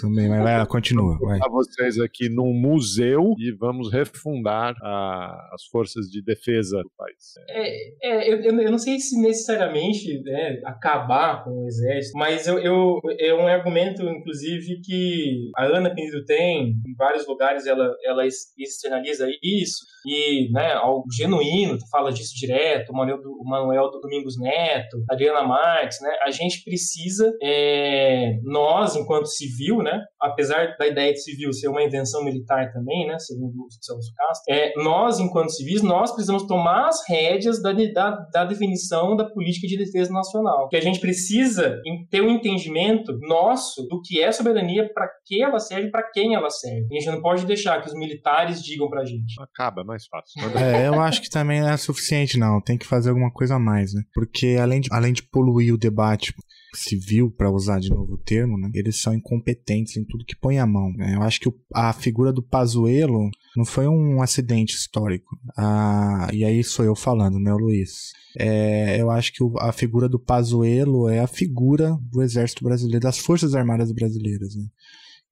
Também, 0.00 0.28
mas 0.28 0.42
vai, 0.42 0.66
continua. 0.66 1.18
Vai. 1.18 1.38
vocês 1.50 1.98
aqui 1.98 2.28
num 2.28 2.52
museu 2.52 3.34
e 3.38 3.52
vamos 3.52 3.92
refundar 3.92 4.74
a, 4.82 5.50
as 5.52 5.64
forças 5.64 6.06
de 6.06 6.22
defesa 6.22 6.78
do 6.82 6.90
país. 6.96 7.34
É, 7.48 8.08
é 8.10 8.32
eu, 8.32 8.40
eu, 8.40 8.70
não 8.70 8.78
sei 8.78 8.98
se 8.98 9.20
necessariamente 9.20 10.22
né, 10.22 10.60
acabar 10.64 11.44
com 11.44 11.50
o 11.50 11.66
exército, 11.66 12.16
mas 12.16 12.46
eu, 12.46 12.58
eu, 12.58 13.00
é 13.18 13.34
um 13.34 13.46
argumento, 13.46 14.02
inclusive, 14.02 14.80
que 14.82 15.50
a 15.56 15.64
Ana 15.64 15.94
Penido 15.94 16.24
tem, 16.24 16.74
em 16.86 16.94
vários 16.96 17.26
lugares 17.26 17.66
ela, 17.66 17.94
ela 18.04 18.26
externaliza 18.26 19.28
isso, 19.42 19.84
e 20.06 20.50
né, 20.50 20.72
algo 20.72 21.04
genuíno, 21.12 21.78
fala 21.90 22.12
disso 22.12 22.34
direto, 22.34 22.90
o 22.90 22.96
Manuel, 22.96 23.18
o 23.18 23.48
Manuel 23.48 23.90
Domingos 24.00 24.38
Neto, 24.38 25.04
a 25.08 25.14
Adriana 25.14 25.42
Marques, 25.42 26.00
né, 26.00 26.10
a 26.24 26.30
gente 26.30 26.64
precisa, 26.64 27.32
é, 27.42 28.38
nós, 28.42 28.96
enquanto 28.96 29.26
civil, 29.26 29.81
né, 29.82 30.00
apesar 30.20 30.76
da 30.78 30.86
ideia 30.86 31.12
de 31.12 31.22
civil 31.22 31.52
ser 31.52 31.68
uma 31.68 31.82
invenção 31.82 32.24
militar 32.24 32.72
também, 32.72 33.06
né, 33.06 33.18
segundo 33.18 33.52
o 33.54 33.66
Celso 33.80 34.12
Castro, 34.16 34.54
é, 34.54 34.72
nós, 34.76 35.18
enquanto 35.18 35.52
civis, 35.52 35.82
nós 35.82 36.10
precisamos 36.10 36.46
tomar 36.46 36.88
as 36.88 37.00
rédeas 37.08 37.60
da, 37.62 37.72
da, 37.72 38.10
da 38.32 38.44
definição 38.44 39.16
da 39.16 39.24
política 39.24 39.66
de 39.66 39.76
defesa 39.76 40.12
nacional, 40.12 40.68
que 40.68 40.76
a 40.76 40.80
gente 40.80 41.00
precisa 41.00 41.80
ter 42.10 42.22
um 42.22 42.30
entendimento 42.30 43.18
nosso 43.20 43.86
do 43.88 44.00
que 44.02 44.22
é 44.22 44.30
soberania, 44.30 44.90
para 44.92 45.08
que 45.26 45.42
ela 45.42 45.58
serve, 45.58 45.90
para 45.90 46.08
quem 46.12 46.34
ela 46.34 46.50
serve. 46.50 46.86
A 46.90 46.94
gente 46.94 47.10
não 47.10 47.20
pode 47.20 47.46
deixar 47.46 47.80
que 47.80 47.88
os 47.88 47.94
militares 47.94 48.62
digam 48.62 48.88
pra 48.88 49.04
gente. 49.04 49.34
Acaba, 49.40 49.84
mais 49.84 50.06
fácil. 50.06 50.32
É, 50.62 50.86
eu 50.86 51.00
acho 51.00 51.20
que 51.20 51.28
também 51.28 51.60
não 51.60 51.68
é 51.68 51.76
suficiente, 51.76 52.38
não. 52.38 52.60
Tem 52.60 52.78
que 52.78 52.86
fazer 52.86 53.10
alguma 53.10 53.32
coisa 53.32 53.56
a 53.56 53.58
mais, 53.58 53.92
né? 53.92 54.02
Porque 54.14 54.56
além 54.60 54.80
de, 54.80 54.88
além 54.92 55.12
de 55.12 55.22
poluir 55.22 55.74
o 55.74 55.78
debate 55.78 56.32
civil, 56.74 57.30
para 57.30 57.50
usar 57.50 57.78
de 57.78 57.90
novo 57.90 58.14
o 58.14 58.18
termo, 58.18 58.58
né? 58.58 58.70
Eles 58.74 59.00
são 59.00 59.14
incompetentes 59.14 59.96
em 59.96 60.04
tudo 60.04 60.24
que 60.24 60.36
põe 60.36 60.58
a 60.58 60.66
mão. 60.66 60.92
Né? 60.92 61.14
Eu 61.14 61.22
acho 61.22 61.40
que 61.40 61.52
a 61.74 61.92
figura 61.92 62.32
do 62.32 62.42
Pazuello 62.42 63.30
não 63.56 63.64
foi 63.64 63.86
um 63.86 64.22
acidente 64.22 64.74
histórico. 64.74 65.38
Ah, 65.56 66.28
e 66.32 66.44
aí 66.44 66.62
sou 66.64 66.84
eu 66.84 66.96
falando, 66.96 67.38
né, 67.38 67.52
Luiz? 67.52 68.12
É, 68.38 69.00
eu 69.00 69.10
acho 69.10 69.32
que 69.32 69.44
a 69.58 69.72
figura 69.72 70.08
do 70.08 70.18
Pazuello 70.18 71.08
é 71.08 71.20
a 71.20 71.26
figura 71.26 71.98
do 72.10 72.22
Exército 72.22 72.64
Brasileiro, 72.64 73.00
das 73.00 73.18
Forças 73.18 73.54
Armadas 73.54 73.92
Brasileiras, 73.92 74.54
né? 74.56 74.64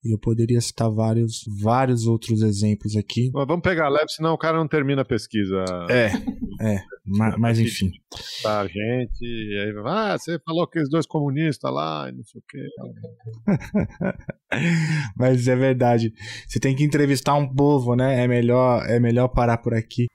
E 0.03 0.15
eu 0.15 0.19
poderia 0.19 0.61
citar 0.61 0.91
vários, 0.91 1.45
vários 1.61 2.07
outros 2.07 2.41
exemplos 2.41 2.97
aqui. 2.97 3.31
Mas 3.35 3.47
vamos 3.47 3.63
pegar 3.63 3.89
leve, 3.89 4.09
senão 4.09 4.33
o 4.33 4.39
cara 4.39 4.57
não 4.57 4.67
termina 4.67 5.03
a 5.03 5.05
pesquisa. 5.05 5.63
É, 5.91 6.07
é. 6.61 6.83
mas, 7.05 7.37
mas 7.37 7.59
enfim. 7.59 7.91
Tá, 8.43 8.67
gente. 8.67 9.23
E 9.23 9.59
aí, 9.59 9.75
ah, 9.85 10.17
você 10.17 10.39
falou 10.39 10.67
que 10.67 10.81
os 10.81 10.89
dois 10.89 11.07
comunistas 11.07 11.71
lá 11.71 12.09
e 12.09 12.13
não 12.13 12.25
sei 12.25 12.41
o 12.41 12.45
quê. 12.49 12.67
mas 15.17 15.47
é 15.47 15.55
verdade. 15.55 16.15
Você 16.49 16.59
tem 16.59 16.75
que 16.75 16.83
entrevistar 16.85 17.35
um 17.35 17.53
povo, 17.53 17.95
né? 17.95 18.25
É 18.25 18.27
melhor, 18.27 18.83
é 18.89 18.99
melhor 18.99 19.29
parar 19.29 19.59
por 19.59 19.75
aqui. 19.75 20.07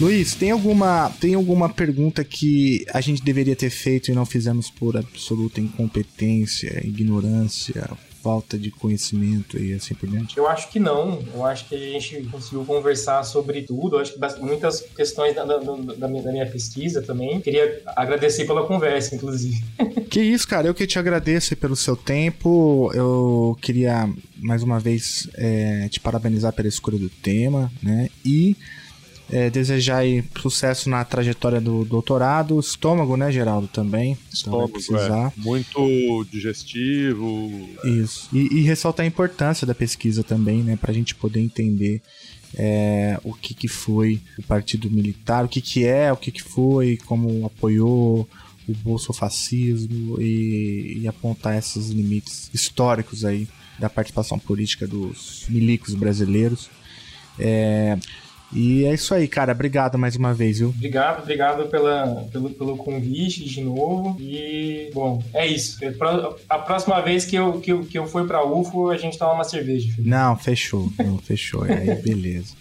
Luiz, 0.00 0.34
tem 0.34 0.50
alguma, 0.50 1.10
tem 1.20 1.34
alguma 1.34 1.68
pergunta 1.68 2.24
que 2.24 2.86
a 2.90 3.02
gente 3.02 3.22
deveria 3.22 3.54
ter 3.54 3.68
feito 3.68 4.10
e 4.10 4.14
não 4.14 4.24
fizemos 4.24 4.70
por 4.70 4.96
absoluta 4.96 5.60
incompetência, 5.60 6.80
ignorância, 6.82 7.86
falta 8.22 8.58
de 8.58 8.70
conhecimento 8.70 9.58
e 9.58 9.74
assim 9.74 9.94
por 9.94 10.08
diante? 10.08 10.38
Eu 10.38 10.48
acho 10.48 10.70
que 10.70 10.78
não. 10.78 11.22
Eu 11.34 11.44
acho 11.44 11.68
que 11.68 11.74
a 11.74 11.78
gente 11.78 12.22
conseguiu 12.30 12.64
conversar 12.64 13.22
sobre 13.24 13.62
tudo. 13.62 13.96
Eu 13.96 14.00
acho 14.00 14.14
que 14.14 14.40
muitas 14.40 14.80
questões 14.80 15.34
da, 15.34 15.44
da, 15.44 15.58
da, 15.58 16.08
minha, 16.08 16.22
da 16.22 16.32
minha 16.32 16.46
pesquisa 16.46 17.02
também. 17.02 17.40
Queria 17.40 17.82
agradecer 17.96 18.46
pela 18.46 18.66
conversa, 18.66 19.14
inclusive. 19.14 19.62
Que 20.10 20.20
isso, 20.20 20.48
cara. 20.48 20.66
Eu 20.66 20.74
que 20.74 20.88
te 20.88 20.98
agradeço 20.98 21.54
pelo 21.56 21.76
seu 21.76 21.94
tempo. 21.94 22.90
Eu 22.92 23.56
queria 23.62 24.12
mais 24.36 24.60
uma 24.62 24.80
vez 24.80 25.28
é, 25.34 25.88
te 25.88 26.00
parabenizar 26.00 26.52
pela 26.52 26.66
escolha 26.66 26.98
do 26.98 27.08
tema, 27.08 27.70
né? 27.80 28.08
E 28.24 28.56
é, 29.30 29.48
desejar 29.48 30.02
sucesso 30.40 30.90
na 30.90 31.04
trajetória 31.04 31.60
do 31.60 31.84
doutorado, 31.84 32.58
estômago, 32.58 33.16
né, 33.16 33.30
Geraldo, 33.30 33.68
também. 33.68 34.18
Estômago, 34.32 34.64
então 34.64 34.72
precisar. 34.72 35.32
É. 35.36 35.40
Muito 35.40 36.26
digestivo. 36.30 37.68
Isso. 37.84 38.28
E, 38.32 38.58
e, 38.58 38.62
ressaltar 38.62 39.04
a 39.04 39.06
importância 39.06 39.66
da 39.66 39.74
pesquisa 39.74 40.22
também, 40.22 40.62
né, 40.62 40.76
para 40.76 40.90
a 40.90 40.94
gente 40.94 41.14
poder 41.14 41.40
entender 41.40 42.02
é, 42.56 43.18
o 43.22 43.32
que, 43.32 43.54
que 43.54 43.68
foi 43.68 44.20
o 44.38 44.42
Partido 44.42 44.90
Militar, 44.90 45.44
o 45.44 45.48
que, 45.48 45.60
que 45.60 45.84
é, 45.84 46.12
o 46.12 46.16
que, 46.16 46.32
que 46.32 46.42
foi, 46.42 46.98
como 47.06 47.46
apoiou 47.46 48.28
o 48.68 48.74
bolsofascismo 48.74 50.20
e, 50.20 51.00
e 51.02 51.08
apontar 51.08 51.56
esses 51.56 51.90
limites 51.90 52.50
históricos 52.52 53.24
aí 53.24 53.48
da 53.78 53.88
participação 53.88 54.38
política 54.38 54.86
dos 54.86 55.46
milicos 55.48 55.94
brasileiros. 55.94 56.68
É, 57.38 57.96
e 58.52 58.84
é 58.84 58.94
isso 58.94 59.14
aí, 59.14 59.28
cara. 59.28 59.52
Obrigado 59.52 59.98
mais 59.98 60.16
uma 60.16 60.34
vez, 60.34 60.58
viu? 60.58 60.70
Obrigado, 60.70 61.22
obrigado 61.22 61.68
pela, 61.68 62.26
pelo, 62.32 62.50
pelo 62.50 62.76
convite 62.76 63.44
de 63.44 63.60
novo. 63.60 64.16
E, 64.20 64.90
bom, 64.92 65.22
é 65.32 65.46
isso. 65.46 65.78
A 66.48 66.58
próxima 66.58 67.00
vez 67.00 67.24
que 67.24 67.36
eu, 67.36 67.60
que 67.60 67.72
eu, 67.72 67.84
que 67.84 67.98
eu 67.98 68.06
for 68.06 68.26
pra 68.26 68.44
UFO, 68.44 68.90
a 68.90 68.96
gente 68.96 69.18
toma 69.18 69.34
uma 69.34 69.44
cerveja. 69.44 69.92
Filho. 69.92 70.08
Não, 70.08 70.36
fechou. 70.36 70.92
Não, 70.98 71.18
fechou. 71.18 71.62
Aí, 71.62 71.94
beleza. 72.02 72.54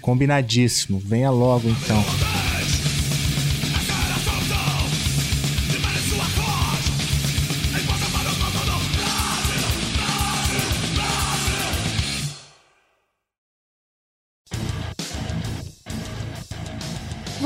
Combinadíssimo. 0.00 0.98
Venha 0.98 1.30
logo, 1.30 1.68
então. 1.68 2.61